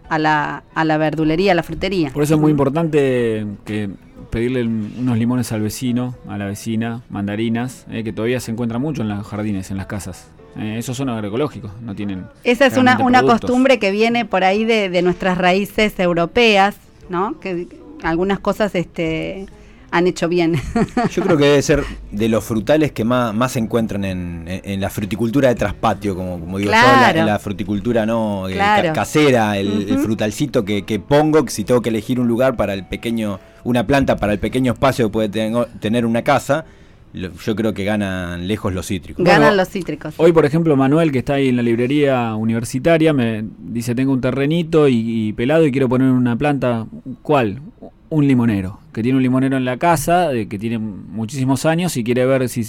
a 0.08 0.18
la, 0.18 0.62
a 0.74 0.84
la 0.84 0.96
verdulería, 0.98 1.52
a 1.52 1.54
la 1.54 1.62
frutería. 1.62 2.10
Por 2.12 2.22
eso 2.22 2.34
es 2.34 2.40
muy 2.40 2.50
importante 2.50 3.46
que 3.64 3.90
pedirle 4.30 4.62
un- 4.64 4.92
unos 4.98 5.18
limones 5.18 5.52
al 5.52 5.60
vecino, 5.62 6.14
a 6.28 6.36
la 6.38 6.46
vecina, 6.46 7.02
mandarinas, 7.10 7.86
eh, 7.90 8.02
que 8.04 8.12
todavía 8.12 8.40
se 8.40 8.50
encuentran 8.50 8.80
mucho 8.82 9.02
en 9.02 9.08
los 9.08 9.26
jardines, 9.26 9.70
en 9.70 9.76
las 9.76 9.86
casas. 9.86 10.28
Eh, 10.58 10.76
esos 10.78 10.96
son 10.96 11.08
agroecológicos, 11.10 11.70
no 11.82 11.94
tienen. 11.94 12.24
Esa 12.42 12.66
es 12.66 12.76
una, 12.76 12.98
una 13.00 13.18
productos. 13.20 13.42
costumbre 13.42 13.78
que 13.78 13.90
viene 13.90 14.24
por 14.24 14.42
ahí 14.42 14.64
de, 14.64 14.88
de 14.88 15.02
nuestras 15.02 15.36
raíces 15.38 15.98
europeas, 16.00 16.76
¿no? 17.10 17.38
Que 17.40 17.68
algunas 18.02 18.38
cosas 18.40 18.74
este, 18.74 19.46
han 19.90 20.06
hecho 20.06 20.28
bien. 20.28 20.54
Yo 21.10 21.22
creo 21.22 21.36
que 21.36 21.44
debe 21.44 21.62
ser 21.62 21.84
de 22.10 22.28
los 22.28 22.44
frutales 22.44 22.92
que 22.92 23.04
más, 23.04 23.34
más 23.34 23.52
se 23.52 23.58
encuentran 23.60 24.04
en, 24.04 24.44
en- 24.46 24.60
en 24.64 24.80
la 24.80 24.90
fruticultura 24.90 25.48
de 25.48 25.54
traspatio, 25.54 26.14
como, 26.14 26.38
como 26.40 26.58
digo 26.58 26.70
yo, 26.72 26.76
en 26.76 27.16
la- 27.16 27.24
la 27.24 27.38
fruticultura 27.38 28.04
no 28.06 28.48
Eh, 28.48 28.52
Claro. 28.54 28.88
ca- 28.88 28.92
casera, 28.94 29.56
el, 29.58 29.98
frutalcito 29.98 30.64
que, 30.64 30.82
que 30.82 30.98
pongo, 31.00 31.44
que 31.44 31.50
si 31.50 31.64
tengo 31.64 31.80
que 31.82 31.88
elegir 31.90 32.18
un 32.20 32.28
lugar 32.28 32.56
para 32.56 32.74
el 32.74 32.84
pequeño, 32.86 33.38
una 33.64 33.86
planta 33.86 34.16
para 34.16 34.32
el 34.32 34.38
pequeño 34.38 34.72
espacio 34.72 35.06
que 35.06 35.12
puede 35.12 35.28
tengo- 35.28 35.66
tener 35.80 36.04
una 36.04 36.22
casa, 36.22 36.64
lo- 37.12 37.32
yo 37.32 37.56
creo 37.56 37.72
que 37.72 37.84
ganan 37.84 38.46
lejos 38.48 38.74
los 38.74 38.86
cítricos. 38.88 39.24
Ganan 39.24 39.40
Bueno, 39.42 39.56
los 39.56 39.68
cítricos. 39.70 40.14
Hoy, 40.18 40.32
por 40.32 40.44
ejemplo, 40.44 40.76
Manuel, 40.76 41.12
que 41.12 41.18
está 41.20 41.34
ahí 41.34 41.48
en 41.48 41.56
la 41.56 41.62
librería 41.62 42.34
universitaria, 42.34 43.12
me 43.12 43.44
dice, 43.58 43.94
tengo 43.94 44.12
un 44.12 44.20
terrenito 44.20 44.88
y, 44.88 45.28
y 45.28 45.32
pelado 45.32 45.64
y 45.64 45.70
quiero 45.72 45.88
poner 45.88 46.10
una 46.10 46.36
planta. 46.36 46.86
¿Cuál? 47.22 47.60
Un 48.10 48.26
limonero. 48.26 48.78
Que 48.92 49.02
tiene 49.02 49.16
un 49.16 49.22
limonero 49.22 49.56
en 49.56 49.64
la 49.64 49.76
casa, 49.76 50.32
eh, 50.32 50.48
que 50.48 50.58
tiene 50.58 50.78
muchísimos 50.78 51.66
años 51.66 51.96
y 51.96 52.04
quiere 52.04 52.24
ver 52.26 52.48
si 52.48 52.64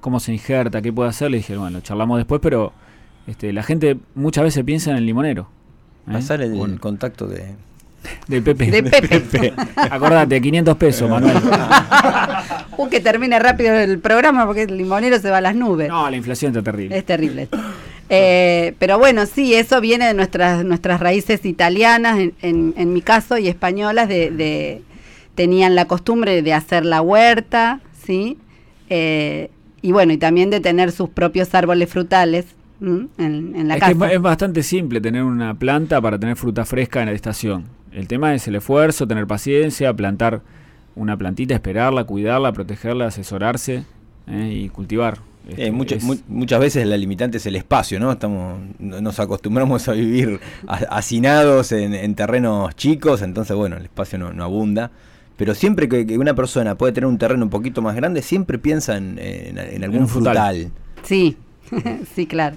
cómo 0.00 0.20
se 0.20 0.32
injerta, 0.32 0.80
qué 0.82 0.92
puede 0.92 1.10
hacer. 1.10 1.30
Le 1.30 1.38
dije, 1.38 1.56
bueno, 1.56 1.80
charlamos 1.80 2.18
después, 2.18 2.40
pero 2.42 2.72
este, 3.26 3.52
la 3.52 3.62
gente 3.62 3.96
muchas 4.14 4.44
veces 4.44 4.64
piensa 4.64 4.90
en 4.90 4.96
el 4.98 5.06
limonero. 5.06 5.48
¿eh? 6.08 6.12
Pasar 6.12 6.40
el, 6.42 6.56
Con- 6.56 6.78
contacto 6.78 7.26
de... 7.26 7.54
de 8.28 8.42
Pepe. 8.42 8.70
De 8.70 8.82
Pepe. 8.82 9.52
Acordate, 9.76 10.40
500 10.40 10.76
pesos, 10.76 11.10
Manuel. 11.10 11.36
Uh, 12.78 12.90
que 12.90 13.00
termine 13.00 13.38
rápido 13.38 13.74
el 13.74 13.98
programa 14.00 14.44
porque 14.44 14.64
el 14.64 14.76
limonero 14.76 15.18
se 15.18 15.30
va 15.30 15.38
a 15.38 15.40
las 15.40 15.56
nubes. 15.56 15.88
No, 15.88 16.10
la 16.10 16.16
inflación 16.16 16.50
está 16.54 16.62
terrible. 16.70 16.98
Es 16.98 17.06
terrible. 17.06 17.48
Eh, 18.08 18.74
pero 18.78 18.98
bueno, 18.98 19.26
sí, 19.26 19.54
eso 19.54 19.80
viene 19.80 20.06
de 20.06 20.14
nuestras, 20.14 20.64
nuestras 20.64 21.00
raíces 21.00 21.44
italianas, 21.44 22.18
en, 22.18 22.34
en- 22.42 22.74
en 22.76 22.92
mi 22.92 23.02
caso, 23.02 23.36
y 23.38 23.48
españolas, 23.48 24.08
de, 24.08 24.30
de- 24.30 24.82
tenían 25.34 25.74
la 25.74 25.86
costumbre 25.86 26.40
de 26.42 26.52
hacer 26.52 26.84
la 26.84 27.02
huerta, 27.02 27.80
¿sí? 28.04 28.38
Eh, 28.88 29.50
y 29.82 29.92
bueno, 29.92 30.12
y 30.12 30.18
también 30.18 30.50
de 30.50 30.60
tener 30.60 30.92
sus 30.92 31.08
propios 31.10 31.54
árboles 31.54 31.88
frutales 31.90 32.46
en, 32.80 33.08
en 33.18 33.68
la 33.68 33.74
es, 33.74 33.80
casa. 33.80 34.06
es, 34.06 34.12
es 34.12 34.20
bastante 34.22 34.62
simple 34.62 35.00
tener 35.00 35.22
una 35.24 35.54
planta 35.54 36.00
para 36.00 36.18
tener 36.18 36.36
fruta 36.36 36.64
fresca 36.64 37.00
en 37.00 37.06
la 37.06 37.12
estación. 37.14 37.64
El 37.92 38.06
tema 38.08 38.34
es 38.34 38.46
el 38.48 38.54
esfuerzo, 38.56 39.06
tener 39.06 39.26
paciencia, 39.26 39.92
plantar 39.94 40.42
una 40.94 41.16
plantita, 41.16 41.54
esperarla, 41.54 42.04
cuidarla, 42.04 42.52
protegerla, 42.52 43.06
asesorarse 43.06 43.84
eh, 44.28 44.50
y 44.64 44.68
cultivar. 44.68 45.18
Eh, 45.48 45.72
Este, 45.80 45.94
es- 45.96 46.02
mu- 46.04 46.16
muchas 46.28 46.58
veces 46.60 46.86
la 46.86 46.96
limitante 46.96 47.36
es 47.38 47.46
el 47.46 47.54
espacio, 47.56 48.00
¿no? 48.00 48.10
Estamos, 48.12 48.58
no- 48.78 49.00
nos 49.00 49.20
acostumbramos 49.20 49.86
a 49.88 49.92
vivir 49.92 50.40
ha- 50.66 50.74
hacinados 50.96 51.70
en, 51.72 51.94
en 51.94 52.14
terrenos 52.14 52.74
chicos, 52.74 53.22
entonces 53.22 53.56
bueno, 53.56 53.76
el 53.76 53.84
espacio 53.84 54.18
no, 54.18 54.32
no 54.32 54.42
abunda. 54.44 54.90
Pero 55.36 55.54
siempre 55.54 55.88
que, 55.88 56.06
que 56.06 56.18
una 56.18 56.34
persona 56.34 56.74
puede 56.76 56.92
tener 56.94 57.06
un 57.06 57.18
terreno 57.18 57.44
un 57.44 57.50
poquito 57.50 57.82
más 57.82 57.94
grande, 57.94 58.22
siempre 58.22 58.58
piensa 58.58 58.96
en, 58.96 59.18
en- 59.20 59.58
en 59.58 59.84
algún 59.84 60.00
un 60.02 60.08
frutal. 60.08 60.34
frutal. 60.36 60.70
Sí, 61.04 61.36
sí, 62.14 62.26
claro. 62.26 62.56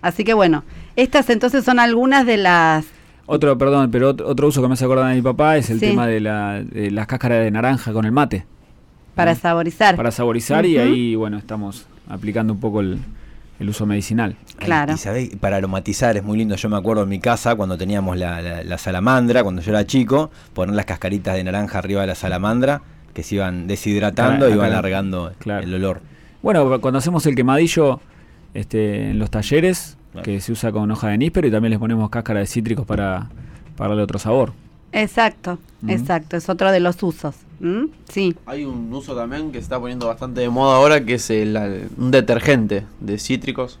Así 0.00 0.24
que 0.24 0.32
bueno, 0.32 0.64
estas 0.96 1.28
entonces 1.30 1.64
son 1.64 1.78
algunas 1.78 2.24
de 2.26 2.36
las... 2.38 2.86
Otro, 3.26 3.56
perdón, 3.58 3.90
pero 3.90 4.08
otro, 4.10 4.26
otro 4.26 4.48
uso 4.48 4.60
que 4.62 4.68
me 4.68 4.74
hace 4.74 4.84
acordar 4.84 5.08
de 5.10 5.14
mi 5.16 5.22
papá 5.22 5.56
es 5.56 5.68
el 5.70 5.78
Sí. 5.80 5.86
tema 5.86 6.06
de, 6.06 6.20
la, 6.20 6.62
de 6.62 6.90
las 6.90 7.06
cáscaras 7.06 7.44
de 7.44 7.50
naranja 7.50 7.92
con 7.92 8.04
el 8.04 8.12
mate. 8.12 8.46
para 9.14 9.34
saborizar. 9.34 9.96
Para 9.96 10.10
saborizar 10.10 10.64
y 10.66 10.78
ahí, 10.78 11.14
bueno, 11.14 11.36
estamos 11.38 11.86
aplicando 12.12 12.52
un 12.52 12.60
poco 12.60 12.80
el, 12.80 12.98
el 13.58 13.68
uso 13.68 13.86
medicinal. 13.86 14.36
Claro. 14.58 14.92
Y 14.94 14.98
sabéis, 14.98 15.36
para 15.36 15.56
aromatizar 15.56 16.16
es 16.16 16.22
muy 16.22 16.38
lindo. 16.38 16.54
Yo 16.56 16.68
me 16.68 16.76
acuerdo 16.76 17.02
en 17.04 17.08
mi 17.08 17.18
casa 17.20 17.54
cuando 17.54 17.76
teníamos 17.78 18.16
la, 18.16 18.40
la- 18.42 18.62
la 18.64 18.78
salamandra, 18.78 19.42
cuando 19.42 19.62
yo 19.62 19.70
era 19.72 19.86
chico, 19.86 20.30
poner 20.54 20.74
las 20.74 20.86
cascaritas 20.86 21.34
de 21.34 21.44
naranja 21.44 21.78
arriba 21.78 22.02
de 22.02 22.08
la 22.08 22.14
salamandra, 22.14 22.82
que 23.14 23.22
se 23.22 23.36
iban 23.36 23.66
deshidratando 23.66 24.46
Acá- 24.46 24.54
y 24.54 24.56
iban 24.56 24.70
largando 24.70 25.32
claro. 25.38 25.64
el 25.64 25.74
olor. 25.74 26.00
Bueno, 26.42 26.80
cuando 26.80 26.98
hacemos 26.98 27.24
el 27.26 27.34
quemadillo 27.34 28.00
este, 28.54 29.10
en 29.10 29.18
los 29.18 29.30
talleres, 29.30 29.96
Claro. 30.12 30.24
que 30.26 30.40
se 30.42 30.52
usa 30.52 30.70
con 30.72 30.90
hoja 30.90 31.08
de 31.08 31.16
níspero 31.16 31.48
y 31.48 31.50
también 31.50 31.70
les 31.70 31.78
ponemos 31.80 32.10
cáscara 32.10 32.40
de 32.40 32.46
cítricos 32.46 32.84
para, 32.84 33.30
para 33.78 33.88
darle 33.90 34.02
otro 34.02 34.18
sabor. 34.18 34.52
Exacto, 34.92 35.58
exacto, 35.88 36.36
es 36.36 36.50
otro 36.50 36.70
de 36.70 36.80
los 36.80 37.02
usos. 37.02 37.34
¿M? 37.62 37.88
Sí, 38.08 38.36
Hay 38.44 38.64
un 38.64 38.92
uso 38.92 39.14
también 39.14 39.52
que 39.52 39.58
se 39.58 39.64
está 39.64 39.78
poniendo 39.78 40.06
bastante 40.06 40.40
de 40.40 40.48
moda 40.50 40.76
ahora, 40.76 41.04
que 41.04 41.14
es 41.14 41.30
el, 41.30 41.88
un 41.96 42.10
detergente 42.10 42.84
de 43.00 43.18
cítricos, 43.18 43.78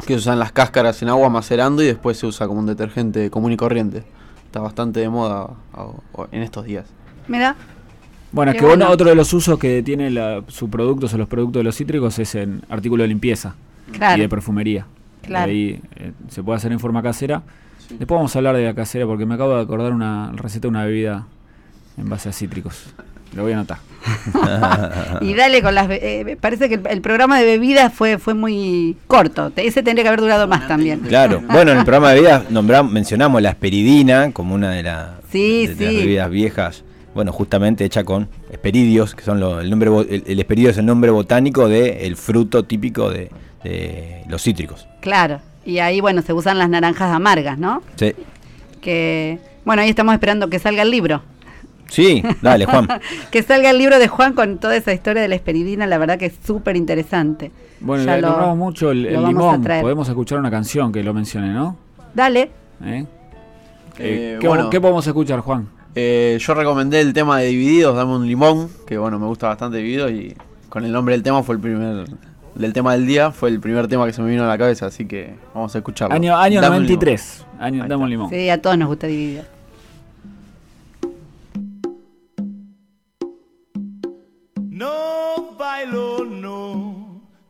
que 0.00 0.14
se 0.14 0.18
usan 0.18 0.38
las 0.38 0.52
cáscaras 0.52 1.00
en 1.02 1.08
agua 1.08 1.28
macerando 1.28 1.82
y 1.82 1.86
después 1.86 2.18
se 2.18 2.26
usa 2.26 2.46
como 2.48 2.60
un 2.60 2.66
detergente 2.66 3.30
común 3.30 3.52
y 3.52 3.56
corriente. 3.56 4.02
Está 4.46 4.60
bastante 4.60 5.00
de 5.00 5.08
moda 5.08 5.50
en 6.32 6.42
estos 6.42 6.64
días. 6.66 6.86
mira, 7.28 7.56
Bueno, 8.32 8.52
es 8.52 8.58
que 8.58 8.66
bueno, 8.66 8.90
otro 8.90 9.08
de 9.08 9.14
los 9.14 9.32
usos 9.32 9.58
que 9.58 9.82
tiene 9.82 10.10
la, 10.10 10.42
sus 10.48 10.68
productos 10.68 11.14
o 11.14 11.18
los 11.18 11.28
productos 11.28 11.60
de 11.60 11.64
los 11.64 11.76
cítricos 11.76 12.18
es 12.18 12.34
en 12.34 12.62
artículo 12.68 13.02
de 13.02 13.08
limpieza 13.08 13.54
y 13.88 13.92
claro. 13.92 14.20
de 14.20 14.28
perfumería. 14.28 14.86
Claro. 15.22 15.50
Ahí 15.50 15.80
eh, 15.96 16.12
se 16.28 16.42
puede 16.42 16.56
hacer 16.56 16.72
en 16.72 16.80
forma 16.80 17.02
casera. 17.02 17.42
Después 17.88 18.18
vamos 18.18 18.34
a 18.34 18.38
hablar 18.38 18.56
de 18.56 18.64
la 18.64 18.74
casera 18.74 19.06
porque 19.06 19.24
me 19.24 19.34
acabo 19.34 19.54
de 19.54 19.62
acordar 19.62 19.92
una 19.92 20.32
receta 20.32 20.62
de 20.62 20.68
una 20.68 20.84
bebida 20.84 21.26
en 21.96 22.08
base 22.08 22.28
a 22.28 22.32
cítricos. 22.32 22.92
Lo 23.34 23.42
voy 23.42 23.52
a 23.52 23.56
anotar. 23.56 23.78
y 25.20 25.34
dale 25.34 25.62
con 25.62 25.74
las... 25.74 25.86
eh, 25.90 26.36
parece 26.40 26.68
que 26.68 26.74
el, 26.76 26.82
el 26.88 27.00
programa 27.00 27.38
de 27.38 27.44
bebidas 27.46 27.92
fue, 27.92 28.18
fue 28.18 28.34
muy 28.34 28.96
corto. 29.06 29.52
Ese 29.56 29.82
tendría 29.82 30.02
que 30.04 30.08
haber 30.08 30.20
durado 30.20 30.48
más 30.48 30.66
también. 30.68 31.00
Claro, 31.00 31.40
bueno, 31.50 31.72
en 31.72 31.78
el 31.78 31.84
programa 31.84 32.10
de 32.10 32.14
bebidas 32.16 32.50
nombramos, 32.50 32.92
mencionamos 32.92 33.40
la 33.42 33.50
esperidina 33.50 34.32
como 34.32 34.54
una 34.54 34.70
de, 34.70 34.82
la- 34.82 35.18
Sí, 35.30 35.66
de 35.66 35.74
sí. 35.76 35.84
las 35.84 35.94
bebidas 35.94 36.30
viejas. 36.30 36.84
Bueno, 37.14 37.30
justamente 37.32 37.84
hecha 37.84 38.04
con 38.04 38.28
esperidios, 38.50 39.14
que 39.14 39.22
son 39.22 39.38
lo- 39.38 39.60
el 39.60 39.70
nombre 39.70 39.90
bo- 39.90 40.00
el, 40.02 40.24
el 40.26 40.38
esperidio 40.40 40.70
es 40.70 40.78
el 40.78 40.86
nombre 40.86 41.10
botánico 41.10 41.68
del 41.68 42.16
fruto 42.16 42.64
típico 42.64 43.10
de, 43.10 43.30
de 43.64 44.22
los 44.28 44.42
cítricos. 44.42 44.88
Claro. 45.00 45.40
Y 45.64 45.78
ahí, 45.78 46.00
bueno, 46.00 46.22
se 46.22 46.32
usan 46.32 46.58
las 46.58 46.68
naranjas 46.68 47.12
amargas, 47.14 47.56
¿no? 47.58 47.82
Sí, 47.96 48.12
Que, 48.80 49.38
bueno, 49.64 49.82
ahí 49.82 49.90
estamos 49.90 50.12
esperando 50.14 50.48
que 50.50 50.58
salga 50.58 50.82
el 50.82 50.90
libro. 50.90 51.22
Sí 51.92 52.22
dale, 52.42 52.64
Juan. 52.66 52.88
que 53.30 53.42
salga 53.42 53.70
el 53.70 53.78
libro 53.78 53.98
de 53.98 54.08
Juan 54.08 54.32
con 54.32 54.58
toda 54.58 54.74
esa 54.76 54.92
historia 54.92 55.22
de 55.22 55.28
la 55.28 55.34
esperidina, 55.34 55.86
la 55.86 55.98
verdad 55.98 56.18
que 56.18 56.26
es 56.26 56.34
súper 56.44 56.76
interesante. 56.76 57.52
Bueno, 57.80 58.04
Ya 58.04 58.16
le 58.16 58.22
lo- 58.22 58.28
nombramos 58.28 58.56
mucho 58.58 58.90
el, 58.90 59.02
lo 59.02 59.08
el 59.08 59.14
vamos 59.16 59.28
a 59.28 59.30
limón. 59.30 59.62
traer. 59.62 59.82
Podemos 59.82 60.08
escuchar 60.08 60.38
una 60.38 60.50
canción 60.50 60.90
que 60.92 61.02
lo 61.02 61.12
mencione, 61.14 61.52
¿no? 61.52 61.76
Dale. 62.14 62.50
¿Eh? 62.84 63.04
Eh, 63.98 64.38
¿qué, 64.40 64.48
bueno. 64.48 64.70
¿Qué 64.70 64.80
podemos 64.80 65.06
escuchar, 65.06 65.40
Juan? 65.40 65.68
Eh, 65.94 66.38
yo 66.40 66.54
recomendé 66.54 67.00
el 67.00 67.12
tema 67.12 67.38
de 67.38 67.46
Divididos, 67.48 67.94
Dame 67.94 68.14
un 68.16 68.26
limón, 68.26 68.68
que 68.86 68.96
bueno, 68.96 69.18
me 69.18 69.26
gusta 69.26 69.48
bastante 69.48 69.76
Divididos 69.78 70.10
y 70.10 70.34
con 70.68 70.84
el 70.84 70.92
nombre 70.92 71.14
del 71.14 71.22
tema 71.22 71.42
fue 71.42 71.54
el 71.56 71.60
primer 71.60 72.06
del 72.54 72.72
tema 72.74 72.92
del 72.92 73.06
día, 73.06 73.30
fue 73.30 73.48
el 73.50 73.60
primer 73.60 73.88
tema 73.88 74.06
que 74.06 74.12
se 74.12 74.20
me 74.22 74.30
vino 74.30 74.44
a 74.44 74.46
la 74.46 74.56
cabeza, 74.58 74.86
así 74.86 75.06
que 75.06 75.34
vamos 75.54 75.74
a 75.74 75.78
escucharlo. 75.78 76.14
Año, 76.14 76.36
año 76.36 76.60
Dame 76.60 76.76
un 76.76 76.82
93. 76.84 77.46
Año, 77.58 77.84
dame 77.88 78.04
un 78.04 78.10
limón. 78.10 78.30
Sí, 78.30 78.48
a 78.50 78.60
todos 78.60 78.76
nos 78.78 78.88
gusta 78.88 79.06
dividir. 79.06 79.42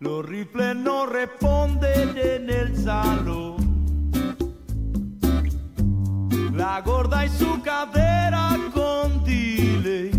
Los 0.02 0.26
rifles 0.26 0.74
no 0.74 1.06
responden 1.06 2.18
en 2.18 2.50
el 2.50 2.76
salón. 2.76 4.10
La 6.52 6.80
gorda 6.80 7.24
y 7.24 7.28
su 7.28 7.62
cadera 7.62 8.58
con 8.74 9.22
delay. 9.22 10.10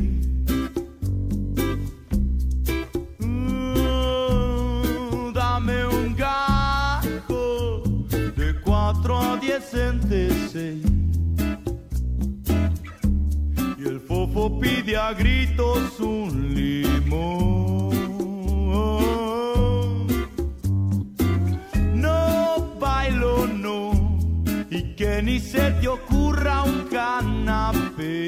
Mm, 3.19 4.53
dame 5.33 5.85
un 5.85 6.15
gajo 6.15 7.83
de 8.37 8.55
4 8.63 9.17
a 9.19 9.35
10 9.35 9.69
centeseis. 9.69 10.85
Y 13.77 13.85
el 13.85 13.99
fofo 13.99 14.61
pide 14.61 14.95
a 14.95 15.11
gritos 15.11 15.99
un 15.99 16.53
limón. 16.55 18.02
Ni 25.21 25.39
se 25.39 25.71
te 25.79 25.87
ocurra 25.87 26.63
un 26.63 26.87
canapé. 26.89 28.27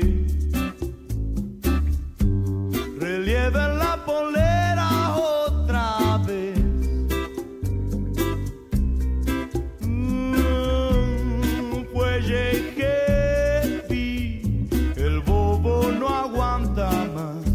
Relieve 3.00 3.64
la 3.82 3.98
polera 4.06 5.16
otra 5.16 6.18
vez. 6.28 6.60
Mm, 9.82 11.86
Pues 11.94 12.28
llegué, 12.28 13.84
vi, 13.90 14.68
el 14.96 15.20
bobo 15.22 15.90
no 16.00 16.08
aguanta 16.10 16.90
más. 17.16 17.46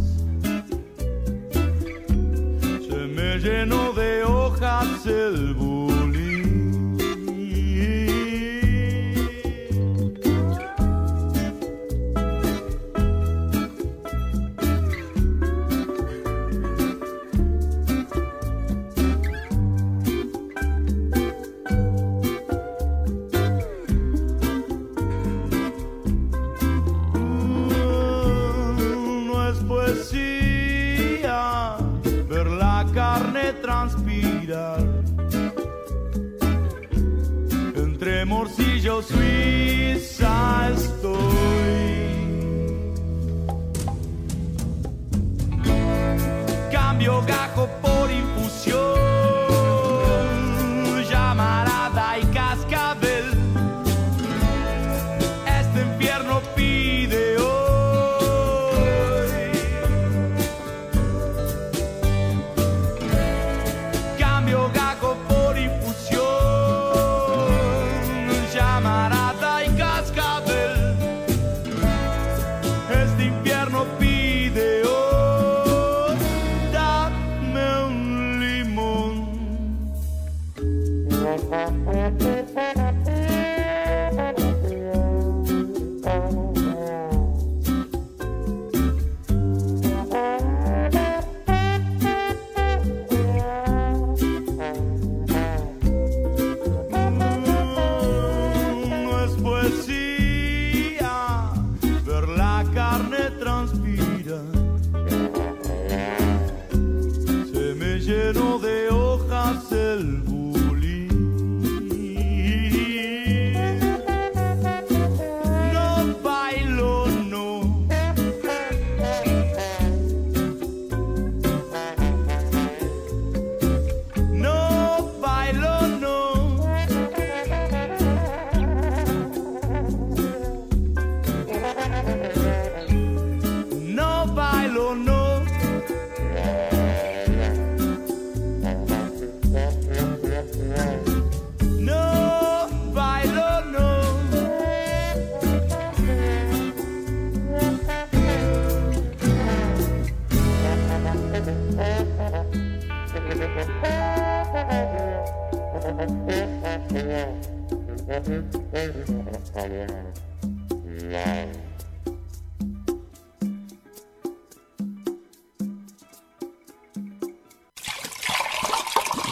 Se 2.88 3.00
me 3.16 3.38
llenó 3.38 3.92
de 3.92 4.24
hojas 4.24 5.06
el 5.06 5.54
bulín. 5.54 5.69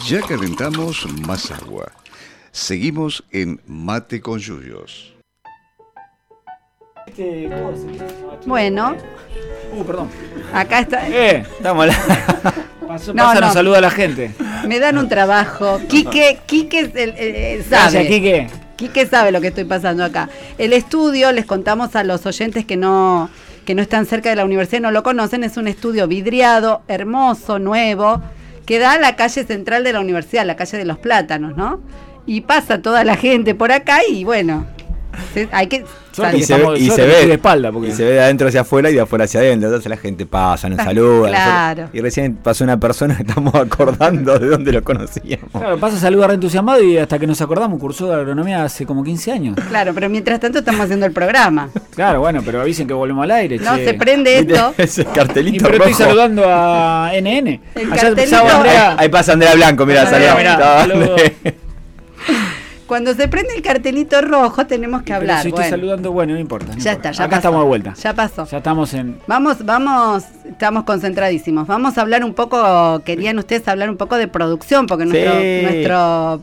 Ya 0.09 0.21
calentamos 0.21 1.05
más 1.27 1.51
agua. 1.51 1.91
Seguimos 2.51 3.23
en 3.31 3.59
Mate 3.67 4.21
con 4.21 4.39
Yuyos. 4.39 5.13
Bueno, 8.45 8.95
Uh, 9.71 9.83
perdón. 9.83 10.09
Acá 10.51 10.79
está. 10.79 11.07
Eh, 11.07 11.43
Estamos 11.57 11.85
la- 11.85 12.53
No, 13.13 13.35
no. 13.35 13.53
saluda 13.53 13.77
a 13.77 13.81
la 13.81 13.91
gente. 13.91 14.31
Me 14.67 14.79
dan 14.79 14.97
un 14.97 15.07
trabajo. 15.07 15.79
Quique, 15.87 16.39
Quique 16.47 16.79
es 16.79 16.95
el- 16.95 17.09
el- 17.11 17.35
el- 17.35 17.63
Gracias, 17.69 17.91
sabe. 17.93 18.07
Quique. 18.07 18.47
Quique 18.77 19.05
sabe 19.05 19.31
lo 19.31 19.41
que 19.41 19.47
estoy 19.49 19.65
pasando 19.65 20.03
acá. 20.03 20.27
El 20.57 20.73
estudio, 20.73 21.31
les 21.31 21.45
contamos 21.45 21.95
a 21.95 22.03
los 22.03 22.25
oyentes 22.25 22.65
que 22.65 22.77
no, 22.77 23.29
que 23.65 23.75
no 23.75 23.83
están 23.83 24.07
cerca 24.07 24.29
de 24.29 24.37
la 24.37 24.45
universidad 24.45 24.79
y 24.79 24.81
no 24.81 24.89
lo 24.91 25.03
conocen, 25.03 25.43
es 25.43 25.55
un 25.57 25.67
estudio 25.67 26.07
vidriado, 26.07 26.81
hermoso, 26.87 27.59
nuevo, 27.59 28.23
que 28.69 28.77
da 28.77 28.91
a 28.91 28.99
la 28.99 29.15
calle 29.15 29.43
central 29.45 29.83
de 29.83 29.93
la 29.93 29.99
universidad, 29.99 30.45
la 30.45 30.55
calle 30.55 30.77
de 30.77 30.85
los 30.85 30.99
plátanos, 30.99 31.57
¿no? 31.57 31.81
Y 32.27 32.41
pasa 32.41 32.83
toda 32.83 33.03
la 33.03 33.15
gente 33.15 33.55
por 33.55 33.71
acá 33.71 34.01
y 34.07 34.23
bueno, 34.23 34.67
hay 35.51 35.65
que... 35.65 35.85
Suerte 36.19 36.37
y 36.37 36.39
que 36.41 36.45
se 36.45 36.53
estamos- 36.53 36.73
ve, 36.73 36.79
y 36.79 36.89
se 36.89 37.01
de 37.07 37.33
espalda, 37.33 37.71
porque- 37.71 37.87
y 37.89 37.91
se 37.91 38.03
ve 38.05 38.11
de 38.11 38.21
adentro 38.21 38.47
hacia 38.47 38.61
afuera 38.61 38.89
y 38.89 38.93
de 38.93 39.01
afuera 39.01 39.25
hacia 39.25 39.39
adentro. 39.39 39.67
Entonces 39.69 39.89
la 39.89 39.97
gente 39.97 40.25
pasa, 40.25 40.69
nos 40.69 40.77
saluda. 40.83 41.29
Claro. 41.29 41.81
nosotros- 41.81 41.99
Y 41.99 42.01
recién 42.01 42.35
pasó 42.35 42.63
una 42.63 42.79
persona 42.79 43.15
que 43.15 43.23
estamos 43.27 43.53
acordando 43.55 44.37
de 44.39 44.47
dónde 44.47 44.71
lo 44.71 44.83
conocíamos. 44.83 45.49
Claro, 45.51 45.77
pasa 45.79 45.97
a 45.97 45.99
saludar 45.99 46.31
entusiasmado 46.31 46.81
y 46.83 46.97
hasta 46.97 47.17
que 47.19 47.27
nos 47.27 47.41
acordamos 47.41 47.79
cursó 47.79 48.07
de 48.09 48.15
agronomía 48.15 48.63
hace 48.63 48.85
como 48.85 49.03
15 49.03 49.31
años. 49.31 49.55
Claro, 49.69 49.93
pero 49.93 50.09
mientras 50.09 50.39
tanto 50.39 50.59
estamos 50.59 50.81
haciendo 50.81 51.05
el 51.05 51.11
programa. 51.11 51.69
Claro, 51.95 52.19
bueno, 52.21 52.41
pero 52.45 52.61
avisen 52.61 52.87
que 52.87 52.93
volvemos 52.93 53.23
al 53.23 53.31
aire. 53.31 53.57
No, 53.59 53.75
che. 53.75 53.85
se 53.85 53.93
prende 53.93 54.39
esto. 54.39 54.73
Ese 54.77 55.01
Y 55.01 55.05
cartelito 55.05 55.65
pero 55.65 55.77
rojo. 55.79 55.89
estoy 55.89 56.05
saludando 56.05 56.43
a 56.45 57.11
NN. 57.13 57.59
El 57.75 57.91
Allá 57.93 58.01
cartelito- 58.01 58.31
pasaba 58.31 58.55
Andrea. 58.57 58.95
Ahí 58.97 59.09
pasa 59.09 59.33
Andrea 59.33 59.55
Blanco, 59.55 59.85
mira, 59.85 60.05
Mirá, 60.05 60.87
Cuando 62.89 63.13
se 63.13 63.27
prende 63.29 63.53
el 63.55 63.61
cartelito 63.61 64.19
rojo 64.21 64.65
tenemos 64.67 65.01
que 65.03 65.13
Pero 65.13 65.17
hablar. 65.17 65.41
si 65.43 65.47
estoy 65.49 65.61
bueno. 65.63 65.69
saludando, 65.77 66.11
bueno, 66.11 66.33
no 66.33 66.39
importa. 66.39 66.73
no 66.73 66.79
Ya 66.79 66.91
importa. 66.91 67.09
está, 67.09 67.11
ya 67.11 67.23
Acá 67.23 67.29
pasó. 67.29 67.39
estamos 67.39 67.61
de 67.61 67.67
vuelta. 67.67 67.93
Ya 67.93 68.13
pasó. 68.13 68.45
Ya 68.47 68.57
estamos 68.57 68.93
en. 68.95 69.17
Vamos, 69.27 69.63
vamos, 69.63 70.23
estamos 70.49 70.83
concentradísimos. 70.83 71.67
Vamos 71.67 71.97
a 71.97 72.01
hablar 72.01 72.25
un 72.25 72.33
poco, 72.33 73.01
querían 73.05 73.37
ustedes 73.39 73.65
hablar 73.67 73.89
un 73.89 73.95
poco 73.97 74.17
de 74.17 74.27
producción, 74.27 74.87
porque 74.87 75.05
Sí. 75.05 75.11
nuestro, 75.11 75.63
nuestro, 75.69 76.41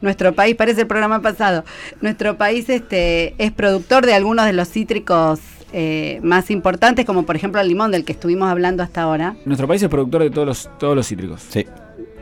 nuestro 0.00 0.32
país, 0.32 0.56
parece 0.56 0.80
el 0.80 0.86
programa 0.88 1.20
pasado, 1.22 1.62
nuestro 2.00 2.36
país 2.38 2.68
este, 2.70 3.34
es 3.38 3.52
productor 3.52 4.04
de 4.06 4.14
algunos 4.14 4.46
de 4.46 4.54
los 4.54 4.68
cítricos 4.68 5.40
eh, 5.74 6.20
más 6.22 6.50
importantes, 6.50 7.04
como 7.04 7.24
por 7.24 7.36
ejemplo 7.36 7.60
el 7.60 7.68
limón 7.68 7.90
del 7.92 8.04
que 8.04 8.12
estuvimos 8.12 8.50
hablando 8.50 8.82
hasta 8.82 9.02
ahora. 9.02 9.36
Nuestro 9.44 9.68
país 9.68 9.82
es 9.82 9.88
productor 9.88 10.22
de 10.22 10.30
todos 10.30 10.46
los, 10.46 10.70
todos 10.78 10.96
los 10.96 11.06
cítricos. 11.06 11.42
Sí. 11.48 11.66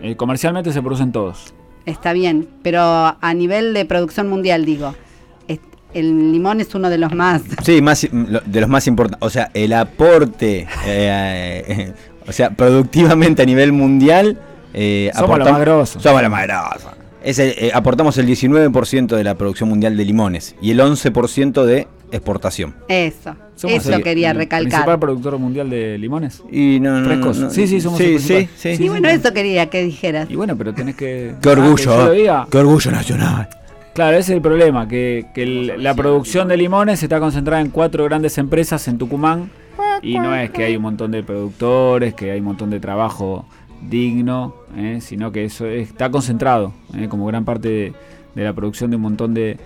Eh, 0.03 0.17
comercialmente 0.17 0.73
se 0.73 0.83
producen 0.83 1.13
todos. 1.13 1.55
Está 1.91 2.13
bien, 2.13 2.49
pero 2.63 2.81
a 2.83 3.35
nivel 3.35 3.75
de 3.75 3.85
producción 3.85 4.29
mundial, 4.29 4.65
digo, 4.65 4.95
el 5.93 6.31
limón 6.31 6.61
es 6.61 6.73
uno 6.77 6.89
de 6.89 6.99
los 6.99 7.13
más... 7.13 7.43
Sí, 7.65 7.83
más, 7.83 8.07
lo- 8.13 8.39
de 8.47 8.61
los 8.61 8.71
más 8.71 8.87
importantes. 8.87 9.27
O 9.27 9.29
sea, 9.29 9.51
el 9.55 9.73
aporte, 9.73 10.61
eh, 10.87 11.65
eh, 11.67 11.93
o 12.29 12.31
sea, 12.33 12.51
productivamente 12.51 13.43
a 13.43 13.45
nivel 13.45 13.73
mundial. 13.73 14.39
eh, 14.73 15.11
Somos 15.15 15.39
los 15.41 15.49
aportam- 15.49 15.53
más 15.53 15.61
grosos. 15.63 16.01
Somos 16.03 16.23
los 16.23 16.31
más 16.31 16.45
grosos. 16.45 16.93
Es 17.23 17.39
el- 17.39 17.51
eh, 17.59 17.71
aportamos 17.75 18.17
el 18.19 18.27
19% 18.27 19.17
de 19.17 19.25
la 19.25 19.35
producción 19.35 19.69
mundial 19.69 19.97
de 19.97 20.05
limones 20.05 20.55
y 20.63 20.71
el 20.71 20.81
11% 20.81 21.67
de 21.67 21.87
exportación. 22.13 22.75
Eso, 22.89 23.37
Somos 23.57 23.77
eso 23.87 23.93
el- 23.95 24.03
quería 24.03 24.31
el 24.31 24.37
recalcar. 24.39 24.71
principal 24.71 24.99
productor 24.99 25.39
mundial 25.39 25.69
de 25.71 25.99
limones. 25.99 26.43
Y 26.51 26.81
no, 26.81 26.99
no, 27.01 27.07
Frescos. 27.07 27.39
no, 27.39 27.45
no. 27.47 27.51
Sí, 27.51 27.67
sí, 27.67 27.81
somos 27.81 27.99
sí, 27.99 28.05
el 28.15 28.21
sí, 28.21 28.33
principal. 28.35 28.77
sí. 28.77 28.85
Y 28.85 28.89
bueno, 28.89 29.09
eso 29.09 29.33
quería 29.35 29.67
que 29.69 29.85
dijeras. 29.85 30.31
Y 30.31 30.37
bueno, 30.37 30.57
pero 30.57 30.73
tenés 30.73 30.97
que. 30.97 31.07
Qué 31.07 31.35
Ah, 31.37 31.41
que 31.41 31.49
orgullo, 31.51 32.11
diga. 32.13 32.47
qué 32.51 32.59
orgullo 32.59 32.91
nacional. 32.91 33.49
Claro, 33.93 34.13
ese 34.17 34.33
es 34.33 34.37
el 34.37 34.41
problema, 34.43 34.89
que, 34.89 35.27
que 35.35 35.43
el- 35.43 35.83
la 35.83 35.95
producción 35.95 36.49
de 36.49 36.57
limones 36.57 37.03
está 37.03 37.21
concentrada 37.21 37.61
en 37.61 37.71
cuatro 37.71 38.05
grandes 38.05 38.39
empresas 38.39 38.87
en 38.89 38.97
Tucumán 38.99 39.51
y 40.01 40.19
no 40.19 40.35
es 40.35 40.51
que 40.51 40.65
hay 40.65 40.77
un 40.77 40.83
montón 40.83 41.11
de 41.11 41.23
productores, 41.23 42.15
que 42.15 42.31
hay 42.31 42.39
un 42.39 42.47
montón 42.47 42.71
de 42.71 42.81
trabajo 42.81 43.47
digno, 43.89 44.55
¿eh? 44.77 44.99
sino 45.01 45.33
que 45.33 45.45
eso 45.45 45.67
está 45.67 46.11
concentrado, 46.11 46.73
¿eh? 46.97 47.09
como 47.09 47.27
gran 47.27 47.45
parte 47.45 47.69
de, 47.69 47.93
de 48.35 48.45
la 48.45 48.53
producción 48.53 48.91
de 48.91 48.97
un 48.97 49.03
montón 49.03 49.35
de, 49.35 49.59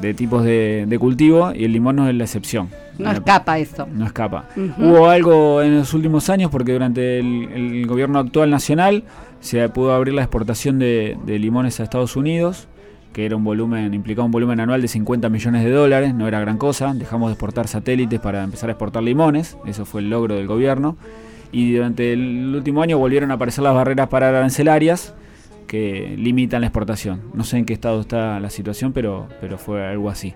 de 0.00 0.14
tipos 0.14 0.44
de, 0.44 0.84
de 0.86 0.98
cultivo 0.98 1.52
y 1.54 1.64
el 1.64 1.72
limón 1.72 1.96
no 1.96 2.08
es 2.08 2.14
la 2.14 2.24
excepción. 2.24 2.68
No 2.98 3.10
escapa 3.10 3.58
eso. 3.58 3.86
no 3.92 4.06
escapa. 4.06 4.48
Hubo 4.78 5.08
algo 5.08 5.62
en 5.62 5.78
los 5.78 5.92
últimos 5.92 6.30
años 6.30 6.50
porque 6.50 6.72
durante 6.72 7.18
el, 7.18 7.50
el 7.52 7.86
gobierno 7.86 8.18
actual 8.18 8.50
nacional 8.50 9.04
se 9.40 9.68
pudo 9.68 9.92
abrir 9.92 10.14
la 10.14 10.22
exportación 10.22 10.78
de, 10.78 11.16
de 11.24 11.38
limones 11.38 11.78
a 11.78 11.82
Estados 11.82 12.16
Unidos, 12.16 12.68
que 13.12 13.26
era 13.26 13.36
un 13.36 13.44
volumen, 13.44 13.94
implicaba 13.94 14.24
un 14.26 14.30
volumen 14.30 14.60
anual 14.60 14.82
de 14.82 14.88
50 14.88 15.28
millones 15.28 15.64
de 15.64 15.70
dólares, 15.70 16.14
no 16.14 16.26
era 16.26 16.40
gran 16.40 16.58
cosa. 16.58 16.92
Dejamos 16.94 17.28
de 17.28 17.34
exportar 17.34 17.68
satélites 17.68 18.20
para 18.20 18.42
empezar 18.42 18.70
a 18.70 18.72
exportar 18.72 19.02
limones, 19.02 19.56
eso 19.66 19.84
fue 19.84 20.00
el 20.00 20.10
logro 20.10 20.34
del 20.34 20.46
gobierno. 20.46 20.96
Y 21.52 21.72
durante 21.74 22.12
el 22.12 22.54
último 22.54 22.82
año 22.82 22.98
volvieron 22.98 23.30
a 23.30 23.34
aparecer 23.34 23.64
las 23.64 23.74
barreras 23.74 24.08
para 24.08 24.28
arancelarias 24.28 25.14
que 25.66 26.14
limitan 26.18 26.60
la 26.60 26.68
exportación. 26.68 27.22
No 27.34 27.44
sé 27.44 27.58
en 27.58 27.64
qué 27.64 27.72
estado 27.72 28.00
está 28.00 28.38
la 28.40 28.50
situación, 28.50 28.92
pero, 28.92 29.28
pero 29.40 29.58
fue 29.58 29.84
algo 29.86 30.10
así. 30.10 30.34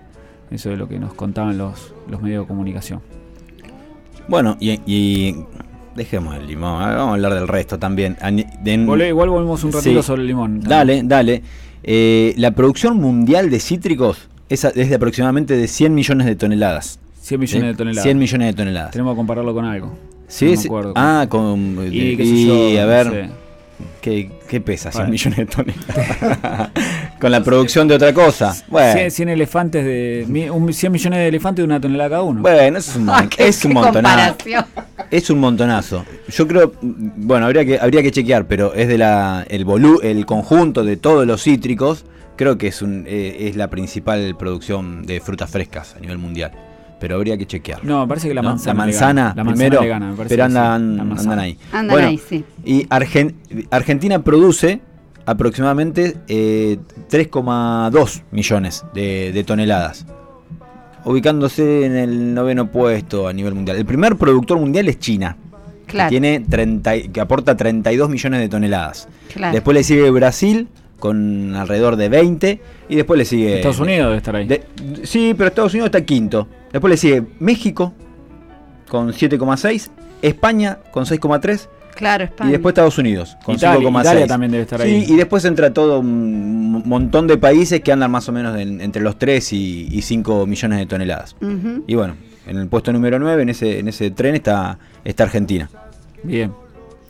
Eso 0.49 0.71
es 0.71 0.77
lo 0.77 0.87
que 0.87 0.99
nos 0.99 1.13
contaban 1.13 1.57
los, 1.57 1.93
los 2.09 2.21
medios 2.21 2.43
de 2.43 2.47
comunicación. 2.47 3.01
Bueno, 4.27 4.57
y, 4.59 4.79
y 4.85 5.35
dejemos 5.95 6.35
el 6.35 6.47
limón, 6.47 6.81
ah, 6.81 6.95
vamos 6.95 7.11
a 7.11 7.13
hablar 7.13 7.33
del 7.33 7.47
resto 7.47 7.77
también. 7.79 8.17
Volve- 8.21 9.07
igual 9.09 9.29
volvemos 9.29 9.63
un 9.63 9.71
ratito 9.71 10.01
Sí. 10.01 10.07
sobre 10.07 10.21
el 10.21 10.27
limón. 10.27 10.59
Dale, 10.61 11.01
dale. 11.03 11.41
Eh, 11.83 12.33
la 12.37 12.51
producción 12.51 12.97
mundial 12.97 13.49
de 13.49 13.59
cítricos 13.59 14.29
es, 14.49 14.61
de 14.73 14.95
aproximadamente 14.95 15.55
de 15.55 15.67
100 15.67 15.93
millones 15.95 16.27
de 16.27 16.35
toneladas. 16.35 16.99
100 17.21 17.39
millones 17.39 17.61
¿sí? 17.63 17.67
de 17.67 17.75
toneladas. 17.75 18.03
100 18.03 18.17
millones 18.19 18.47
de 18.47 18.53
toneladas. 18.53 18.91
Tenemos 18.91 19.13
que 19.13 19.17
compararlo 19.17 19.53
con 19.53 19.65
algo. 19.65 19.93
Sí, 20.31 20.45
No 20.45 20.51
me 20.51 20.57
sí. 20.57 20.67
acuerdo. 20.67 20.93
Ah, 20.95 21.25
con. 21.29 21.77
y 21.91 21.99
y, 22.11 22.17
qué 22.17 22.25
sé 22.25 22.45
yo, 22.45 22.79
a 22.79 22.81
no 22.83 22.87
ver, 22.87 23.07
sé. 23.11 23.29
¿qué, 24.01 24.31
qué 24.47 24.61
pesa 24.61 24.91
100 24.91 25.01
Vale. 25.03 25.11
millones 25.11 25.37
de 25.37 25.45
toneladas? 25.45 26.69
con 27.19 27.31
la 27.31 27.43
producción 27.43 27.87
de 27.87 27.95
otra 27.95 28.13
cosa. 28.13 28.55
Bueno, 28.69 28.93
100, 28.93 29.11
100 29.11 29.29
elefantes 29.29 29.83
de. 29.85 30.49
un 30.51 30.73
100 30.73 30.91
millones 30.91 31.19
de 31.19 31.27
elefantes 31.27 31.61
de 31.63 31.65
una 31.65 31.79
tonelada 31.81 32.09
cada 32.11 32.23
uno. 32.23 32.41
bueno 32.41 32.77
eso 32.77 32.91
es 32.91 32.97
un, 32.97 33.05
mon- 33.07 33.15
Ah, 33.15 33.27
qué- 33.29 33.47
es 33.47 33.65
un 33.65 33.73
montonazo. 33.73 34.35
comparación. 34.37 34.65
Es 35.11 35.29
un 35.29 35.39
montonazo. 35.39 36.05
Yo 36.29 36.47
creo, 36.47 36.73
bueno, 36.81 37.45
habría 37.45 37.65
que 37.65 37.77
habría 37.79 38.01
que 38.01 38.11
chequear, 38.11 38.47
pero 38.47 38.73
es 38.73 38.87
de 38.87 38.97
la 38.97 39.45
el 39.49 39.65
volú, 39.65 39.99
el 40.01 40.25
conjunto 40.25 40.83
de 40.85 40.95
todos 40.95 41.27
los 41.27 41.43
cítricos, 41.43 42.05
creo 42.37 42.57
que 42.57 42.67
es 42.67 42.81
un 42.81 43.03
eh, 43.07 43.49
es 43.49 43.57
la 43.57 43.69
principal 43.69 44.35
producción 44.39 45.05
de 45.05 45.19
frutas 45.19 45.49
frescas 45.51 45.95
a 45.97 45.99
nivel 45.99 46.17
mundial. 46.17 46.51
Pero 47.01 47.15
habría 47.15 47.35
que 47.37 47.45
chequear. 47.47 47.83
No, 47.83 48.07
parece 48.07 48.27
que 48.29 48.33
la 48.33 48.41
¿no? 48.43 48.49
manzana. 48.49 48.73
La 48.77 48.85
le 48.85 48.91
manzana, 48.91 49.21
gana. 49.23 49.33
La 49.35 49.43
manzana 49.43 49.55
primero, 49.69 49.81
le 49.81 49.87
gana, 49.89 50.05
me 50.11 50.15
parece 50.15 50.35
pero 50.37 50.45
sí, 50.49 50.55
andan, 50.57 50.99
andan 51.17 51.39
ahí. 51.39 51.57
Andan 51.73 51.93
Bueno, 51.95 52.07
ahí, 52.07 52.17
sí. 52.29 52.43
Y 52.63 52.85
Argen- 52.87 53.33
Argentina 53.71 54.23
produce 54.23 54.79
aproximadamente 55.25 56.15
eh, 56.27 56.77
3,2 57.09 58.21
millones 58.31 58.85
de, 58.93 59.31
de 59.33 59.43
toneladas, 59.43 60.05
ubicándose 61.05 61.85
en 61.85 61.95
el 61.95 62.33
noveno 62.33 62.69
puesto 62.71 63.27
a 63.27 63.33
nivel 63.33 63.55
mundial. 63.55 63.77
El 63.77 63.85
primer 63.85 64.15
productor 64.17 64.59
mundial 64.59 64.87
es 64.87 64.99
China, 64.99 65.37
Claro. 65.87 66.07
que, 66.09 66.13
tiene 66.19 66.39
30, 66.47 66.95
y- 66.95 67.07
que 67.09 67.19
aporta 67.19 67.57
32 67.57 68.09
millones 68.09 68.39
de 68.39 68.47
toneladas. 68.49 69.09
Claro. 69.33 69.53
Después 69.53 69.75
le 69.75 69.83
sigue 69.83 70.09
Brasil 70.11 70.67
con 70.99 71.55
alrededor 71.55 71.95
de 71.95 72.07
20 72.09 72.61
y 72.89 72.95
después 72.95 73.17
le 73.17 73.25
sigue... 73.25 73.55
Estados 73.55 73.79
Unidos 73.79 74.05
debe 74.07 74.17
estar 74.17 74.35
ahí. 74.35 74.47
de- 74.47 74.63
sí, 75.03 75.33
pero 75.37 75.47
Estados 75.49 75.73
Unidos 75.73 75.87
está 75.87 76.01
quinto. 76.05 76.47
Después 76.71 76.89
le 76.91 76.97
sigue 76.97 77.23
México 77.39 77.93
con 78.89 79.11
7,6, 79.13 79.89
España 80.21 80.77
con 80.91 81.05
6,3 81.05 81.67
Claro, 81.95 82.23
España. 82.23 82.49
y 82.49 82.51
después 82.53 82.71
Estados 82.71 82.97
Unidos 82.97 83.37
con 83.43 83.55
Italia- 83.55 83.79
5,6. 83.89 84.01
Italia 84.01 84.27
también 84.27 84.51
debe 84.51 84.63
estar 84.63 84.81
Sí, 84.81 84.87
ahí. 84.87 85.05
y 85.07 85.15
después 85.15 85.43
entra 85.45 85.73
todo 85.73 85.99
un 85.99 86.83
montón 86.87 87.27
de 87.27 87.37
países 87.37 87.81
que 87.81 87.91
andan 87.91 88.09
más 88.11 88.27
o 88.29 88.31
menos 88.31 88.57
en- 88.57 88.81
entre 88.81 89.01
los 89.01 89.17
3 89.19 89.51
y, 89.53 89.87
y 89.91 90.01
5 90.01 90.45
millones 90.47 90.79
de 90.79 90.85
toneladas. 90.85 91.35
Y 91.87 91.95
bueno, 91.95 92.15
en 92.47 92.57
el 92.57 92.67
puesto 92.67 92.91
número 92.93 93.19
9, 93.19 93.43
en 93.43 93.49
ese, 93.49 93.79
en 93.79 93.87
ese 93.87 94.09
tren 94.11 94.35
está, 94.35 94.79
está 95.03 95.23
Argentina. 95.25 95.69
Bien. 96.23 96.51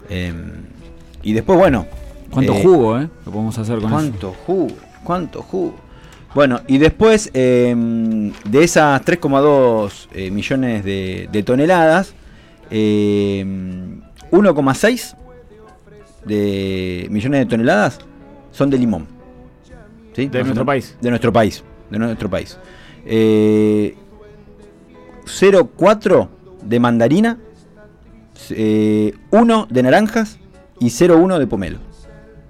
Eh, 0.09 0.33
y 1.23 1.33
después, 1.33 1.57
bueno. 1.59 1.85
¿Cuánto 2.31 2.53
eh, 2.53 2.61
jugo, 2.63 2.97
eh? 2.99 3.07
Lo 3.25 3.31
podemos 3.31 3.57
hacer 3.57 3.75
con 3.79 3.85
eso. 3.85 3.93
¿Cuánto 3.93 4.33
jugo? 4.45 4.67
¿Cuánto 5.03 5.41
jugo? 5.41 5.75
Bueno, 6.33 6.61
y 6.67 6.77
después 6.77 7.29
eh, 7.33 7.75
de 8.45 8.63
esas 8.63 9.03
3,2 9.03 10.07
eh, 10.13 10.31
millones 10.31 10.83
de, 10.85 11.27
de 11.31 11.43
toneladas, 11.43 12.13
eh, 12.69 13.43
1,6 14.31 15.15
de 16.25 17.07
millones 17.09 17.39
de 17.41 17.45
toneladas 17.45 17.99
son 18.51 18.69
de 18.69 18.77
limón. 18.77 19.07
¿Sí? 20.13 20.27
De 20.27 20.43
nuestro 20.43 20.65
país. 20.65 20.97
De 21.01 21.09
nuestro 21.09 21.33
país. 21.33 21.63
De 21.89 21.99
nuestro 21.99 22.29
país. 22.29 22.57
Eh, 23.05 23.95
0,4 25.25 26.27
de 26.63 26.79
mandarina, 26.79 27.37
eh, 28.49 29.13
1 29.31 29.67
de 29.69 29.83
naranjas 29.83 30.39
y 30.79 30.87
0,1 30.87 31.39
de 31.39 31.47
pomelo. 31.47 31.79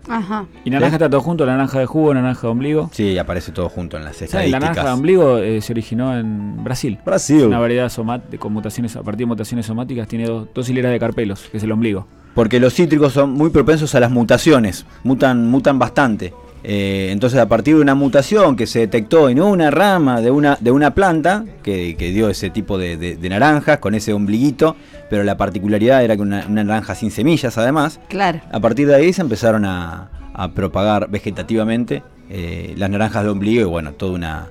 Ajá. 0.10 0.45
Y 0.66 0.70
naranja 0.70 0.95
está 0.95 1.10
todo 1.10 1.22
junto, 1.22 1.45
naranja 1.45 1.80
de 1.80 1.86
jugo, 1.86 2.14
naranja 2.14 2.41
de 2.41 2.47
ombligo. 2.47 2.89
Sí, 2.93 3.18
aparece 3.18 3.52
todo 3.52 3.70
junto 3.70 3.97
en 3.97 4.04
las 4.06 4.18
¿Sabes? 4.18 4.32
La 4.34 4.60
naranja 4.60 4.60
de 4.60 4.89
estadísticas. 4.89 4.93
ombligo 4.93 5.38
eh, 5.38 5.62
se 5.62 5.74
originó 5.74 6.18
en 6.18 6.64
Brasil. 6.64 6.97
Brasil. 7.06 7.45
Una 7.45 7.60
variedad 7.60 7.89
somat 7.89 8.30
de, 8.30 8.38
con 8.38 8.54
mutaciones, 8.54 8.95
a 8.95 9.04
partir 9.04 9.20
de 9.20 9.26
mutaciones 9.28 9.66
somáticas, 9.66 10.08
tiene 10.08 10.26
dos, 10.26 10.47
dos 10.54 10.68
hileras 10.70 10.91
de 10.91 10.99
carpelos, 10.99 11.47
que 11.52 11.58
es 11.58 11.64
el 11.64 11.72
ombligo. 11.72 12.08
Porque 12.34 12.60
los 12.60 12.74
cítricos 12.74 13.14
son 13.14 13.32
muy 13.32 13.49
propensos 13.49 13.93
a 13.95 13.99
las 13.99 14.10
mutaciones, 14.12 14.86
mutan, 15.04 15.49
mutan 15.49 15.78
bastante. 15.80 16.34
Eh, 16.64 17.10
entonces, 17.12 17.39
a 17.39 17.47
partir 17.47 17.76
de 17.76 17.82
una 17.82 17.95
mutación 17.95 18.56
que 18.56 18.68
se 18.68 18.80
detectó 18.80 19.30
en 19.30 19.41
una 19.41 19.72
rama 19.72 20.22
de 20.22 20.30
una, 20.30 20.58
de 20.62 20.70
una 20.72 20.93
planta, 20.93 21.43
que, 21.64 21.95
que 21.97 22.12
dio 22.12 22.30
ese 22.30 22.52
tipo 22.52 22.78
de, 22.78 22.97
de- 22.97 23.16
de 23.18 23.30
naranjas, 23.30 23.80
con 23.80 23.95
ese 23.95 24.14
ombliguito, 24.14 24.76
pero 25.12 25.24
la 25.26 25.36
particularidad 25.36 26.03
era 26.05 26.16
que 26.16 26.22
una, 26.22 26.45
una 26.47 26.64
naranja 26.64 26.95
sin 26.95 27.12
semillas, 27.12 27.57
además, 27.57 27.99
Claro. 28.07 28.39
a 28.49 28.59
partir 28.62 28.88
de 28.88 28.95
ahí 28.95 29.12
se 29.12 29.22
empezaron 29.22 29.66
a, 29.66 30.09
a 30.34 30.51
propagar 30.53 31.09
vegetativamente 31.09 32.01
eh, 32.30 32.74
las 32.78 32.89
naranjas 32.89 33.26
de 33.26 33.30
ombligo 33.30 33.62
y, 33.62 33.66
bueno, 33.66 33.91
toda 33.91 34.14
una, 34.14 34.47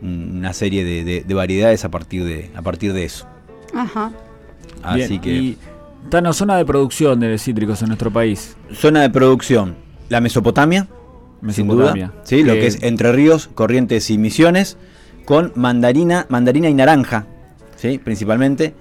una 0.00 0.52
serie 0.54 0.84
de, 0.84 1.04
de- 1.04 1.20
de 1.20 1.34
variedades 1.34 1.84
a 1.84 1.90
partir 1.90 2.24
de, 2.24 2.50
a 2.56 2.62
partir 2.62 2.94
de 2.94 3.04
eso. 3.04 3.26
Ajá. 3.74 4.10
Así 4.82 5.06
Bien, 5.08 5.20
que. 5.20 5.30
Y, 5.30 5.58
Tano, 6.08 6.32
zona 6.32 6.56
de 6.56 6.64
producción 6.64 7.20
de 7.20 7.36
cítricos 7.36 7.82
en 7.82 7.88
nuestro 7.88 8.10
país. 8.10 8.56
Zona 8.72 9.02
de 9.02 9.10
producción, 9.10 9.76
la 10.08 10.22
Mesopotamia, 10.22 10.88
sin 11.50 11.68
duda. 11.68 11.92
Mesopotamia. 11.92 12.12
Sí, 12.24 12.42
lo 12.42 12.54
Que- 12.54 12.60
que 12.60 12.66
es 12.68 12.82
Entre 12.82 13.12
Ríos, 13.12 13.50
Corrientes 13.54 14.08
y 14.10 14.16
Misiones, 14.16 14.78
con 15.26 15.52
mandarina, 15.56 16.24
mandarina 16.30 16.70
y 16.70 16.74
naranja, 16.74 17.26
¿sí? 17.76 17.98
principalmente. 17.98 18.72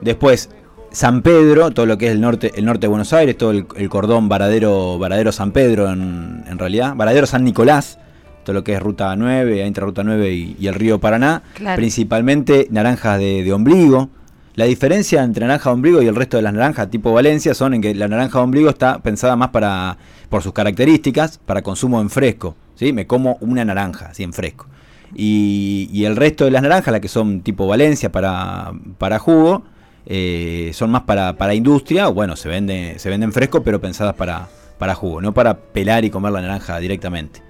Después, 0.00 0.48
San 0.92 1.22
Pedro, 1.22 1.70
todo 1.70 1.86
lo 1.86 1.96
que 1.98 2.06
es 2.06 2.12
el 2.12 2.20
norte, 2.20 2.52
el 2.56 2.64
norte 2.64 2.82
de 2.82 2.88
Buenos 2.88 3.12
Aires, 3.12 3.36
todo 3.38 3.52
el, 3.52 3.66
el 3.76 3.88
cordón 3.88 4.28
Varadero, 4.28 4.98
Varadero 4.98 5.30
San 5.32 5.52
Pedro 5.52 5.90
en, 5.90 6.44
en 6.48 6.58
realidad, 6.58 6.94
Varadero 6.96 7.26
San 7.26 7.44
Nicolás, 7.44 7.98
todo 8.44 8.54
lo 8.54 8.64
que 8.64 8.72
es 8.74 8.80
Ruta 8.80 9.14
9, 9.14 9.64
entre 9.66 9.84
Ruta 9.84 10.02
9 10.02 10.32
y, 10.32 10.56
y 10.58 10.66
el 10.66 10.74
río 10.74 10.98
Paraná, 10.98 11.42
Claro. 11.54 11.76
principalmente 11.76 12.66
naranjas 12.70 13.18
de, 13.18 13.44
de 13.44 13.52
ombligo. 13.52 14.10
La 14.56 14.64
diferencia 14.64 15.22
entre 15.22 15.46
naranja 15.46 15.70
de 15.70 15.74
ombligo 15.74 16.02
y 16.02 16.06
el 16.08 16.16
resto 16.16 16.36
de 16.36 16.42
las 16.42 16.52
naranjas 16.52 16.90
tipo 16.90 17.12
Valencia 17.12 17.54
son 17.54 17.72
en 17.74 17.80
que 17.80 17.94
la 17.94 18.08
naranja 18.08 18.38
de 18.38 18.44
ombligo 18.44 18.68
está 18.68 18.98
pensada 18.98 19.36
más 19.36 19.50
para, 19.50 19.96
por 20.28 20.42
sus 20.42 20.52
características, 20.52 21.38
para 21.38 21.62
consumo 21.62 22.00
en 22.00 22.10
fresco. 22.10 22.56
¿sí? 22.74 22.92
Me 22.92 23.06
como 23.06 23.38
una 23.40 23.64
naranja, 23.64 24.06
así 24.10 24.24
en 24.24 24.32
fresco. 24.32 24.66
Y, 25.14 25.88
y 25.92 26.04
el 26.04 26.16
resto 26.16 26.44
de 26.44 26.50
las 26.50 26.62
naranjas, 26.62 26.90
las 26.92 27.00
que 27.00 27.08
son 27.08 27.40
tipo 27.42 27.66
Valencia 27.68 28.10
para, 28.12 28.72
para 28.98 29.18
jugo, 29.20 29.62
eh, 30.06 30.70
son 30.74 30.90
más 30.90 31.02
para, 31.02 31.36
para 31.36 31.54
industria, 31.54 32.08
bueno, 32.08 32.36
se, 32.36 32.48
vende, 32.48 32.94
se 32.98 33.08
venden 33.10 33.32
frescos, 33.32 33.62
pero 33.64 33.80
pensadas 33.80 34.14
para, 34.14 34.48
para 34.78 34.94
jugo, 34.94 35.20
no 35.20 35.32
para 35.34 35.58
pelar 35.58 36.04
y 36.04 36.10
comer 36.10 36.32
la 36.32 36.40
naranja 36.40 36.78
directamente. 36.78 37.42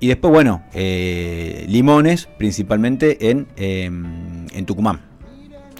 Y 0.00 0.08
después, 0.08 0.32
bueno, 0.32 0.62
eh, 0.74 1.64
limones, 1.68 2.26
principalmente 2.38 3.30
en, 3.30 3.46
em, 3.56 4.46
en 4.52 4.66
Tucumán. 4.66 5.00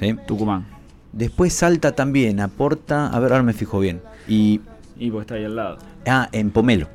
¿sí? 0.00 0.14
Tucumán. 0.26 0.66
Después 1.12 1.52
Salta 1.52 1.92
también, 1.92 2.40
aporta, 2.40 3.06
a 3.08 3.18
ver, 3.20 3.32
ahora 3.32 3.42
me 3.44 3.52
fijo 3.52 3.78
bien. 3.80 4.00
Y, 4.26 4.60
Y 4.98 5.10
pues 5.10 5.22
está 5.22 5.34
ahí 5.34 5.44
al 5.44 5.56
lado. 5.56 5.78
ah, 6.06 6.28
en 6.32 6.50
pomelo. 6.50 6.88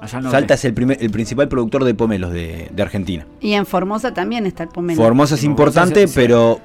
Allá. 0.00 0.22
Salta 0.30 0.54
es 0.54 0.64
el, 0.66 0.74
primer, 0.74 0.98
el 1.02 1.10
principal 1.10 1.48
productor 1.48 1.82
de 1.84 1.94
pomelos 1.94 2.32
de, 2.32 2.68
de 2.70 2.82
Argentina. 2.82 3.26
Y 3.40 3.52
en 3.54 3.64
Formosa 3.66 4.12
también 4.14 4.46
está 4.46 4.64
el 4.64 4.68
pomelo. 4.68 5.02
Formosa 5.02 5.34
es 5.34 5.40
Formosa 5.40 5.50
importante, 5.50 6.06
se- 6.06 6.14
pero 6.20 6.60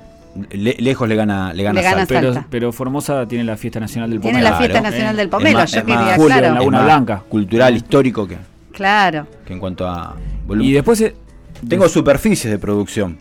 le- 0.52 0.76
lejos 0.80 1.08
le 1.10 1.16
gana, 1.16 1.54
le 1.54 1.64
gana 1.64 1.80
Le 1.80 1.84
gana 1.84 1.98
Salta. 2.06 2.14
Pero, 2.16 2.34
Salta. 2.34 2.48
pero 2.50 2.72
Formosa 2.72 3.28
tiene 3.28 3.44
la 3.44 3.58
fiesta 3.58 3.80
nacional 3.80 4.10
del 4.10 4.20
Tiene 4.22 4.38
pomelo. 4.40 4.50
la 4.52 4.58
fiesta 4.58 4.80
Claro. 4.80 4.92
nacional 4.92 5.18
del 5.18 5.30
pomelo, 5.30 5.58
más- 5.60 5.72
yo 5.72 5.82
quería, 5.86 6.16
julio, 6.16 6.26
claro. 6.28 6.48
en 6.48 6.54
Laguna 6.56 6.78
Es 6.78 6.84
más 6.84 6.86
Blanca. 6.96 7.24
Cultural, 7.30 7.76
histórico 7.76 8.28
que, 8.28 8.38
Claro. 8.72 9.28
que 9.46 9.54
en 9.54 9.60
cuanto 9.60 9.88
a 9.88 10.16
volumen. 10.46 10.70
Y 10.70 10.74
después, 10.74 11.02
eh, 11.02 11.16
Tengo 11.68 11.88
superficies 11.90 12.52
de 12.52 12.58
producción. 12.60 13.18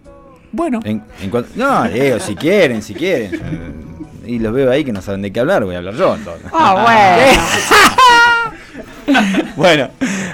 bueno, 0.53 0.81
En, 0.85 1.03
en 1.23 1.31
cuanto- 1.31 1.51
no, 1.57 1.87
Leo, 1.87 2.19
si 2.21 2.35
quieren, 2.37 2.83
si 2.83 2.95
quieren. 2.95 3.91
Y 4.27 4.39
los 4.39 4.53
veo 4.53 4.71
ahí 4.71 4.85
que 4.85 4.93
no 4.93 5.03
saben 5.03 5.23
de 5.23 5.33
qué 5.33 5.41
hablar, 5.41 5.65
voy 5.65 5.75
a 5.75 5.79
hablar 5.79 5.95
yo 5.95 6.15
entonces. 6.15 6.47
Ah, 6.53 6.73
bueno. 6.85 8.20
Bueno, 9.57 9.89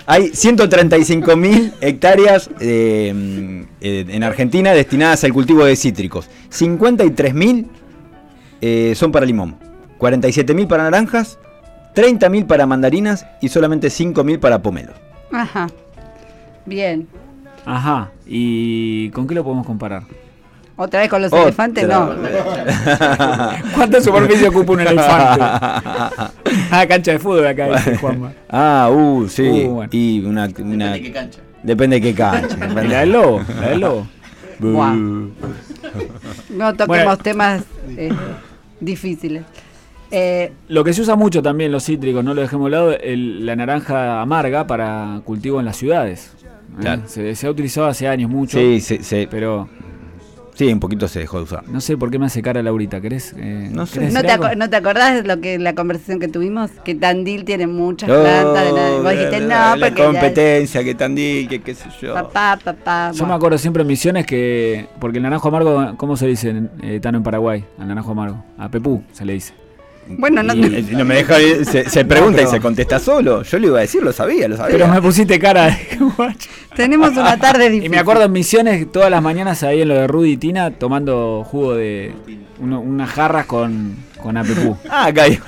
hay 0.07 0.31
135.000 0.31 1.73
hectáreas 1.81 2.51
eh, 2.61 3.67
en 3.81 4.23
Argentina 4.23 4.73
destinadas 4.73 5.25
al 5.25 5.33
cultivo 5.33 5.65
de 5.65 5.75
cítricos. 5.77 6.29
53.000 6.51 7.67
eh, 8.61 8.95
son 8.95 9.13
para 9.13 9.27
limón, 9.27 9.57
47.000 9.99 10.67
para 10.67 10.85
naranjas, 10.85 11.39
30.000 11.95 12.47
para 12.47 12.67
mandarinas 12.67 13.27
y 13.41 13.49
solamente 13.49 13.89
5.000 13.89 14.39
para 14.39 14.63
pomelos. 14.63 14.95
Ajá. 15.33 15.69
Bien. 16.65 17.07
ajá. 17.65 18.11
¿Y 18.27 19.11
con 19.11 19.27
qué 19.27 19.35
lo 19.35 19.45
podemos 19.45 19.67
comparar? 19.67 20.03
Otra 20.79 21.01
vez 21.01 21.09
con 21.09 21.23
los 21.23 21.33
Otra. 21.33 21.45
elefantes, 21.45 21.89
no. 21.89 22.11
¿Cuánta 23.75 24.01
superficie 24.01 24.49
ocupa 24.49 24.73
un 24.75 24.81
elefante? 24.81 25.41
ah, 26.71 26.87
cancha 26.87 27.13
de 27.13 27.19
fútbol 27.19 27.47
acá, 27.47 27.67
dice 27.77 27.97
Juanma. 27.97 28.33
Ah, 28.51 28.91
uh, 28.93 29.27
sí. 29.29 29.65
Uh, 29.67 29.71
bueno. 29.71 29.91
Y 29.93 30.21
una, 30.25 30.49
una- 30.59 30.93
de 30.93 31.03
qué 31.03 31.13
cancha. 31.13 31.41
Depende 31.63 31.97
de 31.97 32.03
qué 32.03 32.15
cancha. 32.15 32.57
¿Y 32.85 32.89
la 32.89 33.01
del 33.01 33.13
lobo? 33.13 33.43
¿La 33.61 33.69
del 33.71 33.81
lobo? 33.81 34.07
No 36.51 36.73
toquemos 36.75 36.87
Bueno. 36.89 37.17
temas 37.19 37.63
eh, 37.97 38.11
difíciles. 38.81 39.43
Eh, 40.11 40.53
Lo 40.69 40.85
que 40.85 40.93
se 40.93 41.03
usa 41.03 41.17
mucho 41.17 41.43
también 41.43 41.73
los 41.73 41.85
cítricos, 41.85 42.23
no 42.25 42.33
lo 42.35 42.43
dejemos 42.43 42.67
de 42.67 42.71
lado, 42.71 42.93
el- 42.99 43.45
la 43.45 43.57
naranja 43.57 44.21
amarga 44.21 44.67
para 44.67 45.21
cultivo 45.25 45.59
en 45.59 45.67
las 45.67 45.77
ciudades. 45.77 46.33
¿eh? 46.43 46.47
Claro. 46.81 47.03
Se, 47.07 47.35
se 47.35 47.47
ha 47.47 47.51
utilizado 47.51 47.87
hace 47.87 48.07
años 48.07 48.31
mucho, 48.31 48.59
Sí, 48.59 48.81
se- 48.81 49.03
se- 49.03 49.27
pero 49.29 49.69
sí, 50.57 50.73
un 50.73 50.81
poquito 50.81 51.07
se 51.07 51.21
dejó 51.21 51.37
de 51.39 51.45
usar. 51.45 51.69
no 51.69 51.81
sé 51.81 51.97
por 51.97 52.11
qué 52.11 52.19
me 52.19 52.27
hace 52.27 52.43
cara 52.43 52.63
Laurita. 52.63 53.01
¿Querés? 53.01 53.35
eh, 53.39 53.69
No 53.71 53.87
sé. 53.87 54.01
¿querés 54.01 54.15
¿no, 54.15 54.23
te 54.23 54.57
¿No 54.57 54.69
te 54.71 54.77
acordás 54.77 55.15
de 55.23 55.29
lo 55.29 55.41
que 55.41 55.59
la 55.59 55.75
conversación 55.75 56.19
que 56.19 56.29
tuvimos? 56.29 56.71
Que 56.85 56.95
Tandil 56.95 57.45
tiene 57.45 57.67
muchas 57.67 58.09
No, 58.09 58.21
plantas. 58.23 58.65
De 58.65 58.73
nada. 58.73 59.01
Vos 59.03 59.11
dijiste, 59.13 59.41
no, 59.43 59.49
la 59.49 59.77
porque 59.79 60.01
ya- 60.03 60.07
competencia, 60.07 60.83
que 60.85 60.95
Tandil, 60.95 61.49
que 61.49 61.61
qué 61.63 61.75
sé 61.75 61.89
yo. 62.01 62.15
Papá, 62.15 62.59
papá. 62.65 63.13
Yo 63.13 63.27
me 63.27 63.35
acuerdo 63.35 63.59
siempre 63.59 63.83
en 63.83 63.89
Misiones 63.89 64.27
que. 64.27 64.87
Porque 64.99 65.19
el 65.19 65.23
naranjo 65.23 65.49
amargo, 65.49 65.95
¿cómo 65.97 66.17
se 66.17 66.27
dice 66.27 66.51
en, 66.51 66.71
eh, 66.83 66.99
Tano 67.01 67.19
en 67.19 67.25
Paraguay? 67.25 67.65
Al 67.79 67.89
naranjo 67.89 68.13
amargo. 68.13 68.45
A 68.59 68.69
Pepú 68.69 69.03
se 69.13 69.25
le 69.25 69.35
dice. 69.35 69.53
Bueno, 70.09 70.43
no, 70.43 70.55
Y- 70.55 70.87
no 70.93 71.05
me 71.05 71.17
deja, 71.17 71.35
se, 71.65 71.91
se 71.91 72.05
pregunta 72.05 72.37
pero- 72.39 72.49
y 72.49 72.53
se 72.53 72.61
contesta 72.61 72.99
solo. 73.01 73.43
Yo 73.43 73.59
le 73.59 73.67
iba 73.67 73.79
a 73.79 73.81
decir, 73.83 74.03
lo 74.03 74.13
sabía, 74.13 74.47
lo 74.49 74.57
sabía. 74.57 74.73
Pero 74.77 74.89
me 74.89 75.03
pusiste 75.03 75.39
cara 75.39 75.67
de 75.67 75.77
guacho. 76.17 76.49
tenemos 76.77 77.11
una 77.13 77.37
tarde 77.39 77.65
difícil. 77.71 77.87
Y 77.87 77.89
me 77.89 77.99
acuerdo 77.99 78.25
en 78.25 78.33
Misiones 78.33 78.91
todas 78.93 79.11
las 79.11 79.21
mañanas 79.23 79.63
ahí 79.65 79.83
en 79.83 79.89
lo 79.89 79.95
de 79.95 80.07
Rudy 80.07 80.33
y 80.33 80.37
Tina 80.37 80.71
tomando 80.71 81.43
jugo 81.45 81.75
de. 81.75 82.13
uno- 82.61 82.81
unas 82.81 83.11
jarras 83.11 83.47
con, 83.47 83.97
con 84.23 84.37
Apepú. 84.37 84.77
Ah, 84.89 85.07
acá 85.07 85.25
hay, 85.25 85.39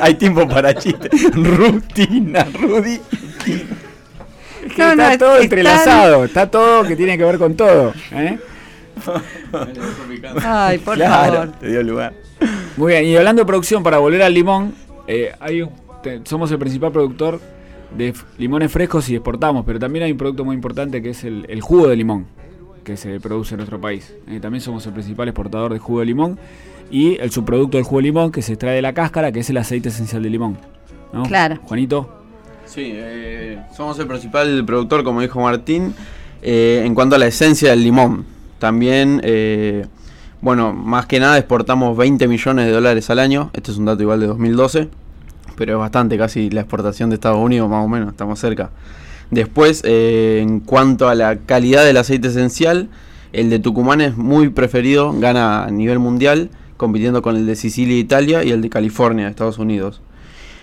hay 0.00 0.14
tiempo 0.14 0.46
para 0.48 0.74
chistes. 0.74 1.10
Rutina, 1.34 2.46
Rudy. 2.54 3.00
No, 4.76 4.90
está 4.90 5.12
es- 5.12 5.18
todo 5.18 5.36
es 5.38 5.42
entrelazado, 5.44 6.24
está 6.24 6.48
todo 6.50 6.84
que 6.84 6.94
tiene 6.94 7.18
que 7.18 7.24
ver 7.24 7.38
con 7.38 7.54
todo. 7.56 7.92
¿eh? 8.12 8.38
Ay, 10.44 10.78
por 10.78 10.94
claro, 10.96 11.32
favor. 11.32 11.52
te 11.60 11.68
dio 11.68 11.82
lugar. 11.82 12.12
Muy 12.78 12.92
bien, 12.92 13.04
y 13.06 13.16
hablando 13.16 13.42
de 13.42 13.46
producción, 13.46 13.82
para 13.82 13.98
volver 13.98 14.22
al 14.22 14.32
limón, 14.32 14.72
eh, 15.08 15.32
hay 15.40 15.62
un- 15.62 15.70
te- 16.02 16.20
somos 16.24 16.50
el 16.52 16.58
principal 16.58 16.92
productor 16.92 17.40
de 17.96 18.14
limones 18.38 18.70
frescos 18.70 19.08
y 19.08 19.16
exportamos, 19.16 19.64
pero 19.66 19.78
también 19.80 20.04
hay 20.04 20.12
un 20.12 20.18
producto 20.18 20.44
muy 20.44 20.54
importante 20.54 21.02
que 21.02 21.10
es 21.10 21.24
el, 21.24 21.44
el 21.48 21.60
jugo 21.60 21.88
de 21.88 21.96
limón 21.96 22.26
que 22.84 22.96
se 22.96 23.18
produce 23.18 23.54
en 23.54 23.58
nuestro 23.58 23.80
país. 23.80 24.14
Eh, 24.28 24.38
también 24.40 24.60
somos 24.60 24.86
el 24.86 24.92
principal 24.92 25.26
exportador 25.28 25.72
de 25.72 25.78
jugo 25.80 26.00
de 26.00 26.06
limón 26.06 26.38
y 26.90 27.16
el 27.18 27.30
subproducto 27.32 27.76
del 27.78 27.84
jugo 27.84 27.98
de 27.98 28.02
limón 28.04 28.30
que 28.30 28.42
se 28.42 28.52
extrae 28.52 28.76
de 28.76 28.82
la 28.82 28.92
cáscara, 28.94 29.32
que 29.32 29.40
es 29.40 29.50
el 29.50 29.56
aceite 29.56 29.88
esencial 29.88 30.22
de 30.22 30.30
limón. 30.30 30.56
¿no? 31.12 31.24
Claro. 31.24 31.56
Juanito, 31.64 32.14
Sí, 32.64 32.92
eh, 32.94 33.58
somos 33.74 33.98
el 33.98 34.06
principal 34.06 34.62
productor, 34.66 35.02
como 35.02 35.22
dijo 35.22 35.40
Martín, 35.40 35.94
eh, 36.42 36.82
en 36.84 36.94
cuanto 36.94 37.16
a 37.16 37.18
la 37.18 37.26
esencia 37.26 37.70
del 37.70 37.82
limón. 37.82 38.26
También, 38.58 39.22
eh, 39.24 39.86
bueno, 40.40 40.72
más 40.72 41.06
que 41.06 41.18
nada 41.18 41.36
exportamos 41.36 41.96
20 41.96 42.28
millones 42.28 42.66
de 42.66 42.72
dólares 42.72 43.10
al 43.10 43.18
año. 43.18 43.50
Este 43.54 43.72
es 43.72 43.78
un 43.78 43.86
dato 43.86 44.02
igual 44.02 44.20
de 44.20 44.26
2012, 44.28 44.88
pero 45.56 45.72
es 45.72 45.78
bastante, 45.78 46.16
casi 46.16 46.48
la 46.50 46.60
exportación 46.60 47.10
de 47.10 47.14
Estados 47.14 47.38
Unidos, 47.38 47.68
más 47.68 47.84
o 47.84 47.88
menos, 47.88 48.10
estamos 48.10 48.38
cerca. 48.38 48.70
Después, 49.30 49.82
eh, 49.84 50.38
en 50.40 50.60
cuanto 50.60 51.08
a 51.08 51.14
la 51.14 51.36
calidad 51.38 51.84
del 51.84 51.96
aceite 51.96 52.28
esencial, 52.28 52.88
el 53.32 53.50
de 53.50 53.58
Tucumán 53.58 54.00
es 54.00 54.16
muy 54.16 54.48
preferido, 54.48 55.12
gana 55.12 55.64
a 55.64 55.70
nivel 55.70 55.98
mundial, 55.98 56.50
compitiendo 56.76 57.20
con 57.20 57.36
el 57.36 57.44
de 57.44 57.56
Sicilia, 57.56 57.98
Italia, 57.98 58.44
y 58.44 58.52
el 58.52 58.62
de 58.62 58.70
California, 58.70 59.28
Estados 59.28 59.58
Unidos. 59.58 60.00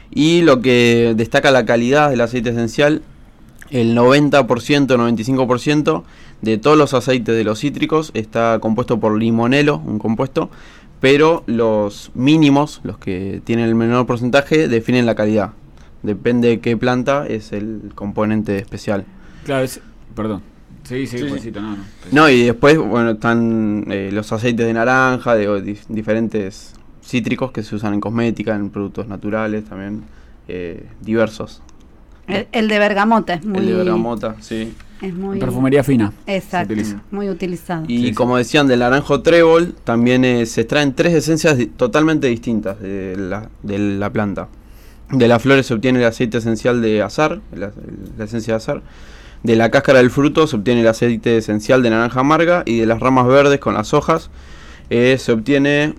Y 0.09 0.41
lo 0.41 0.61
que 0.61 1.13
destaca 1.15 1.51
la 1.51 1.65
calidad 1.65 2.09
del 2.09 2.21
aceite 2.21 2.51
esencial, 2.51 3.01
el 3.69 3.95
90%, 3.95 4.87
95% 4.97 6.03
de 6.41 6.57
todos 6.57 6.77
los 6.77 6.93
aceites 6.93 7.35
de 7.35 7.43
los 7.43 7.59
cítricos 7.59 8.11
está 8.13 8.59
compuesto 8.59 8.99
por 8.99 9.17
limonelo, 9.17 9.77
un 9.77 9.99
compuesto, 9.99 10.49
pero 10.99 11.43
los 11.47 12.11
mínimos, 12.13 12.81
los 12.83 12.97
que 12.97 13.41
tienen 13.43 13.65
el 13.65 13.75
menor 13.75 14.05
porcentaje, 14.05 14.67
definen 14.67 15.05
la 15.05 15.15
calidad 15.15 15.51
depende 16.03 16.49
de 16.49 16.59
qué 16.59 16.77
planta 16.77 17.25
es 17.27 17.51
el 17.51 17.91
componente 17.95 18.57
especial. 18.57 19.05
Claro, 19.43 19.63
es- 19.65 19.81
perdón. 20.15 20.41
Sí, 20.83 21.07
sí, 21.07 21.17
Sí, 21.17 21.51
no, 21.51 21.61
no. 21.61 21.77
No, 22.11 22.29
y 22.29 22.43
después, 22.43 22.77
bueno, 22.77 23.11
están 23.11 23.85
eh, 23.89 24.11
los 24.13 24.31
aceites 24.31 24.67
de 24.67 24.73
naranja, 24.73 25.33
de 25.33 25.77
diferentes 25.89 26.73
cítricos 27.03 27.51
que 27.51 27.63
se 27.63 27.73
usan 27.75 27.95
en 27.95 28.01
cosmética, 28.01 28.55
en 28.55 28.69
productos 28.69 29.07
naturales 29.07 29.65
también, 29.65 30.03
eh, 30.47 30.85
diversos. 31.01 31.63
El, 32.27 32.47
el 32.51 32.67
de 32.67 32.79
bergamota 32.79 33.33
es 33.35 33.45
muy. 33.45 33.59
El 33.59 33.65
de 33.67 33.73
bergamota, 33.75 34.35
sí. 34.39 34.73
Es 35.01 35.13
muy. 35.13 35.39
Perfumería 35.39 35.83
fina. 35.83 36.11
Exacto. 36.25 36.73
utiliza. 36.73 37.01
Muy 37.11 37.29
utilizado. 37.29 37.83
Y 37.87 37.97
Sí, 37.99 38.07
sí. 38.07 38.13
como 38.13 38.37
decían, 38.37 38.67
del 38.67 38.79
naranjo 38.79 39.21
trébol 39.21 39.73
también 39.83 40.23
eh, 40.25 40.45
se 40.45 40.61
extraen 40.61 40.93
tres 40.95 41.13
esencias 41.13 41.57
di- 41.57 41.65
totalmente 41.67 42.27
distintas 42.27 42.79
de 42.79 43.15
la, 43.17 43.49
de 43.61 43.77
la 43.77 44.09
planta. 44.11 44.47
De 45.11 45.27
las 45.27 45.41
flores 45.41 45.67
se 45.67 45.73
obtiene 45.75 45.99
el 45.99 46.05
aceite 46.05 46.37
esencial 46.39 46.81
de 46.81 47.01
azar, 47.03 47.41
la, 47.53 47.71
la 48.17 48.23
esencia 48.23 48.53
de 48.53 48.57
azar. 48.57 48.81
De 49.43 49.55
la 49.55 49.69
cáscara 49.69 49.99
del 49.99 50.09
fruto 50.09 50.47
se 50.47 50.55
obtiene 50.55 50.81
el 50.81 50.87
aceite 50.87 51.37
esencial 51.37 51.83
de 51.83 51.91
naranja 51.91 52.21
amarga. 52.21 52.63
Y 52.65 52.79
de 52.79 52.85
las 52.87 52.99
ramas 52.99 53.27
verdes 53.27 53.59
con 53.59 53.75
las 53.75 53.93
hojas 53.93 54.31
eh, 54.89 55.17
se 55.19 55.31
obtiene 55.31 55.93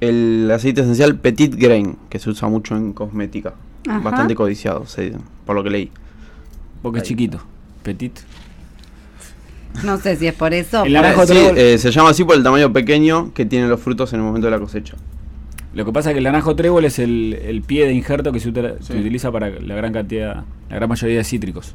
el 0.00 0.50
aceite 0.52 0.80
esencial 0.80 1.16
Petit 1.16 1.54
Grain, 1.54 1.96
que 2.08 2.18
se 2.18 2.30
usa 2.30 2.48
mucho 2.48 2.74
en 2.76 2.92
cosmética. 2.94 3.54
Ajá. 3.88 4.00
Bastante 4.00 4.34
codiciado, 4.34 4.86
se- 4.86 5.12
por 5.48 5.56
lo 5.56 5.64
que 5.64 5.70
leí. 5.70 5.90
Porque 6.82 6.98
es 6.98 7.04
chiquito. 7.04 7.40
Petit. 7.82 8.12
No 9.82 9.96
sé 9.96 10.14
si 10.16 10.26
es 10.26 10.34
por 10.34 10.52
eso. 10.52 10.84
El 10.84 10.92
naranjo 10.92 11.26
Sí, 11.26 11.32
trébol- 11.32 11.56
eh, 11.56 11.78
se 11.78 11.90
llama 11.90 12.10
así 12.10 12.22
por 12.22 12.36
el 12.36 12.42
tamaño 12.42 12.70
pequeño 12.70 13.32
que 13.32 13.46
tienen 13.46 13.70
los 13.70 13.80
frutos 13.80 14.12
en 14.12 14.20
el 14.20 14.26
momento 14.26 14.46
de 14.46 14.50
la 14.50 14.58
cosecha. 14.58 14.94
Lo 15.72 15.86
que 15.86 15.92
pasa 15.92 16.10
es 16.10 16.14
que 16.14 16.18
el 16.18 16.24
naranjo 16.24 16.54
trébol 16.54 16.84
es 16.84 16.98
el, 16.98 17.32
el 17.42 17.62
pie 17.62 17.86
de 17.86 17.94
injerto 17.94 18.30
que 18.30 18.40
se, 18.40 18.50
utiliza 18.50 19.32
para 19.32 19.48
la 19.48 19.74
gran 19.74 19.94
cantidad, 19.94 20.44
la 20.68 20.76
gran 20.76 20.86
mayoría 20.86 21.16
de 21.16 21.24
cítricos. 21.24 21.74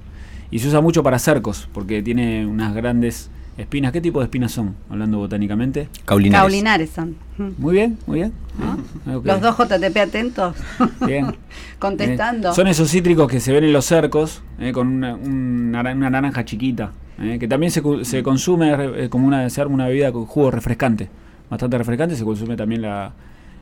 Y 0.51 0.59
se 0.59 0.67
usa 0.67 0.79
mucho 0.79 1.01
para 1.01 1.17
cercos, 1.17 1.67
porque 1.73 2.03
tiene 2.03 2.45
unas 2.45 2.75
grandes 2.75 3.31
espinas. 3.57 3.91
¿Qué 3.91 4.01
tipo 4.01 4.19
de 4.19 4.25
espinas 4.25 4.51
son? 4.51 4.75
Hablando 4.89 5.17
botánicamente. 5.19 5.87
Caulinares. 6.05 6.41
Caulinares 6.41 6.89
son. 6.89 7.15
Muy 7.57 7.73
bien, 7.73 7.97
muy 8.05 8.19
bien. 8.19 8.33
Ah. 8.61 8.77
Los 9.23 9.41
dos 9.41 9.57
JTP 9.57 9.97
atentos. 9.97 10.55
Bien. 11.05 11.35
Contestando. 11.79 12.51
Eh, 12.51 12.53
son 12.55 12.67
esos 12.67 12.89
cítricos 12.91 13.27
que 13.29 13.39
se 13.39 13.51
ven 13.51 13.63
en 13.63 13.73
los 13.73 13.85
cercos, 13.85 14.41
eh, 14.59 14.71
con 14.71 14.87
una, 14.87 15.15
una 15.15 16.09
naranja 16.09 16.45
chiquita, 16.45 16.91
eh, 17.19 17.37
que 17.39 17.47
también 17.47 17.71
se, 17.71 17.81
se 18.03 18.21
consume 18.23 18.73
eh, 19.03 19.09
como 19.09 19.27
una, 19.27 19.49
se 19.49 19.61
arma 19.61 19.73
una 19.73 19.87
bebida 19.87 20.11
con 20.11 20.25
jugo 20.25 20.51
refrescante, 20.51 21.09
bastante 21.49 21.77
refrescante, 21.77 22.15
se 22.15 22.23
consume 22.23 22.55
también 22.55 22.83
la, 22.83 23.13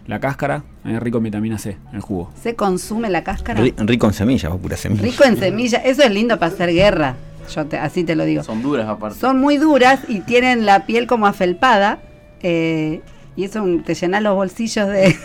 la 0.08 0.20
cáscara, 0.20 0.64
eh, 0.86 1.00
rico 1.00 1.20
en 1.20 1.24
vitamina 1.24 1.58
C, 1.58 1.78
el 1.94 2.02
jugo. 2.02 2.32
Se 2.42 2.56
consume 2.56 3.10
la 3.10 3.24
cáscara. 3.24 3.62
Ri- 3.62 3.74
rico 3.88 4.08
en 4.08 4.14
semillas, 4.14 4.52
pura 4.58 4.76
semilla. 4.76 5.02
Rico 5.04 5.24
en 5.24 5.38
semilla. 5.38 5.78
Eso 5.80 6.04
es 6.04 6.12
lindo 6.12 6.38
para 6.38 6.54
hacer 6.54 6.72
guerra. 6.74 7.16
Yo 7.54 7.66
te- 7.66 7.78
así 7.78 8.04
te 8.04 8.16
lo 8.16 8.26
digo. 8.26 8.44
Son 8.44 8.62
duras 8.62 8.88
aparte. 8.88 9.20
Son 9.20 9.39
muy 9.39 9.58
duras 9.58 10.02
y 10.08 10.20
tienen 10.22 10.66
la 10.66 10.86
piel 10.86 11.08
como 11.08 11.28
afelpada. 11.28 12.00
eh, 12.44 13.02
y 13.36 13.46
eso 13.46 13.66
te 13.86 13.96
llenas 13.96 14.22
los 14.22 14.36
bolsillos 14.36 14.88
de, 14.89 15.16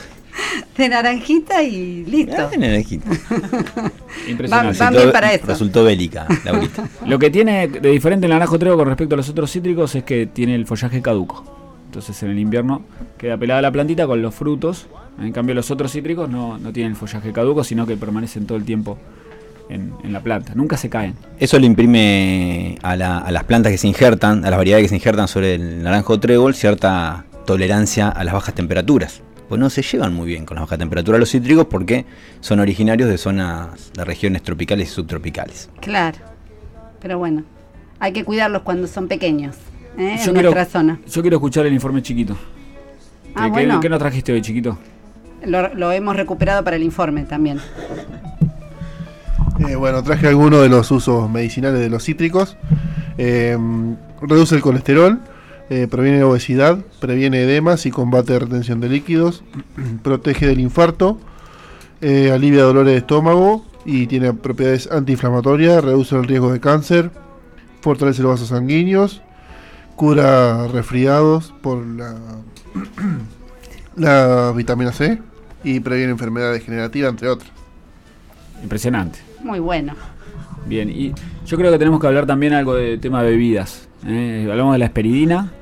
de 0.76 0.88
naranjita 0.88 1.62
y 1.62 2.04
listo. 2.04 2.34
Ah, 2.38 2.50
naranjita. 2.58 3.08
Impresionante. 4.28 4.48
Van 4.48 4.66
Resultó- 4.94 4.96
bien 4.98 5.12
para 5.12 5.32
eso. 5.32 5.46
Resultó 5.46 5.84
bélica, 5.84 6.26
Laurita. 6.44 6.88
Lo 7.06 7.18
que 7.18 7.30
tiene 7.30 7.68
de 7.68 7.90
diferente 7.90 8.26
el 8.26 8.32
naranjo 8.32 8.58
trébol 8.58 8.78
con 8.78 8.88
respecto 8.88 9.14
a 9.14 9.18
los 9.18 9.28
otros 9.28 9.50
cítricos 9.52 9.94
es 9.94 10.04
que 10.04 10.26
tiene 10.26 10.54
el 10.54 10.66
follaje 10.66 11.00
caduco. 11.00 11.44
Entonces 11.86 12.20
en 12.24 12.30
el 12.30 12.38
invierno 12.38 12.82
queda 13.16 13.36
pelada 13.38 13.62
la 13.62 13.70
plantita 13.72 14.06
con 14.06 14.20
los 14.20 14.34
frutos. 14.34 14.86
En 15.20 15.32
cambio 15.32 15.54
los 15.54 15.70
otros 15.70 15.92
cítricos 15.92 16.28
no, 16.28 16.58
no 16.58 16.72
tienen 16.72 16.92
el 16.92 16.96
follaje 16.98 17.32
caduco, 17.32 17.64
sino 17.64 17.86
que 17.86 17.96
permanecen 17.96 18.46
todo 18.46 18.58
el 18.58 18.64
tiempo 18.64 18.98
en, 19.68 19.92
en 20.04 20.12
la 20.12 20.20
planta. 20.20 20.52
Nunca 20.54 20.76
se 20.76 20.88
caen. 20.88 21.14
Eso 21.38 21.58
le 21.58 21.66
imprime 21.66 22.78
a, 22.82 22.96
la- 22.96 23.18
a 23.18 23.30
las 23.30 23.44
plantas 23.44 23.72
que 23.72 23.78
se 23.78 23.88
injertan, 23.88 24.44
a 24.44 24.50
las 24.50 24.58
variedades 24.58 24.84
que 24.84 24.88
se 24.90 24.94
injertan 24.96 25.28
sobre 25.28 25.54
el 25.54 25.82
naranjo 25.82 26.18
trébol, 26.20 26.54
cierta 26.54 27.24
tolerancia 27.46 28.08
a 28.08 28.24
las 28.24 28.34
bajas 28.34 28.54
temperaturas. 28.54 29.22
Pues 29.48 29.60
no 29.60 29.70
se 29.70 29.82
llevan 29.82 30.12
muy 30.12 30.26
bien 30.26 30.44
con 30.44 30.56
las 30.56 30.62
bajas 30.64 30.78
temperaturas 30.78 31.20
los 31.20 31.30
cítricos 31.30 31.66
porque 31.66 32.04
son 32.40 32.58
originarios 32.58 33.08
de 33.08 33.16
zonas 33.18 33.92
de 33.94 34.04
regiones 34.04 34.42
tropicales 34.42 34.88
y 34.90 34.92
subtropicales. 34.92 35.70
Claro. 35.80 36.18
Pero 37.00 37.18
bueno, 37.18 37.44
hay 38.00 38.12
que 38.12 38.24
cuidarlos 38.24 38.62
cuando 38.62 38.88
son 38.88 39.06
pequeños. 39.06 39.54
¿eh? 39.98 40.16
Yo 40.18 40.30
en 40.30 40.34
quiero- 40.34 40.50
nuestra 40.52 40.64
zona. 40.64 40.98
Yo 41.08 41.22
quiero 41.22 41.36
escuchar 41.36 41.64
el 41.66 41.72
informe 41.74 42.02
chiquito. 42.02 42.36
Ah, 43.36 43.44
¿Qué, 43.46 43.50
bueno. 43.50 43.80
qué 43.80 43.88
nos 43.88 43.98
trajiste 44.00 44.32
hoy, 44.32 44.42
chiquito? 44.42 44.78
Lo, 45.44 45.72
lo 45.74 45.92
hemos 45.92 46.16
recuperado 46.16 46.64
para 46.64 46.74
el 46.76 46.82
informe 46.82 47.22
también. 47.24 47.60
Eh, 49.58 49.74
bueno, 49.74 50.02
traje 50.02 50.28
algunos 50.28 50.60
de 50.60 50.68
los 50.68 50.90
usos 50.90 51.30
medicinales 51.30 51.80
de 51.80 51.88
los 51.88 52.04
cítricos. 52.04 52.56
Eh, 53.16 53.56
reduce 54.20 54.54
el 54.54 54.60
colesterol, 54.60 55.20
eh, 55.70 55.86
previene 55.90 56.22
obesidad, 56.22 56.78
previene 57.00 57.42
edemas 57.42 57.86
y 57.86 57.90
combate 57.90 58.38
retención 58.38 58.80
de 58.80 58.88
líquidos, 58.88 59.42
protege 60.02 60.46
del 60.46 60.60
infarto, 60.60 61.18
alivia 62.02 62.62
dolores 62.62 62.92
de 62.92 62.98
estómago 62.98 63.64
y 63.84 64.06
tiene 64.06 64.32
propiedades 64.34 64.90
antiinflamatorias, 64.92 65.82
reduce 65.82 66.14
el 66.14 66.24
riesgo 66.24 66.52
de 66.52 66.60
cáncer, 66.60 67.10
fortalece 67.80 68.22
los 68.22 68.32
vasos 68.32 68.48
sanguíneos, 68.48 69.22
cura 69.96 70.68
resfriados 70.68 71.54
por 71.62 71.84
la, 71.84 72.14
la 73.96 74.52
vitamina 74.54 74.92
C 74.92 75.20
y 75.64 75.80
previene 75.80 76.12
enfermedad 76.12 76.52
degenerativa, 76.52 77.08
entre 77.08 77.28
otras. 77.28 77.50
Impresionante. 78.62 79.25
Muy 79.46 79.60
bueno. 79.60 79.94
Bien, 80.66 80.90
y 80.90 81.12
yo 81.46 81.56
creo 81.56 81.70
que 81.70 81.78
tenemos 81.78 82.00
que 82.00 82.06
hablar 82.08 82.26
también 82.26 82.52
algo 82.52 82.74
de 82.74 82.98
tema 82.98 83.22
de 83.22 83.30
bebidas. 83.30 83.88
¿eh? 84.04 84.48
Hablamos 84.50 84.72
de 84.74 84.78
la 84.80 84.84
esperidina, 84.86 85.52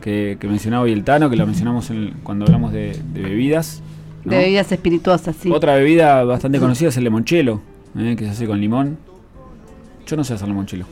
que, 0.00 0.36
que 0.40 0.46
mencionaba 0.46 0.84
hoy 0.84 0.92
el 0.92 1.02
Tano, 1.02 1.28
que 1.28 1.34
la 1.36 1.44
mencionamos 1.44 1.90
en 1.90 1.96
el- 1.96 2.12
cuando 2.22 2.44
hablamos 2.44 2.72
de, 2.72 2.96
de 3.12 3.22
bebidas. 3.22 3.82
¿no? 4.24 4.30
De 4.30 4.38
bebidas 4.38 4.70
espirituosas, 4.70 5.34
sí. 5.34 5.50
Otra 5.50 5.74
bebida 5.74 6.22
bastante 6.22 6.60
conocida 6.60 6.90
es 6.90 6.96
el 6.96 7.04
limonchelo, 7.04 7.60
¿eh? 7.98 8.14
que 8.16 8.24
se 8.26 8.30
hace 8.30 8.46
con 8.46 8.60
limón. 8.60 8.96
Yo 10.06 10.16
no 10.16 10.22
sé 10.22 10.34
hacer 10.34 10.46
limonchelo. 10.46 10.86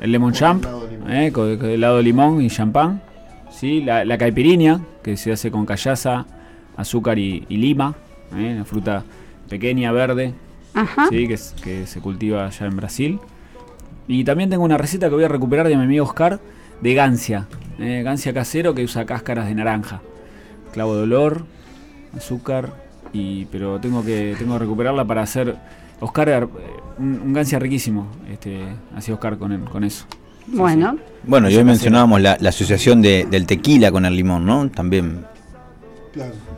El 0.00 0.12
lemon 0.12 0.32
champ, 0.32 0.64
¿eh? 1.08 1.30
con, 1.32 1.56
con 1.58 1.68
helado 1.70 1.98
de 1.98 2.02
limón 2.02 2.40
y 2.42 2.48
champán. 2.48 3.02
¿sí? 3.50 3.82
La, 3.82 4.04
la 4.04 4.16
caipirinha, 4.18 4.80
que 5.02 5.16
se 5.16 5.32
hace 5.32 5.50
con 5.50 5.64
callaza, 5.66 6.26
azúcar 6.76 7.18
y, 7.18 7.44
y 7.48 7.56
lima. 7.58 7.94
¿eh? 8.36 8.52
Una 8.54 8.64
fruta 8.64 9.04
pequeña, 9.54 9.92
verde, 9.92 10.34
Ajá. 10.74 11.06
¿sí? 11.10 11.26
que, 11.28 11.34
es- 11.34 11.54
que 11.62 11.86
se 11.86 12.00
cultiva 12.00 12.46
allá 12.46 12.66
en 12.66 12.76
Brasil. 12.76 13.18
Y 14.08 14.24
también 14.24 14.50
tengo 14.50 14.64
una 14.64 14.76
receta 14.78 15.08
que 15.08 15.14
voy 15.14 15.24
a 15.24 15.28
recuperar 15.28 15.66
de 15.68 15.76
mi 15.76 15.82
amigo 15.84 16.04
Oscar 16.04 16.40
de 16.80 16.94
gancia. 16.94 17.46
¿eh? 17.78 18.02
Gancia 18.04 18.32
casero 18.34 18.74
que 18.74 18.82
usa 18.84 19.04
cáscaras 19.06 19.46
de 19.46 19.54
naranja. 19.54 20.00
Clavo 20.72 20.96
de 20.96 21.02
olor, 21.04 21.44
azúcar, 22.16 22.72
y, 23.12 23.44
pero 23.46 23.78
tengo 23.80 24.04
que, 24.04 24.34
tengo 24.38 24.54
que 24.54 24.58
recuperarla 24.60 25.04
para 25.04 25.22
hacer... 25.22 25.56
Oscar, 26.00 26.28
eh, 26.28 26.46
un, 26.98 27.20
un 27.24 27.32
gancia 27.32 27.58
riquísimo, 27.58 28.08
este, 28.30 28.60
hacía 28.96 29.14
Oscar 29.14 29.38
con, 29.38 29.64
con 29.66 29.84
eso. 29.84 30.04
Bueno, 30.48 30.98
Bueno, 31.22 31.48
y 31.48 31.52
hoy 31.56 31.64
me 31.64 31.70
mencionábamos 31.70 32.20
la, 32.20 32.36
la 32.40 32.48
asociación 32.50 33.00
de- 33.00 33.26
del 33.30 33.46
tequila 33.46 33.90
con 33.92 34.04
el 34.04 34.14
limón, 34.16 34.44
¿no? 34.44 34.68
También 34.68 35.24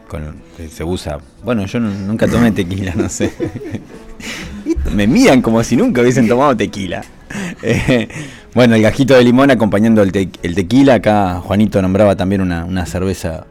con, 0.08 0.36
que 0.56 0.68
se 0.68 0.84
usa. 0.84 1.18
Bueno, 1.44 1.66
yo 1.66 1.80
nu- 1.80 2.06
nunca 2.06 2.26
tomé 2.28 2.52
tequila, 2.52 2.92
no 2.94 3.08
sé. 3.08 3.32
Me 4.94 5.06
miran 5.06 5.42
como 5.42 5.62
si 5.62 5.76
nunca 5.76 6.00
hubiesen 6.02 6.28
tomado 6.28 6.56
tequila. 6.56 7.02
Eh, 7.62 8.08
bueno, 8.54 8.74
el 8.74 8.82
gajito 8.82 9.14
de 9.14 9.24
limón 9.24 9.50
acompañando 9.50 10.02
el, 10.02 10.12
te- 10.12 10.30
el 10.42 10.54
tequila. 10.54 10.94
Acá 10.94 11.40
Juanito 11.40 11.80
nombraba 11.82 12.16
también 12.16 12.40
una, 12.40 12.64
una 12.64 12.86
cerveza 12.86 13.44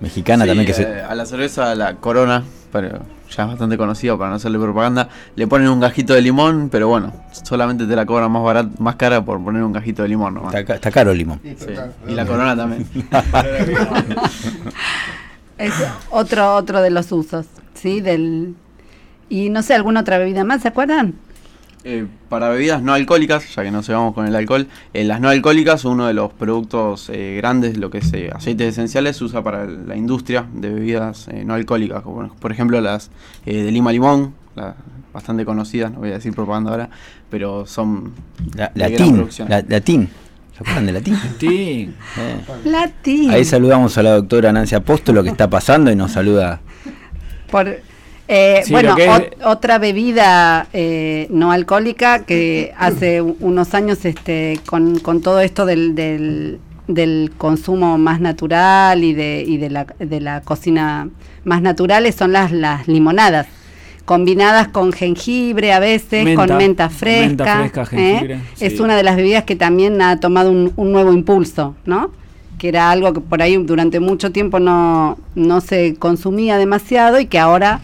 mexicana 0.00 0.44
Sí, 0.44 0.48
también 0.48 0.66
que 0.66 0.72
eh, 0.72 0.74
se... 0.74 1.00
A 1.02 1.14
la 1.14 1.26
cerveza, 1.26 1.74
la 1.74 1.96
Corona, 1.96 2.44
pero 2.72 3.00
ya 3.30 3.42
es 3.44 3.48
bastante 3.48 3.76
conocida 3.76 4.16
para 4.16 4.30
no 4.30 4.36
hacerle 4.36 4.58
propaganda, 4.58 5.08
le 5.34 5.46
ponen 5.46 5.68
un 5.68 5.80
gajito 5.80 6.14
de 6.14 6.22
limón, 6.22 6.68
pero 6.70 6.88
bueno, 6.88 7.12
solamente 7.32 7.86
te 7.86 7.96
la 7.96 8.06
cobran 8.06 8.30
más 8.30 8.42
barat, 8.44 8.66
más 8.78 8.96
cara 8.96 9.24
por 9.24 9.42
poner 9.42 9.62
un 9.64 9.72
gajito 9.72 10.02
de 10.02 10.08
limón 10.08 10.34
nomás. 10.34 10.54
Está, 10.54 10.74
está 10.74 10.90
caro 10.90 11.10
el 11.12 11.18
limón. 11.18 11.40
Sí, 11.42 11.54
Y 12.08 12.12
la 12.12 12.26
Corona 12.26 12.56
también. 12.56 12.86
es 15.58 15.72
otro 16.10 16.54
otro 16.54 16.82
de 16.82 16.90
los 16.90 17.10
usos, 17.12 17.46
¿sí? 17.74 18.00
Del 18.00 18.54
y 19.28 19.48
no 19.50 19.62
sé, 19.62 19.74
alguna 19.74 20.00
otra 20.00 20.18
bebida 20.18 20.44
más, 20.44 20.62
¿se 20.62 20.68
acuerdan? 20.68 21.14
Eh, 21.86 22.06
para 22.30 22.48
bebidas 22.48 22.82
no 22.82 22.94
alcohólicas, 22.94 23.54
ya 23.54 23.62
que 23.62 23.70
no 23.70 23.82
se 23.82 23.92
vamos 23.92 24.14
con 24.14 24.26
el 24.26 24.34
alcohol, 24.34 24.68
eh, 24.94 25.04
las 25.04 25.20
no 25.20 25.28
alcohólicas, 25.28 25.84
uno 25.84 26.06
de 26.06 26.14
los 26.14 26.32
productos 26.32 27.10
eh, 27.12 27.34
grandes, 27.36 27.76
lo 27.76 27.90
que 27.90 27.98
es 27.98 28.10
eh, 28.14 28.30
aceites 28.34 28.68
esenciales, 28.68 29.18
se 29.18 29.24
usa 29.24 29.42
para 29.42 29.66
la 29.66 29.94
industria 29.96 30.46
de 30.54 30.70
bebidas 30.70 31.28
eh, 31.28 31.44
no 31.44 31.52
alcohólicas, 31.54 32.02
como 32.02 32.26
por 32.36 32.52
ejemplo 32.52 32.80
las 32.80 33.10
eh, 33.44 33.62
de 33.62 33.70
lima 33.70 33.92
limón, 33.92 34.34
la- 34.56 34.76
bastante 35.12 35.44
conocidas, 35.44 35.92
no 35.92 36.00
voy 36.00 36.10
a 36.10 36.14
decir 36.14 36.32
propaganda 36.34 36.70
ahora, 36.72 36.90
pero 37.30 37.66
son 37.66 38.12
La, 38.56 38.70
de 38.74 38.90
gran 38.90 39.12
producción. 39.12 39.48
la- 39.48 39.62
latín. 39.68 40.08
¿Se 40.64 40.70
acuerdan 40.70 40.86
de 40.86 40.92
latín? 40.92 41.18
Eh. 41.42 41.88
Latín. 42.64 43.30
Ahí 43.30 43.44
saludamos 43.44 43.96
a 43.98 44.02
la 44.02 44.10
doctora 44.12 44.52
Nancy 44.52 44.74
Apóstolo 44.74 45.22
que 45.22 45.28
está 45.28 45.48
pasando 45.50 45.90
y 45.90 45.96
nos 45.96 46.12
saluda. 46.12 46.60
Por 47.50 47.80
Eh, 48.26 48.62
Sí, 48.64 48.72
bueno, 48.72 48.96
ot- 48.96 49.34
otra 49.44 49.78
bebida 49.78 50.66
eh, 50.72 51.26
no 51.30 51.52
alcohólica 51.52 52.20
que 52.24 52.72
hace 52.78 53.20
unos 53.20 53.74
años 53.74 54.02
este, 54.06 54.58
con, 54.64 54.98
con 55.00 55.20
todo 55.20 55.40
esto 55.40 55.66
del, 55.66 55.94
del, 55.94 56.58
del 56.88 57.32
consumo 57.36 57.98
más 57.98 58.20
natural 58.22 59.04
y 59.04 59.12
de, 59.12 59.44
y 59.46 59.58
de, 59.58 59.68
la, 59.68 59.84
de 59.98 60.20
la 60.22 60.40
cocina 60.40 61.10
más 61.44 61.60
naturales 61.60 62.14
son 62.14 62.32
las, 62.32 62.50
las 62.50 62.88
limonadas. 62.88 63.46
Combinadas 64.04 64.68
con 64.68 64.92
jengibre 64.92 65.72
a 65.72 65.78
veces, 65.80 66.24
Menta, 66.24 66.46
con 66.46 66.56
menta 66.58 66.90
fresca. 66.90 67.58
menta 67.60 67.84
fresca, 67.86 67.96
¿eh? 67.96 68.10
jengibre, 68.18 68.40
Es 68.60 68.80
una 68.80 68.96
de 68.96 69.02
las 69.02 69.16
bebidas 69.16 69.44
que 69.44 69.56
también 69.56 70.02
ha 70.02 70.20
tomado 70.20 70.50
un, 70.50 70.72
un 70.76 70.92
nuevo 70.92 71.12
impulso, 71.12 71.74
¿no? 71.86 72.10
que 72.58 72.68
era 72.68 72.90
algo 72.90 73.12
que 73.12 73.20
por 73.20 73.42
ahí 73.42 73.56
durante 73.56 73.98
mucho 74.00 74.30
tiempo 74.30 74.60
no, 74.60 75.18
no 75.34 75.60
se 75.60 75.96
consumía 75.96 76.56
demasiado 76.56 77.18
y 77.18 77.26
que 77.26 77.38
ahora 77.38 77.80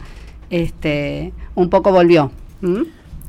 este, 0.50 1.32
un 1.54 1.68
poco 1.70 1.92
volvió. 1.92 2.30
¿Mm? 2.60 2.82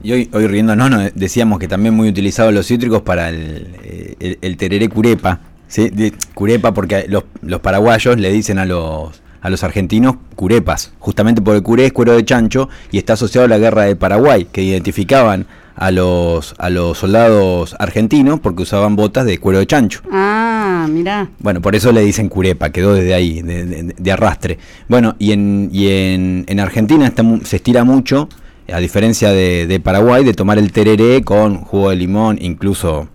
Y 0.03 0.11
hoy, 0.13 0.29
hoy 0.33 0.47
riéndonos, 0.47 0.89
no, 0.89 0.99
decíamos 1.15 1.59
que 1.59 1.67
también 1.67 1.93
muy 1.95 2.09
utilizados 2.09 2.53
los 2.53 2.67
cítricos 2.67 3.01
para 3.01 3.29
el, 3.29 3.67
eh, 3.83 4.15
el, 4.19 4.37
el 4.41 4.57
tereré 4.57 4.89
curepa. 4.89 5.39
¿sí? 5.67 5.89
De- 5.89 6.13
curepa 6.33 6.73
porque 6.73 7.05
los, 7.07 7.23
los 7.41 7.59
paraguayos 7.61 8.17
le 8.17 8.31
dicen 8.31 8.57
a 8.59 8.65
los, 8.65 9.20
a 9.41 9.49
los 9.49 9.63
argentinos 9.63 10.15
curepas, 10.35 10.93
justamente 10.99 11.41
porque 11.41 11.57
el 11.57 11.63
curé 11.63 11.85
es 11.87 11.93
cuero 11.93 12.13
de 12.13 12.23
chancho 12.23 12.69
y 12.91 12.97
está 12.99 13.13
asociado 13.13 13.45
a 13.45 13.49
la 13.49 13.57
guerra 13.57 13.83
de 13.83 13.95
Paraguay, 13.95 14.45
que 14.51 14.61
identificaban 14.63 15.47
a 15.75 15.89
los, 15.89 16.53
a 16.59 16.69
los 16.69 16.97
soldados 16.99 17.75
argentinos 17.79 18.39
porque 18.39 18.63
usaban 18.63 18.95
botas 18.95 19.25
de 19.25 19.39
cuero 19.39 19.59
de 19.59 19.65
chancho. 19.65 20.01
Ah, 20.11 20.85
mira. 20.89 21.29
Bueno, 21.39 21.61
por 21.61 21.75
eso 21.75 21.91
le 21.91 22.01
dicen 22.01 22.29
curepa, 22.29 22.69
quedó 22.69 22.93
desde 22.93 23.13
ahí, 23.15 23.41
de, 23.41 23.65
de- 23.65 23.95
de 23.97 24.11
arrastre. 24.11 24.59
Bueno, 24.87 25.15
y 25.17 25.31
en, 25.31 25.69
y 25.71 25.87
en, 25.89 26.45
en 26.47 26.59
Argentina 26.59 27.07
está 27.07 27.23
se 27.43 27.55
estira 27.55 27.83
mucho, 27.83 28.29
a 28.71 28.77
diferencia 28.79 29.31
de, 29.31 29.65
de 29.65 29.79
Paraguay, 29.79 30.23
de 30.23 30.33
tomar 30.33 30.57
el 30.59 30.71
tereré 30.71 31.23
con 31.23 31.57
jugo 31.57 31.89
de 31.89 31.95
limón, 31.95 32.37
incluso 32.39 33.07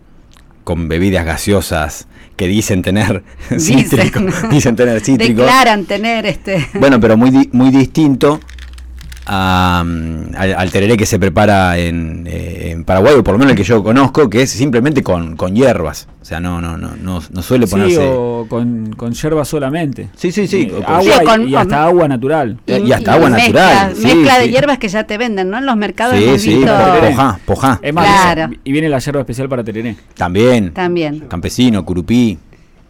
con 0.64 0.88
bebidas 0.88 1.24
gaseosas 1.24 2.08
que 2.36 2.46
dicen 2.46 2.82
tener 2.82 3.22
cítrico. 3.58 4.20
Dicen 4.50 4.76
tener 4.76 5.00
cítrico. 5.00 5.42
Declaran 5.42 5.84
tener 5.86 6.26
este. 6.26 6.68
Bueno, 6.74 7.00
pero 7.00 7.16
muy, 7.16 7.48
muy 7.52 7.70
distinto 7.70 8.40
a, 9.26 9.80
al, 9.80 10.70
tereré 10.70 10.96
que 10.96 11.04
se 11.06 11.18
prepara 11.18 11.76
en, 11.78 12.24
eh, 12.26 12.70
en 12.70 12.84
Paraguay, 12.84 13.14
o 13.14 13.24
por 13.24 13.34
lo 13.34 13.38
menos 13.38 13.52
el 13.52 13.56
que 13.56 13.64
yo 13.64 13.82
conozco, 13.82 14.30
que 14.30 14.42
es 14.42 14.50
simplemente 14.50 15.02
con, 15.02 15.36
con 15.36 15.54
hierbas. 15.54 16.08
O 16.22 16.24
sea, 16.24 16.40
no, 16.40 16.60
no, 16.60 16.76
no, 16.76 16.96
no, 16.96 17.20
no 17.30 17.42
suele 17.42 17.66
Sí, 17.66 17.70
ponerse. 17.72 18.00
o 18.08 18.46
con, 18.48 18.92
con 18.96 19.12
yerba 19.12 19.44
solamente. 19.44 20.08
Sí, 20.16 20.32
sí, 20.32 20.46
sí. 20.46 20.68
Eh, 20.70 20.74
o 20.76 20.82
con- 20.82 20.94
agua 20.94 21.02
Sí, 21.02 21.10
y- 21.20 21.24
con- 21.24 21.48
y, 21.48 21.54
hasta 21.54 21.84
agua 21.84 22.08
natural. 22.08 22.58
Y- 22.66 22.72
y 22.74 22.92
hasta 22.92 23.12
agua 23.14 23.30
mezcla, 23.30 23.62
natural, 23.74 23.96
sí, 23.96 24.06
Mezcla 24.06 24.38
de 24.38 24.48
hierbas 24.50 24.78
que 24.78 24.88
ya 24.88 25.04
te 25.04 25.18
venden, 25.18 25.50
¿no? 25.50 25.58
En 25.58 25.66
los 25.66 25.76
mercados 25.76 26.16
Sí, 26.16 26.24
hemos 26.24 26.40
sí, 26.42 26.54
visto 26.56 26.72
pojá, 26.72 27.38
pojá. 27.44 27.80
Es 27.82 27.92
más, 27.94 28.06
Claro. 28.32 28.54
y 28.64 28.72
viene 28.72 28.88
la 28.88 28.98
yerba 28.98 29.20
especial 29.20 29.48
para 29.48 29.62
tereré. 29.64 29.96
También. 30.16 30.72
también, 30.72 31.20
Campesino, 31.28 31.84
curupí. 31.84 32.38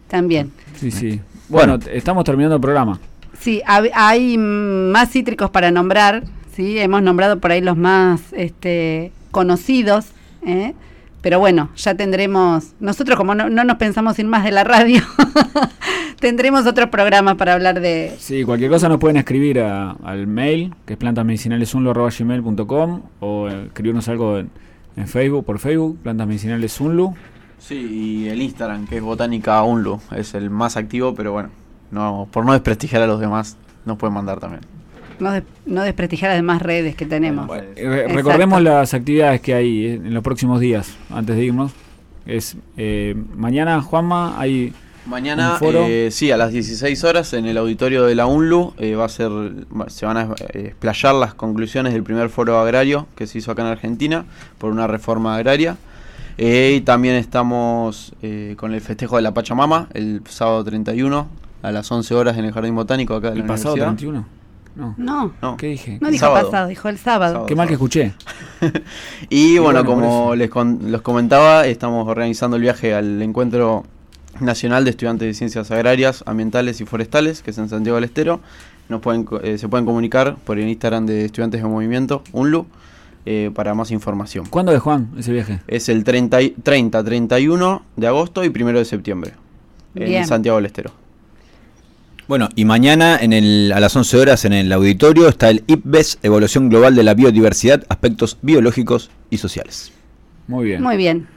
también. 0.08 0.50
Sí, 0.78 0.90
sí. 0.90 1.20
Bueno, 1.48 1.78
estamos 1.92 2.24
terminando 2.24 2.56
el 2.56 2.60
programa. 2.60 2.98
Sí, 3.46 3.62
hay 3.94 4.36
más 4.38 5.10
cítricos 5.12 5.50
para 5.50 5.70
nombrar, 5.70 6.24
sí, 6.52 6.80
hemos 6.80 7.00
nombrado 7.00 7.38
por 7.38 7.52
ahí 7.52 7.60
los 7.60 7.76
más 7.76 8.20
este, 8.32 9.12
conocidos, 9.30 10.06
¿eh? 10.44 10.74
pero 11.22 11.38
bueno, 11.38 11.70
ya 11.76 11.94
tendremos, 11.94 12.72
nosotros 12.80 13.16
como 13.16 13.36
no, 13.36 13.48
no 13.48 13.62
nos 13.62 13.76
pensamos 13.76 14.18
ir 14.18 14.26
más 14.26 14.42
de 14.42 14.50
la 14.50 14.64
radio, 14.64 15.00
tendremos 16.18 16.66
otros 16.66 16.88
programas 16.88 17.36
para 17.36 17.52
hablar 17.54 17.80
de... 17.80 18.16
Sí, 18.18 18.42
cualquier 18.42 18.68
cosa 18.68 18.88
nos 18.88 18.98
pueden 18.98 19.16
escribir 19.16 19.60
a- 19.60 19.92
al 20.02 20.26
mail, 20.26 20.74
que 20.84 20.94
es 20.94 20.98
plantasmedicinalesunlu.gmail.com 20.98 23.02
o 23.20 23.48
escribirnos 23.48 24.08
algo 24.08 24.38
en, 24.38 24.50
en 24.96 25.06
Facebook, 25.06 25.44
por 25.44 25.60
Facebook, 25.60 25.98
Plantas 26.02 26.26
Medicinales 26.26 26.80
Unlu. 26.80 27.14
Sí, 27.60 27.76
y 28.24 28.28
el 28.28 28.42
Instagram, 28.42 28.88
que 28.88 28.96
es 28.96 29.02
Botánica 29.02 29.62
Unlu, 29.62 30.00
es 30.16 30.34
el 30.34 30.50
más 30.50 30.76
activo, 30.76 31.14
pero 31.14 31.30
bueno, 31.30 31.50
no 31.90 32.28
por 32.30 32.44
no 32.44 32.52
desprestigiar 32.52 33.02
a 33.02 33.06
los 33.06 33.20
demás, 33.20 33.56
nos 33.84 33.96
pueden 33.98 34.14
mandar 34.14 34.40
también. 34.40 34.62
No, 35.18 35.32
des- 35.32 35.44
no 35.64 35.82
desprestigiar 35.82 36.30
las 36.32 36.38
demás 36.38 36.60
redes 36.62 36.94
que 36.94 37.06
tenemos. 37.06 37.46
Bueno, 37.46 37.64
Eh, 37.76 37.88
re- 37.88 38.08
recordemos 38.08 38.60
las 38.62 38.92
actividades 38.94 39.40
que 39.40 39.54
hay 39.54 39.86
eh, 39.86 39.94
en 39.94 40.12
los 40.14 40.22
próximos 40.22 40.60
días, 40.60 40.94
antes 41.10 41.36
de 41.36 41.44
irnos. 41.44 41.72
Es 42.26 42.56
eh, 42.76 43.14
mañana, 43.34 43.80
Juanma, 43.80 44.38
hay 44.40 44.72
Mañana, 45.06 45.52
Un 45.52 45.58
foro. 45.60 45.84
eh, 45.86 46.08
sí, 46.10 46.32
a 46.32 46.36
las 46.36 46.50
16 46.50 47.04
horas 47.04 47.32
en 47.32 47.46
el 47.46 47.56
auditorio 47.58 48.04
de 48.06 48.16
la 48.16 48.26
UNLU 48.26 48.74
eh, 48.78 48.96
va 48.96 49.04
a 49.04 49.08
ser, 49.08 49.30
se 49.86 50.04
van 50.04 50.16
a 50.16 50.34
explayar 50.52 51.14
las 51.14 51.32
conclusiones 51.32 51.92
del 51.92 52.02
primer 52.02 52.28
foro 52.28 52.58
agrario 52.58 53.06
que 53.14 53.28
se 53.28 53.38
hizo 53.38 53.52
acá 53.52 53.62
en 53.62 53.68
Argentina 53.68 54.24
por 54.58 54.72
una 54.72 54.88
reforma 54.88 55.36
agraria. 55.36 55.76
Eh, 56.38 56.74
y 56.78 56.80
también 56.80 57.14
estamos 57.14 58.14
eh, 58.20 58.54
con 58.58 58.74
el 58.74 58.80
festejo 58.80 59.14
de 59.14 59.22
la 59.22 59.32
Pachamama 59.32 59.86
el 59.94 60.22
sábado 60.28 60.64
31 60.64 61.28
a 61.62 61.72
las 61.72 61.90
11 61.90 62.14
horas 62.14 62.36
en 62.38 62.44
el 62.44 62.52
Jardín 62.52 62.74
Botánico 62.74 63.14
acá 63.14 63.28
de 63.28 63.34
el 63.34 63.40
la 63.40 63.46
pasado 63.46 63.74
universidad. 63.74 63.96
31. 63.96 64.26
No. 64.76 64.94
No, 64.98 65.32
No. 65.40 65.56
¿Qué 65.56 65.68
dije? 65.68 65.98
no 66.02 66.08
el 66.08 66.12
dijo 66.12 66.26
sábado. 66.26 66.50
pasado, 66.50 66.68
dijo 66.68 66.88
el 66.90 66.98
sábado. 66.98 67.32
Sábado. 67.32 67.46
Qué 67.46 67.54
mal 67.56 67.66
que 67.66 67.74
escuché. 67.74 68.12
Y 69.30 69.58
bueno, 69.58 69.84
como 69.84 70.34
les 70.34 70.50
con- 70.50 70.90
los 70.92 71.02
comentaba, 71.02 71.66
estamos 71.66 72.06
organizando 72.08 72.56
el 72.56 72.62
viaje 72.62 72.94
al 72.94 73.20
encuentro 73.22 73.84
nacional 74.40 74.84
de 74.84 74.90
estudiantes 74.90 75.26
de 75.26 75.34
ciencias 75.34 75.70
agrarias, 75.70 76.22
ambientales 76.26 76.80
y 76.80 76.84
forestales, 76.84 77.42
que 77.42 77.50
es 77.52 77.58
en 77.58 77.68
Santiago 77.68 77.96
del 77.96 78.04
Estero. 78.04 78.40
Nos 78.88 79.00
pueden, 79.00 79.26
eh, 79.42 79.58
se 79.58 79.66
pueden 79.68 79.86
comunicar 79.86 80.36
por 80.44 80.58
el 80.58 80.68
Instagram 80.68 81.06
de 81.06 81.24
Estudiantes 81.24 81.62
de 81.62 81.68
Movimiento, 81.68 82.22
UNLU, 82.32 82.66
eh, 83.24 83.50
para 83.54 83.74
más 83.74 83.90
información. 83.90 84.44
¿Cuándo 84.48 84.72
es 84.72 84.80
Juan 84.80 85.08
ese 85.18 85.32
viaje? 85.32 85.60
Es 85.66 85.88
el 85.88 86.04
30, 86.04 86.42
y- 86.42 86.50
30, 86.50 87.02
31 87.02 87.82
de 87.96 88.06
agosto 88.06 88.44
y 88.44 88.48
1 88.48 88.78
de 88.78 88.84
septiembre, 88.84 89.32
Bien. 89.94 90.12
en 90.12 90.26
Santiago 90.26 90.58
del 90.58 90.66
Estero. 90.66 90.90
Bueno, 92.28 92.48
y 92.56 92.64
mañana 92.64 93.16
en 93.20 93.32
el, 93.32 93.72
a 93.74 93.78
las 93.80 93.94
11 93.94 94.16
horas 94.18 94.44
en 94.44 94.52
el 94.52 94.72
auditorio 94.72 95.28
está 95.28 95.48
el 95.48 95.62
IPBES, 95.68 96.18
Evaluación 96.24 96.68
Global 96.68 96.96
de 96.96 97.04
la 97.04 97.14
Biodiversidad, 97.14 97.84
Aspectos 97.88 98.38
Biológicos 98.42 99.10
y 99.30 99.38
Sociales. 99.38 99.92
Muy 100.48 100.64
bien. 100.66 100.82
Muy 100.82 100.96
bien. 100.96 101.28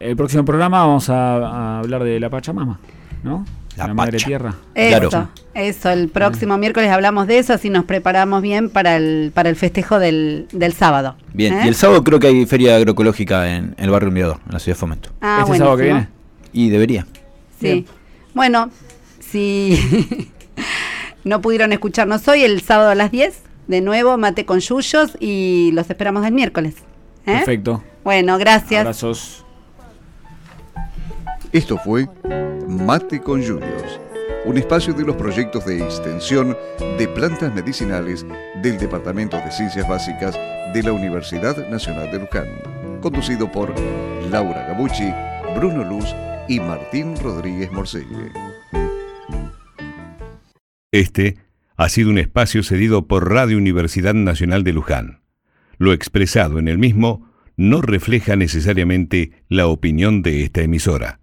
El 0.00 0.14
próximo 0.16 0.44
programa 0.44 0.80
vamos 0.80 1.08
a, 1.08 1.36
a 1.36 1.78
hablar 1.78 2.04
de 2.04 2.20
la 2.20 2.28
Pachamama, 2.28 2.78
¿no? 3.22 3.46
La 3.76 3.92
Madre. 3.92 4.18
Tierra. 4.18 4.54
Eso, 4.74 5.08
Claro. 5.08 5.28
eso, 5.54 5.90
el 5.90 6.08
próximo 6.08 6.56
miércoles 6.58 6.90
hablamos 6.90 7.26
de 7.26 7.38
eso, 7.38 7.54
así 7.54 7.70
nos 7.70 7.84
preparamos 7.86 8.40
bien 8.42 8.68
para 8.70 8.96
el, 8.96 9.32
para 9.34 9.48
el 9.48 9.56
festejo 9.56 9.98
del, 9.98 10.46
del 10.52 10.74
sábado. 10.74 11.16
Bien, 11.32 11.54
¿eh? 11.54 11.62
y 11.64 11.68
el 11.68 11.74
sábado 11.74 12.04
creo 12.04 12.20
que 12.20 12.28
hay 12.28 12.46
feria 12.46 12.76
agroecológica 12.76 13.56
en 13.56 13.74
el 13.78 13.90
barrio 13.90 14.12
Mirador, 14.12 14.38
en 14.46 14.52
la 14.52 14.58
ciudad 14.60 14.76
de 14.76 14.80
Fomento. 14.80 15.10
Ah, 15.20 15.40
este 15.44 15.58
sábado 15.58 15.76
que 15.78 15.82
viene. 15.84 16.08
Y 16.52 16.68
debería. 16.68 17.04
Sí. 17.58 17.66
Bien. 17.66 17.86
Bueno, 18.32 18.70
si 19.34 20.30
no 21.24 21.40
pudieron 21.40 21.72
escucharnos 21.72 22.28
hoy, 22.28 22.44
el 22.44 22.60
sábado 22.60 22.90
a 22.90 22.94
las 22.94 23.10
10, 23.10 23.42
de 23.66 23.80
nuevo, 23.80 24.16
mate 24.16 24.46
con 24.46 24.60
yuyos 24.60 25.16
y 25.18 25.72
los 25.72 25.90
esperamos 25.90 26.24
el 26.24 26.32
miércoles. 26.32 26.76
¿eh? 27.26 27.38
Perfecto. 27.38 27.82
Bueno, 28.04 28.38
gracias. 28.38 28.82
Abrazos. 28.82 29.44
Esto 31.50 31.78
fue 31.78 32.08
Mate 32.68 33.20
con 33.20 33.40
Yuyos, 33.40 34.00
un 34.44 34.58
espacio 34.58 34.92
de 34.92 35.04
los 35.04 35.16
proyectos 35.16 35.64
de 35.64 35.82
extensión 35.82 36.56
de 36.98 37.08
plantas 37.08 37.52
medicinales 37.54 38.24
del 38.62 38.78
Departamento 38.78 39.36
de 39.36 39.50
Ciencias 39.50 39.88
Básicas 39.88 40.38
de 40.72 40.82
la 40.82 40.92
Universidad 40.92 41.56
Nacional 41.70 42.10
de 42.10 42.20
Luján, 42.20 43.00
conducido 43.00 43.50
por 43.50 43.72
Laura 44.30 44.66
Gabucci, 44.68 45.12
Bruno 45.56 45.84
Luz 45.84 46.06
y 46.48 46.58
Martín 46.58 47.16
Rodríguez 47.20 47.70
Morcelle. 47.70 48.53
Este 50.94 51.38
ha 51.76 51.88
sido 51.88 52.08
un 52.10 52.18
espacio 52.18 52.62
cedido 52.62 53.08
por 53.08 53.28
Radio 53.28 53.58
Universidad 53.58 54.14
Nacional 54.14 54.62
de 54.62 54.72
Luján. 54.72 55.22
Lo 55.76 55.92
expresado 55.92 56.60
en 56.60 56.68
el 56.68 56.78
mismo 56.78 57.32
no 57.56 57.82
refleja 57.82 58.36
necesariamente 58.36 59.42
la 59.48 59.66
opinión 59.66 60.22
de 60.22 60.44
esta 60.44 60.62
emisora. 60.62 61.18